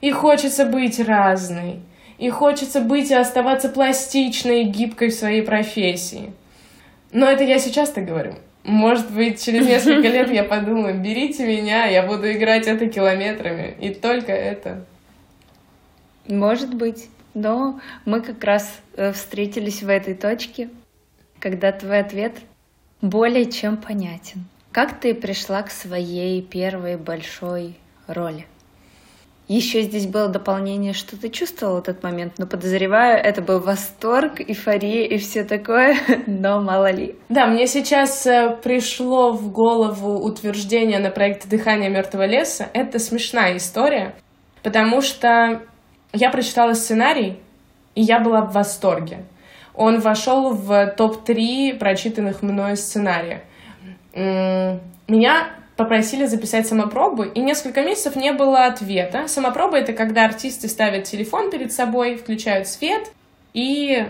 И 0.00 0.10
хочется 0.10 0.64
быть 0.64 0.98
разной. 0.98 1.80
И 2.18 2.30
хочется 2.30 2.80
быть 2.80 3.10
и 3.10 3.14
оставаться 3.14 3.68
пластичной 3.68 4.62
и 4.62 4.68
гибкой 4.68 5.10
в 5.10 5.14
своей 5.14 5.42
профессии. 5.42 6.32
Но 7.12 7.26
это 7.26 7.44
я 7.44 7.58
сейчас 7.58 7.90
так 7.90 8.06
говорю. 8.06 8.34
Может 8.64 9.10
быть, 9.12 9.44
через 9.44 9.66
несколько 9.66 10.08
лет 10.08 10.30
я 10.32 10.42
подумаю, 10.42 10.98
берите 11.00 11.46
меня, 11.46 11.84
я 11.84 12.02
буду 12.02 12.32
играть 12.32 12.66
это 12.66 12.88
километрами. 12.88 13.76
И 13.78 13.90
только 13.90 14.32
это. 14.32 14.84
Может 16.26 16.74
быть. 16.74 17.08
Но 17.36 17.80
мы 18.06 18.22
как 18.22 18.42
раз 18.44 18.80
э, 18.96 19.12
встретились 19.12 19.82
в 19.82 19.90
этой 19.90 20.14
точке, 20.14 20.70
когда 21.38 21.70
твой 21.70 22.00
ответ 22.00 22.32
более 23.02 23.44
чем 23.52 23.76
понятен. 23.76 24.46
Как 24.72 24.98
ты 25.00 25.14
пришла 25.14 25.62
к 25.62 25.70
своей 25.70 26.40
первой 26.40 26.96
большой 26.96 27.76
роли? 28.06 28.46
Еще 29.48 29.82
здесь 29.82 30.06
было 30.06 30.28
дополнение, 30.28 30.94
что 30.94 31.20
ты 31.20 31.28
чувствовала 31.28 31.76
в 31.76 31.82
этот 31.82 32.02
момент, 32.02 32.38
но 32.38 32.46
подозреваю, 32.46 33.18
это 33.22 33.42
был 33.42 33.60
восторг, 33.60 34.40
эйфория 34.40 35.04
и 35.06 35.18
все 35.18 35.44
такое, 35.44 35.94
но 36.26 36.62
мало 36.62 36.90
ли. 36.90 37.16
Да, 37.28 37.46
мне 37.46 37.66
сейчас 37.66 38.26
э, 38.26 38.56
пришло 38.62 39.32
в 39.32 39.52
голову 39.52 40.24
утверждение 40.24 41.00
на 41.00 41.10
проекте 41.10 41.50
«Дыхание 41.50 41.90
мертвого 41.90 42.24
леса». 42.24 42.70
Это 42.72 42.98
смешная 42.98 43.58
история, 43.58 44.14
потому 44.62 45.02
что 45.02 45.60
я 46.12 46.30
прочитала 46.30 46.74
сценарий, 46.74 47.38
и 47.94 48.02
я 48.02 48.20
была 48.20 48.42
в 48.42 48.52
восторге. 48.52 49.24
Он 49.74 50.00
вошел 50.00 50.52
в 50.54 50.94
топ-3 50.96 51.78
прочитанных 51.78 52.42
мной 52.42 52.76
сценариев. 52.76 53.40
Меня 54.14 55.48
попросили 55.76 56.24
записать 56.24 56.66
самопробу, 56.66 57.24
и 57.24 57.40
несколько 57.40 57.82
месяцев 57.82 58.16
не 58.16 58.32
было 58.32 58.64
ответа. 58.64 59.28
Самопроба— 59.28 59.76
это 59.78 59.92
когда 59.92 60.24
артисты 60.24 60.68
ставят 60.68 61.04
телефон 61.04 61.50
перед 61.50 61.72
собой, 61.72 62.16
включают 62.16 62.66
свет 62.66 63.12
и 63.52 64.08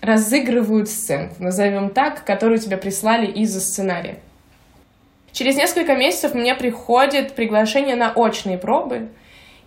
разыгрывают 0.00 0.88
сценку, 0.88 1.42
назовем 1.42 1.90
так, 1.90 2.24
которую 2.24 2.58
тебе 2.58 2.78
прислали 2.78 3.26
из-за 3.26 3.60
сценария. 3.60 4.18
Через 5.32 5.56
несколько 5.56 5.94
месяцев 5.94 6.32
мне 6.32 6.54
приходит 6.54 7.34
приглашение 7.34 7.96
на 7.96 8.10
очные 8.10 8.56
пробы, 8.56 9.10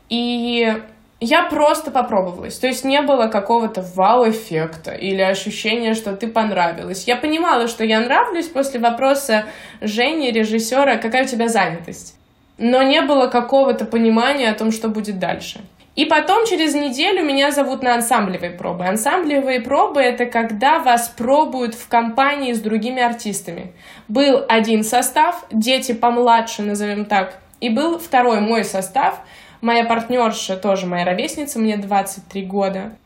и 0.10 0.82
я 1.24 1.44
просто 1.44 1.90
попробовалась. 1.90 2.58
То 2.58 2.68
есть 2.68 2.84
не 2.84 3.02
было 3.02 3.28
какого-то 3.28 3.82
вау-эффекта 3.82 4.92
или 4.92 5.22
ощущения, 5.22 5.94
что 5.94 6.16
ты 6.16 6.28
понравилась. 6.28 7.06
Я 7.08 7.16
понимала, 7.16 7.70
что 7.70 7.86
я 7.86 8.02
нравлюсь 8.02 8.48
после 8.48 8.80
вопроса 8.80 9.46
Жени, 9.80 10.32
режиссера, 10.32 10.98
какая 10.98 11.24
у 11.24 11.28
тебя 11.28 11.48
занятость. 11.48 12.18
Но 12.58 12.84
не 12.84 13.02
было 13.02 13.28
какого-то 13.28 13.86
понимания 13.86 14.50
о 14.50 14.54
том, 14.54 14.72
что 14.72 14.90
будет 14.90 15.18
дальше. 15.18 15.62
И 15.96 16.06
потом 16.06 16.46
через 16.46 16.74
неделю 16.74 17.24
меня 17.24 17.52
зовут 17.52 17.84
на 17.84 17.94
ансамблевые 17.96 18.52
пробы. 18.52 18.86
Ансамблевые 18.86 19.62
пробы— 19.62 20.02
это 20.02 20.26
когда 20.26 20.80
вас 20.80 21.08
пробуют 21.08 21.76
в 21.76 21.88
компании 21.88 22.52
с 22.52 22.60
другими 22.60 23.02
артистами. 23.02 23.72
Был 24.08 24.44
один 24.50 24.84
состав, 24.84 25.46
дети 25.52 25.94
помладше, 25.94 26.64
назовем 26.64 27.06
так, 27.06 27.36
и 27.62 27.70
был 27.70 27.98
второй 28.00 28.42
мой 28.42 28.66
состав— 28.66 29.22
Моя 29.64 29.86
партнерша 29.86 30.58
тоже 30.58 30.88
моя 30.88 31.06
ровесница, 31.06 31.58
мне 31.58 31.78
23 31.78 32.46
года. 32.46 32.98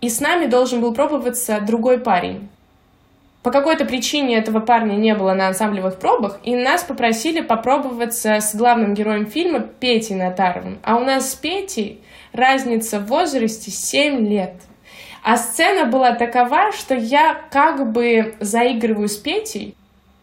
И 0.00 0.08
с 0.08 0.20
нами 0.20 0.46
должен 0.46 0.80
был 0.80 0.94
пробоваться 0.94 1.60
другой 1.60 1.98
парень. 1.98 2.48
По 3.42 3.50
какой-то 3.50 3.84
причине 3.84 4.36
этого 4.36 4.60
парня 4.60 4.94
не 4.94 5.16
было 5.16 5.34
на 5.34 5.48
ансамблевых 5.48 5.98
пробах, 5.98 6.38
и 6.44 6.54
нас 6.54 6.84
попросили 6.84 7.40
попробоваться 7.40 8.36
с 8.38 8.54
главным 8.54 8.94
героем 8.94 9.26
фильма 9.26 9.58
Петей 9.58 10.14
Натаровым. 10.14 10.78
А 10.84 10.94
у 10.94 11.00
нас 11.00 11.32
с 11.32 11.34
Петей 11.34 12.00
разница 12.32 13.00
в 13.00 13.06
возрасте 13.06 13.72
7 13.72 14.28
лет. 14.28 14.54
А 15.24 15.36
сцена 15.36 15.90
была 15.90 16.14
такова, 16.14 16.70
что 16.70 16.94
я 16.94 17.34
как 17.50 17.90
бы 17.90 18.36
заигрываю 18.38 19.08
с 19.08 19.16
Петей, 19.16 19.74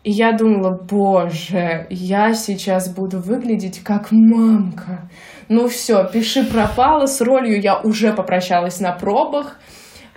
и 0.06 0.12
я 0.12 0.32
думала, 0.32 0.80
боже, 0.90 1.88
я 1.90 2.34
сейчас 2.36 2.88
буду 2.94 3.20
выглядеть 3.20 3.82
как 3.84 4.14
мамка 4.14 5.10
ну 5.50 5.68
все, 5.68 6.06
пиши 6.06 6.44
пропало, 6.44 7.06
с 7.06 7.22
ролью 7.22 7.62
я 7.62 7.80
уже 7.80 8.14
попрощалась 8.14 8.80
на 8.80 8.92
пробах. 8.92 9.60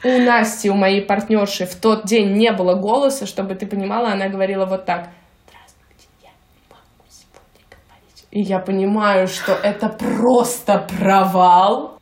У 0.04 0.18
Насти, 0.18 0.70
у 0.70 0.74
моей 0.74 1.00
партнерши, 1.02 1.66
в 1.66 1.74
тот 1.74 2.04
день 2.04 2.34
не 2.34 2.52
было 2.52 2.74
голоса, 2.74 3.26
чтобы 3.26 3.54
ты 3.54 3.66
понимала, 3.66 4.12
она 4.12 4.28
говорила 4.28 4.66
вот 4.66 4.84
так. 4.84 5.08
И 8.30 8.42
я 8.42 8.58
понимаю, 8.58 9.28
что 9.28 9.52
это 9.52 9.88
просто 9.88 10.86
провал. 11.00 11.98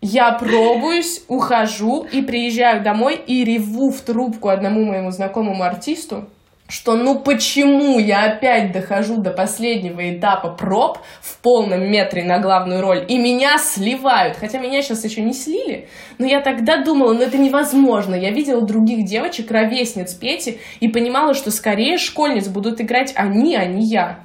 Я 0.00 0.32
пробуюсь, 0.34 1.24
ухожу 1.26 2.04
и 2.04 2.22
приезжаю 2.22 2.84
домой 2.84 3.16
и 3.16 3.44
реву 3.44 3.90
в 3.90 4.00
трубку 4.02 4.50
одному 4.50 4.84
моему 4.84 5.10
знакомому 5.10 5.64
артисту, 5.64 6.28
что 6.68 6.96
ну 6.96 7.18
почему 7.20 7.98
я 7.98 8.32
опять 8.32 8.72
дохожу 8.72 9.22
до 9.22 9.30
последнего 9.30 10.14
этапа 10.14 10.50
проб 10.50 10.98
в 11.20 11.38
полном 11.38 11.90
метре 11.90 12.24
на 12.24 12.38
главную 12.40 12.82
роль, 12.82 13.04
и 13.08 13.18
меня 13.18 13.56
сливают. 13.56 14.36
Хотя 14.36 14.58
меня 14.58 14.82
сейчас 14.82 15.04
еще 15.04 15.22
не 15.22 15.32
слили, 15.32 15.88
но 16.18 16.26
я 16.26 16.40
тогда 16.40 16.84
думала, 16.84 17.14
ну 17.14 17.22
это 17.22 17.38
невозможно. 17.38 18.14
Я 18.14 18.30
видела 18.30 18.60
других 18.60 19.06
девочек, 19.06 19.50
ровесниц 19.50 20.14
Пети, 20.14 20.58
и 20.80 20.88
понимала, 20.88 21.32
что 21.32 21.50
скорее 21.50 21.96
школьниц 21.96 22.48
будут 22.48 22.80
играть 22.80 23.12
они, 23.16 23.56
а 23.56 23.64
не 23.64 23.86
я. 23.86 24.20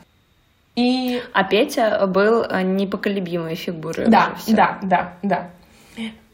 И... 0.75 1.21
А 1.33 1.43
Петя 1.43 2.05
был 2.07 2.45
непоколебимой 2.63 3.55
фигурой. 3.55 4.07
Да, 4.07 4.35
да, 4.47 4.79
да, 4.81 5.13
да. 5.21 5.49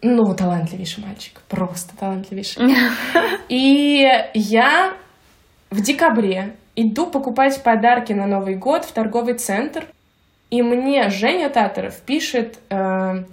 Ну, 0.02 0.34
талантливейший 0.34 1.04
мальчик, 1.04 1.42
просто 1.50 1.96
талантливейший. 1.98 2.74
И 3.50 4.08
я 4.34 4.94
в 5.70 5.82
декабре 5.82 6.56
иду 6.76 7.08
покупать 7.08 7.62
подарки 7.64 8.14
на 8.14 8.26
Новый 8.26 8.56
год 8.56 8.86
в 8.86 8.92
торговый 8.92 9.36
центр, 9.36 9.86
и 10.50 10.62
мне 10.62 11.10
Женя 11.10 11.50
Татаров 11.50 12.00
пишет 12.02 12.58
э, 12.70 13.24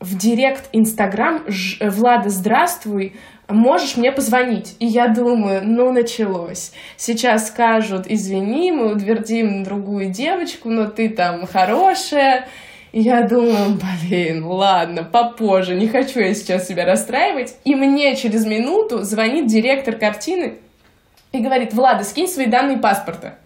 в 0.00 0.16
директ 0.16 0.68
Инстаграм 0.72 1.44
«Влада, 1.80 2.30
здравствуй, 2.30 3.16
можешь 3.48 3.96
мне 3.96 4.12
позвонить?» 4.12 4.76
И 4.78 4.86
я 4.86 5.08
думаю, 5.08 5.60
ну, 5.62 5.92
началось. 5.92 6.72
Сейчас 6.96 7.48
скажут, 7.48 8.06
извини, 8.06 8.72
мы 8.72 8.94
утвердим 8.94 9.62
другую 9.62 10.10
девочку, 10.10 10.70
но 10.70 10.86
ты 10.86 11.10
там 11.10 11.46
хорошая. 11.46 12.48
Я 12.94 13.22
думаю, 13.22 13.78
блин, 14.02 14.44
ладно, 14.44 15.02
попозже, 15.02 15.74
не 15.74 15.88
хочу 15.88 16.20
я 16.20 16.34
сейчас 16.34 16.66
себя 16.66 16.84
расстраивать. 16.86 17.56
И 17.64 17.74
мне 17.74 18.16
через 18.16 18.46
минуту 18.46 19.02
звонит 19.02 19.46
директор 19.46 19.96
картины 19.96 20.58
и 21.32 21.38
говорит, 21.38 21.72
Влада, 21.72 22.04
скинь 22.04 22.28
свои 22.28 22.46
данные 22.46 22.78
паспорта. 22.78 23.38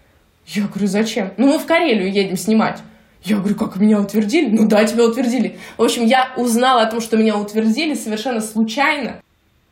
Я 0.47 0.66
говорю, 0.66 0.87
зачем? 0.87 1.32
Ну, 1.37 1.49
мы 1.49 1.59
в 1.59 1.66
Карелию 1.66 2.12
едем 2.12 2.37
снимать. 2.37 2.80
Я 3.22 3.39
говорю, 3.39 3.57
как 3.57 3.76
меня 3.76 4.01
утвердили? 4.01 4.49
Ну 4.55 4.68
да, 4.68 4.84
тебя 4.84 5.05
утвердили. 5.05 5.59
В 5.76 5.82
общем, 5.82 6.05
я 6.05 6.32
узнала 6.37 6.82
о 6.82 6.91
том, 6.91 7.01
что 7.01 7.16
меня 7.16 7.37
утвердили 7.37 7.95
совершенно 7.95 8.41
случайно. 8.41 9.20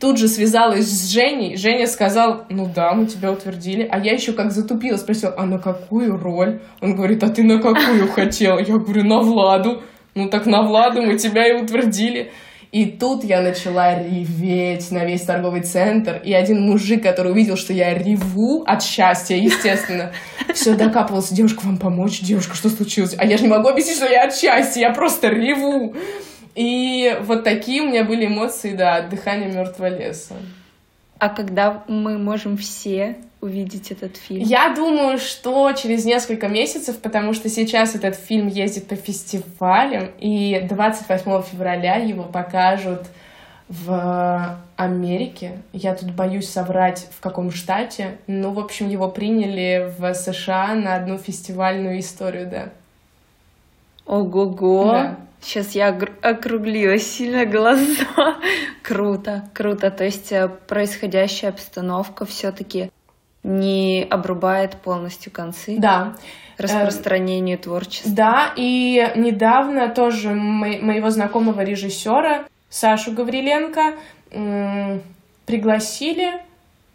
Тут 0.01 0.19
же 0.19 0.27
связалась 0.27 0.87
с 0.87 1.12
Женей. 1.12 1.57
Женя 1.57 1.87
сказал, 1.87 2.47
ну 2.49 2.69
да, 2.75 2.93
мы 2.95 3.07
тебя 3.07 3.31
утвердили. 3.31 3.87
А 3.89 3.99
я 3.99 4.12
еще 4.12 4.33
как 4.33 4.51
затупила, 4.51 4.97
спросила, 4.97 5.35
а 5.39 5.47
на 5.47 5.59
какую 5.59 6.17
роль? 6.17 6.61
Он 6.81 6.97
говорит, 6.97 7.23
а 7.23 7.31
ты 7.31 7.45
на 7.45 7.61
какую 7.61 8.09
хотела? 8.09 8.59
Я 8.59 8.79
говорю, 8.79 9.05
на 9.05 9.21
Владу. 9.21 9.83
Ну 10.17 10.29
так 10.29 10.47
на 10.47 10.62
Владу 10.62 11.03
мы 11.03 11.17
тебя 11.17 11.47
и 11.47 11.62
утвердили. 11.62 12.33
И 12.75 12.87
тут 12.87 13.22
я 13.22 13.41
начала 13.41 13.95
реветь 13.97 14.91
на 14.91 15.05
весь 15.05 15.22
торговый 15.22 15.61
центр. 15.61 16.20
И 16.25 16.33
один 16.33 16.62
мужик, 16.62 17.05
который 17.05 17.31
увидел, 17.31 17.57
что 17.57 17.72
я 17.72 17.95
реву 17.95 18.64
от 18.66 18.83
счастья, 18.83 19.37
естественно, 19.37 20.11
все 20.53 20.75
докапывался. 20.75 21.37
Девушка, 21.37 21.61
вам 21.62 21.79
помочь? 21.79 22.18
Девушка, 22.18 22.57
что 22.57 22.68
случилось? 22.70 23.14
А 23.16 23.25
я 23.25 23.37
же 23.37 23.45
не 23.45 23.49
могу 23.49 23.68
объяснить, 23.68 23.99
что 23.99 24.09
я 24.09 24.25
от 24.25 24.35
счастья, 24.35 24.81
я 24.81 24.91
просто 24.93 25.29
реву. 25.29 25.95
И 26.57 27.16
вот 27.20 27.45
такие 27.45 27.81
у 27.81 27.87
меня 27.87 28.03
были 28.03 28.27
эмоции, 28.27 28.75
да, 28.75 28.97
от 28.97 29.09
дыхания 29.09 29.47
мертвого 29.47 29.97
леса. 29.97 30.35
А 31.20 31.29
когда 31.29 31.85
мы 31.87 32.18
можем 32.18 32.57
все 32.57 33.18
увидеть 33.45 33.90
этот 33.90 34.16
фильм? 34.16 34.42
Я 34.42 34.74
думаю, 34.74 35.18
что 35.18 35.72
через 35.72 36.05
несколько 36.05 36.49
месяцев, 36.49 36.99
потому 36.99 37.34
что 37.34 37.49
сейчас 37.49 37.95
этот 37.95 38.16
фильм 38.16 38.49
ездит 38.49 38.88
по 38.88 38.97
фестивалям, 38.97 40.11
и 40.18 40.66
28 40.68 41.42
февраля 41.42 41.97
его 41.97 42.24
покажут 42.24 43.03
в 43.68 44.59
Америке. 44.76 45.59
Я 45.72 45.95
тут 45.95 46.11
боюсь 46.11 46.49
соврать, 46.49 47.09
в 47.16 47.20
каком 47.20 47.51
штате. 47.51 48.18
Ну, 48.26 48.53
в 48.53 48.59
общем, 48.59 48.88
его 48.88 49.09
приняли 49.09 49.92
в 49.99 50.14
США 50.14 50.74
на 50.74 50.97
одну 50.97 51.18
фестивальную 51.18 52.01
историю, 52.01 52.49
да. 52.51 52.68
Ого-го! 54.07 54.84
Да. 54.84 55.16
Сейчас 55.40 55.72
я 55.72 55.88
округлила 56.22 56.99
сильно 56.99 57.45
глаза. 57.45 58.07
круто, 58.82 59.45
круто. 59.53 59.90
То 59.90 60.05
есть 60.05 60.32
э, 60.32 60.49
происходящая 60.49 61.51
обстановка 61.51 62.24
все-таки 62.24 62.90
не 63.45 64.05
обрубает 64.11 64.74
полностью 64.76 65.30
концы. 65.30 65.76
Да. 65.78 66.16
Распространению 66.59 67.59
э, 67.59 67.61
творчества. 67.61 68.11
Да, 68.12 68.53
и 68.57 69.12
недавно 69.16 69.88
тоже 69.88 70.30
мо- 70.30 70.78
моего 70.80 71.11
знакомого 71.11 71.61
режиссера 71.62 72.45
Сашу 72.70 73.12
Гавриленко 73.12 73.95
м- 74.32 75.03
пригласили 75.47 76.32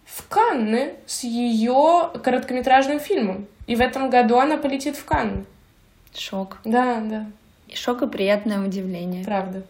в 0.06 0.28
Канны 0.28 0.94
с 1.06 1.24
ее 1.24 2.10
короткометражным 2.24 3.00
фильмом. 3.00 3.46
И 3.68 3.76
в 3.76 3.82
этом 3.82 4.10
году 4.10 4.38
она 4.38 4.58
полетит 4.58 4.98
в 4.98 5.06
Канны. 5.06 5.46
Шок. 6.16 6.58
Да, 6.66 7.00
да. 7.02 7.26
И 7.68 7.76
шок 7.76 8.02
и 8.02 8.08
приятное 8.08 8.60
удивление. 8.66 9.24
Правда. 9.24 9.62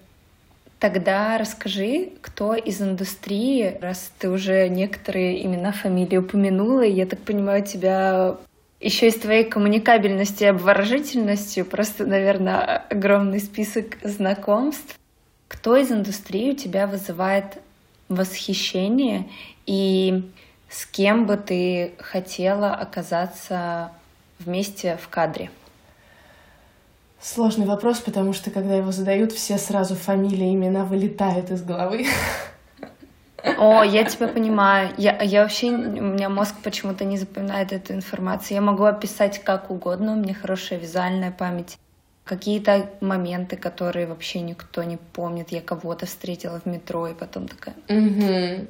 Тогда 0.80 1.38
расскажи, 1.38 2.14
кто 2.22 2.56
из 2.56 2.82
индустрии, 2.82 3.78
раз 3.82 4.14
ты 4.18 4.30
уже 4.30 4.70
некоторые 4.70 5.46
имена, 5.46 5.74
фамилии 5.74 6.16
упомянула, 6.16 6.84
и 6.86 6.92
я 6.92 7.06
так 7.06 7.20
понимаю, 7.20 7.66
тебя 7.66 8.38
Еще 8.80 9.08
и 9.10 9.12
с 9.12 9.16
твоей 9.16 9.44
коммуникабельностью 9.44 10.48
и 10.48 10.52
обворожительностью 10.52 11.66
просто, 11.66 12.06
наверное, 12.06 12.78
огромный 12.90 13.42
список 13.42 13.98
знакомств. 14.04 14.98
Кто 15.50 15.76
из 15.76 15.92
индустрии 15.92 16.52
у 16.52 16.56
тебя 16.56 16.88
вызывает 16.88 17.58
восхищение 18.08 19.28
и 19.66 20.32
с 20.70 20.86
кем 20.86 21.26
бы 21.26 21.36
ты 21.36 21.92
хотела 22.00 22.74
оказаться 22.74 23.92
вместе 24.40 24.98
в 25.02 25.10
кадре? 25.10 25.50
Сложный 27.22 27.66
вопрос, 27.66 28.00
потому 28.00 28.32
что 28.32 28.50
когда 28.50 28.76
его 28.76 28.92
задают, 28.92 29.34
все 29.34 29.58
сразу 29.58 29.96
фамилии, 29.96 30.54
имена 30.54 30.86
вылетают 30.86 31.52
из 31.52 31.62
головы. 31.62 32.06
О, 33.58 33.84
я 33.84 34.06
тебя 34.06 34.28
понимаю. 34.28 34.94
Я, 34.98 35.22
я 35.22 35.44
вообще, 35.44 35.70
у 35.70 36.02
меня 36.02 36.30
мозг 36.30 36.56
почему-то 36.64 37.04
не 37.04 37.18
запоминает 37.18 37.74
эту 37.74 37.94
информацию. 37.94 38.56
Я 38.56 38.62
могу 38.62 38.86
описать 38.86 39.44
как 39.44 39.70
угодно, 39.70 40.14
у 40.14 40.16
меня 40.16 40.34
хорошая 40.34 40.80
визуальная 40.80 41.32
память. 41.32 41.78
Какие-то 42.24 42.90
моменты, 43.02 43.58
которые 43.58 44.06
вообще 44.06 44.42
никто 44.42 44.84
не 44.84 44.98
помнит. 44.98 45.52
Я 45.52 45.62
кого-то 45.62 46.06
встретила 46.06 46.60
в 46.60 46.68
метро 46.68 47.08
и 47.08 47.14
потом 47.14 47.48
такая... 47.48 47.76
Угу. 47.90 48.68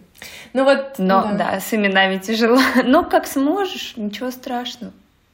Ну 0.53 0.63
вот... 0.63 0.95
Но 0.97 1.23
да. 1.23 1.33
да, 1.33 1.59
с 1.59 1.73
именами 1.73 2.17
тяжело. 2.19 2.59
Но 2.85 3.03
как 3.03 3.27
сможешь, 3.27 3.95
ничего 3.97 4.31
страшного. 4.31 4.93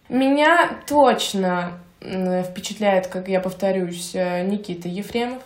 Меня 0.09 0.71
точно 0.87 1.73
впечатляет, 2.01 3.07
как 3.07 3.27
я 3.27 3.39
повторюсь, 3.39 4.15
э, 4.15 4.43
Никита 4.43 4.87
Ефремов. 4.87 5.43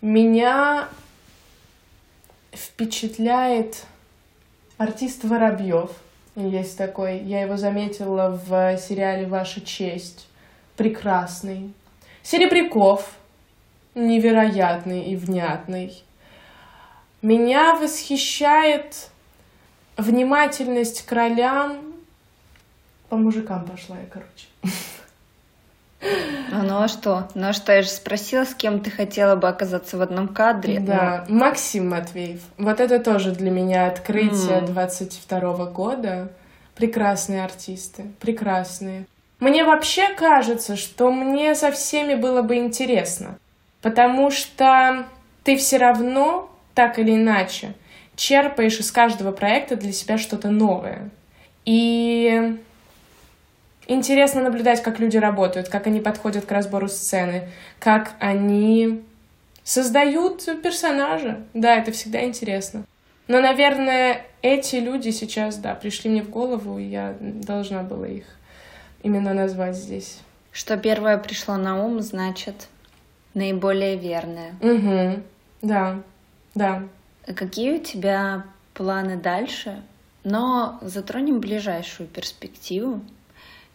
Меня 0.00 0.88
впечатляет 2.52 3.84
артист 4.76 5.24
Воробьев. 5.24 5.90
Есть 6.36 6.78
такой. 6.78 7.18
Я 7.18 7.42
его 7.42 7.56
заметила 7.56 8.30
в 8.30 8.78
сериале 8.78 9.26
«Ваша 9.26 9.60
честь». 9.60 10.28
Прекрасный. 10.76 11.72
Серебряков. 12.22 13.16
Невероятный 13.94 15.02
и 15.10 15.16
внятный. 15.16 16.04
Меня 17.20 17.74
восхищает 17.74 19.10
внимательность 19.96 21.04
к 21.04 21.10
ролям. 21.10 21.94
По 23.08 23.16
мужикам 23.16 23.64
пошла 23.64 23.96
я, 23.98 24.06
короче. 24.06 24.46
А 26.00 26.62
ну 26.62 26.80
а 26.80 26.88
что? 26.88 27.28
Ну 27.34 27.48
а 27.48 27.52
что, 27.52 27.72
я 27.72 27.82
же 27.82 27.88
спросила, 27.88 28.44
с 28.44 28.54
кем 28.54 28.80
ты 28.80 28.90
хотела 28.90 29.36
бы 29.36 29.48
оказаться 29.48 29.98
в 29.98 30.02
одном 30.02 30.28
кадре. 30.28 30.80
Да, 30.80 31.24
ну... 31.28 31.38
Максим 31.40 31.90
Матвеев. 31.90 32.40
Вот 32.56 32.80
это 32.80 33.00
тоже 33.00 33.32
для 33.32 33.50
меня 33.50 33.86
открытие 33.86 34.60
mm. 34.60 34.66
22 34.66 35.66
года. 35.66 36.32
Прекрасные 36.74 37.44
артисты, 37.44 38.04
прекрасные. 38.20 39.06
Мне 39.40 39.64
вообще 39.64 40.14
кажется, 40.14 40.76
что 40.76 41.10
мне 41.10 41.54
со 41.54 41.70
всеми 41.72 42.14
было 42.14 42.42
бы 42.42 42.56
интересно, 42.56 43.38
потому 43.82 44.30
что 44.30 45.06
ты 45.44 45.56
все 45.56 45.78
равно, 45.78 46.50
так 46.74 46.98
или 46.98 47.14
иначе, 47.14 47.74
черпаешь 48.16 48.78
из 48.78 48.90
каждого 48.90 49.32
проекта 49.32 49.76
для 49.76 49.92
себя 49.92 50.18
что-то 50.18 50.50
новое. 50.50 51.10
И 51.64 52.58
интересно 53.88 54.42
наблюдать, 54.42 54.82
как 54.82 55.00
люди 55.00 55.16
работают, 55.16 55.68
как 55.68 55.86
они 55.88 56.00
подходят 56.00 56.44
к 56.44 56.52
разбору 56.52 56.88
сцены, 56.88 57.48
как 57.80 58.12
они 58.20 59.02
создают 59.64 60.44
персонажа. 60.62 61.40
Да, 61.54 61.76
это 61.76 61.90
всегда 61.90 62.24
интересно. 62.24 62.84
Но, 63.26 63.40
наверное, 63.40 64.22
эти 64.40 64.76
люди 64.76 65.10
сейчас, 65.10 65.56
да, 65.56 65.74
пришли 65.74 66.10
мне 66.10 66.22
в 66.22 66.30
голову, 66.30 66.78
и 66.78 66.84
я 66.84 67.16
должна 67.20 67.82
была 67.82 68.06
их 68.06 68.24
именно 69.02 69.34
назвать 69.34 69.76
здесь. 69.76 70.20
Что 70.52 70.76
первое 70.76 71.18
пришло 71.18 71.56
на 71.56 71.84
ум, 71.84 72.00
значит, 72.00 72.68
наиболее 73.34 73.96
верное. 73.96 74.54
Угу, 74.60 75.22
да, 75.62 76.00
да. 76.54 76.82
Какие 77.26 77.78
у 77.78 77.82
тебя 77.82 78.44
планы 78.72 79.16
дальше? 79.16 79.82
Но 80.24 80.78
затронем 80.80 81.40
ближайшую 81.40 82.08
перспективу. 82.08 83.02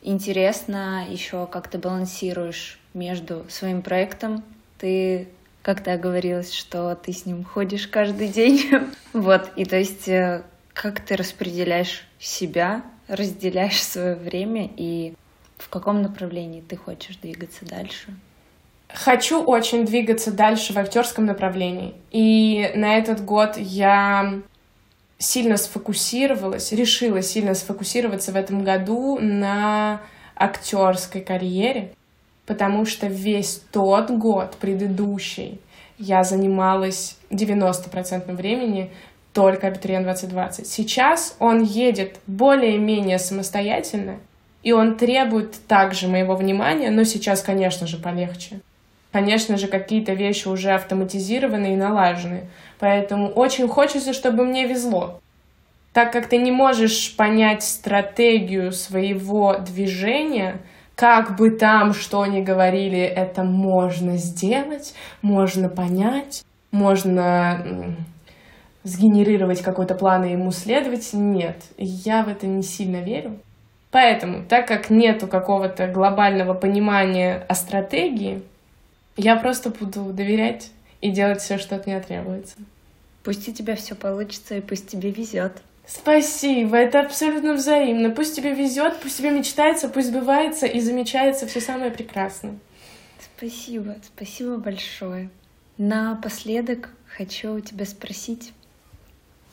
Интересно 0.05 1.05
еще, 1.09 1.47
как 1.47 1.69
ты 1.69 1.77
балансируешь 1.77 2.77
между 2.93 3.45
своим 3.47 3.81
проектом. 3.81 4.43
Ты 4.77 5.29
как-то 5.61 5.93
оговорилась, 5.93 6.51
что 6.51 6.93
ты 6.95 7.13
с 7.13 7.25
ним 7.25 7.45
ходишь 7.45 7.87
каждый 7.87 8.27
день. 8.27 8.69
вот, 9.13 9.49
и 9.55 9.63
то 9.63 9.77
есть 9.77 10.09
э, 10.09 10.43
как 10.73 10.99
ты 10.99 11.15
распределяешь 11.15 12.03
себя, 12.19 12.83
разделяешь 13.07 13.81
свое 13.81 14.15
время 14.15 14.69
и 14.75 15.13
в 15.57 15.69
каком 15.69 16.01
направлении 16.01 16.59
ты 16.59 16.75
хочешь 16.75 17.15
двигаться 17.15 17.65
дальше? 17.65 18.13
Хочу 18.89 19.41
очень 19.41 19.85
двигаться 19.85 20.33
дальше 20.33 20.73
в 20.73 20.77
актерском 20.77 21.25
направлении. 21.25 21.95
И 22.11 22.71
на 22.75 22.97
этот 22.97 23.23
год 23.23 23.55
я 23.57 24.41
сильно 25.23 25.57
сфокусировалась, 25.57 26.71
решила 26.71 27.21
сильно 27.21 27.53
сфокусироваться 27.55 28.31
в 28.31 28.35
этом 28.35 28.63
году 28.63 29.17
на 29.19 30.01
актерской 30.35 31.21
карьере, 31.21 31.93
потому 32.45 32.85
что 32.85 33.07
весь 33.07 33.61
тот 33.71 34.11
год 34.11 34.55
предыдущий 34.59 35.61
я 35.97 36.23
занималась 36.23 37.17
90% 37.29 38.33
времени 38.35 38.91
только 39.31 39.67
абитуриент 39.67 40.05
2020. 40.05 40.67
Сейчас 40.67 41.35
он 41.39 41.63
едет 41.63 42.19
более-менее 42.27 43.17
самостоятельно, 43.17 44.19
и 44.61 44.73
он 44.73 44.97
требует 44.97 45.55
также 45.67 46.07
моего 46.07 46.35
внимания, 46.35 46.91
но 46.91 47.03
сейчас, 47.03 47.41
конечно 47.41 47.87
же, 47.87 47.97
полегче. 47.97 48.59
Конечно 49.13 49.57
же, 49.57 49.67
какие-то 49.67 50.13
вещи 50.13 50.47
уже 50.47 50.71
автоматизированы 50.71 51.73
и 51.73 51.77
налажены. 51.77 52.49
Поэтому 52.79 53.27
очень 53.27 53.67
хочется, 53.67 54.11
чтобы 54.11 54.43
мне 54.43 54.65
везло. 54.65 55.19
Так 55.93 56.11
как 56.11 56.27
ты 56.27 56.37
не 56.37 56.51
можешь 56.51 57.15
понять 57.15 57.61
стратегию 57.61 58.71
своего 58.71 59.59
движения, 59.59 60.61
как 60.95 61.37
бы 61.37 61.51
там 61.51 61.93
что 61.93 62.25
ни 62.25 62.41
говорили, 62.41 62.99
это 62.99 63.43
можно 63.43 64.17
сделать, 64.17 64.95
можно 65.21 65.69
понять, 65.69 66.43
можно 66.71 67.95
сгенерировать 68.81 69.61
какой-то 69.61 69.93
план 69.93 70.23
и 70.23 70.31
ему 70.31 70.49
следовать. 70.51 71.11
Нет, 71.13 71.57
я 71.77 72.23
в 72.23 72.29
это 72.29 72.47
не 72.47 72.63
сильно 72.63 72.97
верю. 72.97 73.37
Поэтому, 73.91 74.43
так 74.43 74.67
как 74.67 74.89
нету 74.89 75.27
какого-то 75.27 75.85
глобального 75.85 76.55
понимания 76.55 77.45
о 77.47 77.53
стратегии, 77.53 78.41
я 79.15 79.35
просто 79.35 79.69
буду 79.69 80.11
доверять 80.13 80.71
и 81.01 81.11
делать 81.11 81.41
все, 81.41 81.57
что 81.57 81.75
от 81.75 81.85
меня 81.87 81.99
требуется. 81.99 82.55
Пусть 83.23 83.47
у 83.47 83.53
тебя 83.53 83.75
все 83.75 83.95
получится, 83.95 84.55
и 84.55 84.61
пусть 84.61 84.87
тебе 84.87 85.11
везет. 85.11 85.61
Спасибо, 85.85 86.77
это 86.77 87.01
абсолютно 87.01 87.53
взаимно. 87.53 88.09
Пусть 88.09 88.35
тебе 88.35 88.53
везет, 88.53 88.99
пусть 89.01 89.17
тебе 89.17 89.31
мечтается, 89.31 89.89
пусть 89.89 90.09
сбывается 90.09 90.65
и 90.65 90.79
замечается 90.79 91.45
все 91.45 91.59
самое 91.59 91.91
прекрасное. 91.91 92.57
Спасибо, 93.19 93.97
спасибо 94.15 94.57
большое. 94.57 95.29
Напоследок 95.77 96.89
хочу 97.07 97.55
у 97.55 97.59
тебя 97.59 97.85
спросить, 97.85 98.53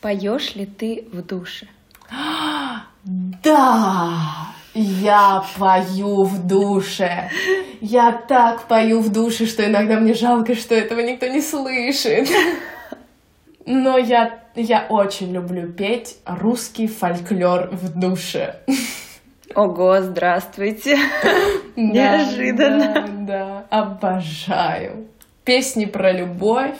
поешь 0.00 0.54
ли 0.54 0.66
ты 0.66 1.08
в 1.12 1.22
душе? 1.22 1.68
Да, 3.02 4.52
я 4.74 5.42
пою 5.58 6.24
в 6.24 6.46
душе. 6.46 7.30
Я 7.80 8.12
так 8.12 8.68
пою 8.68 9.00
в 9.00 9.10
душе, 9.10 9.46
что 9.46 9.64
иногда 9.64 9.98
мне 9.98 10.14
жалко, 10.14 10.54
что 10.54 10.74
этого 10.74 11.00
никто 11.00 11.26
не 11.26 11.40
слышит. 11.40 12.28
Но 13.66 13.98
я, 13.98 14.40
я 14.54 14.86
очень 14.88 15.32
люблю 15.32 15.72
петь 15.72 16.16
русский 16.26 16.86
фольклор 16.86 17.70
в 17.72 17.98
душе. 17.98 18.56
Ого, 19.54 20.00
здравствуйте. 20.00 20.96
Неожиданно. 21.76 22.94
Да, 22.94 23.06
да, 23.08 23.66
обожаю. 23.70 25.08
Песни 25.44 25.86
про 25.86 26.12
любовь. 26.12 26.76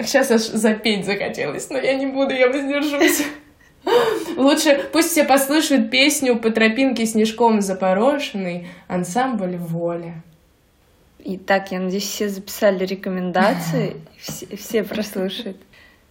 Сейчас 0.00 0.30
аж 0.30 0.40
запеть 0.42 1.06
захотелось, 1.06 1.70
но 1.70 1.78
я 1.78 1.94
не 1.94 2.06
буду, 2.06 2.34
я 2.34 2.48
воздержусь. 2.48 3.26
Лучше 4.36 4.88
пусть 4.92 5.10
все 5.10 5.24
послушают 5.24 5.90
песню 5.90 6.38
по 6.38 6.50
тропинке 6.50 7.06
снежком 7.06 7.60
запорошенный 7.60 8.68
ансамбль 8.86 9.56
«Воля». 9.56 10.22
Итак, 11.20 11.72
я 11.72 11.80
надеюсь, 11.80 12.04
все 12.04 12.28
записали 12.28 12.84
рекомендации, 12.84 13.96
все, 14.18 14.56
все 14.56 14.84
прослушают. 14.84 15.56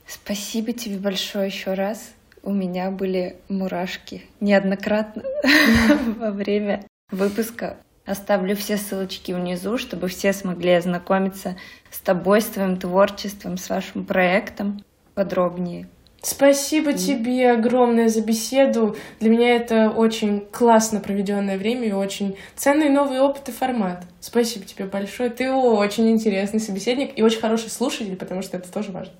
Спасибо 0.06 0.74
тебе 0.74 0.98
большое 0.98 1.48
еще 1.48 1.74
раз. 1.74 2.12
У 2.44 2.52
меня 2.52 2.92
были 2.92 3.38
мурашки 3.50 4.26
неоднократно 4.40 5.24
во 6.20 6.32
время 6.32 6.86
выпуска. 7.12 7.78
Оставлю 8.06 8.56
все 8.56 8.78
ссылочки 8.78 9.34
внизу, 9.34 9.78
чтобы 9.78 10.08
все 10.08 10.32
смогли 10.32 10.72
ознакомиться 10.72 11.58
с 11.92 12.00
тобой, 12.00 12.42
с 12.42 12.46
твоим 12.46 12.78
творчеством, 12.78 13.58
с 13.58 13.70
вашим 13.70 14.06
проектом 14.06 14.82
подробнее. 15.14 15.90
Спасибо 16.30 16.92
тебе 16.92 17.54
огромное 17.54 18.10
за 18.10 18.22
беседу. 18.22 18.98
Для 19.22 19.30
меня 19.30 19.56
это 19.56 19.90
очень 19.90 20.42
классно 20.42 21.00
проведенное 21.00 21.58
время 21.58 21.88
и 21.88 21.94
очень 21.94 22.36
ценный 22.54 22.90
новый 22.90 23.22
опыт 23.22 23.48
и 23.48 23.54
формат. 23.54 24.04
Спасибо 24.20 24.66
тебе 24.66 24.84
большое. 24.84 25.30
Ты 25.30 25.50
очень 25.50 26.10
интересный 26.12 26.60
собеседник 26.60 27.18
и 27.18 27.24
очень 27.24 27.40
хороший 27.40 27.70
слушатель, 27.70 28.18
потому 28.18 28.42
что 28.42 28.58
это 28.58 28.70
тоже 28.70 28.92
важно. 28.92 29.14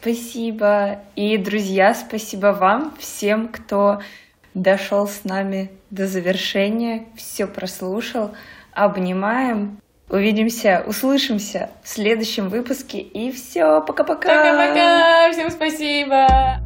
Спасибо. 0.00 0.98
И, 1.14 1.36
друзья, 1.36 1.94
спасибо 1.94 2.48
вам, 2.48 2.92
всем, 2.98 3.46
кто 3.46 4.00
дошел 4.52 5.06
с 5.06 5.22
нами 5.22 5.70
до 5.90 6.08
завершения, 6.08 7.06
все 7.14 7.46
прослушал. 7.46 8.32
Обнимаем. 8.72 9.78
Увидимся, 10.12 10.84
услышимся 10.86 11.70
в 11.82 11.88
следующем 11.88 12.50
выпуске. 12.50 12.98
И 12.98 13.32
все, 13.32 13.80
пока-пока. 13.80 14.28
Пока-пока, 14.28 15.32
всем 15.32 15.50
спасибо. 15.50 16.60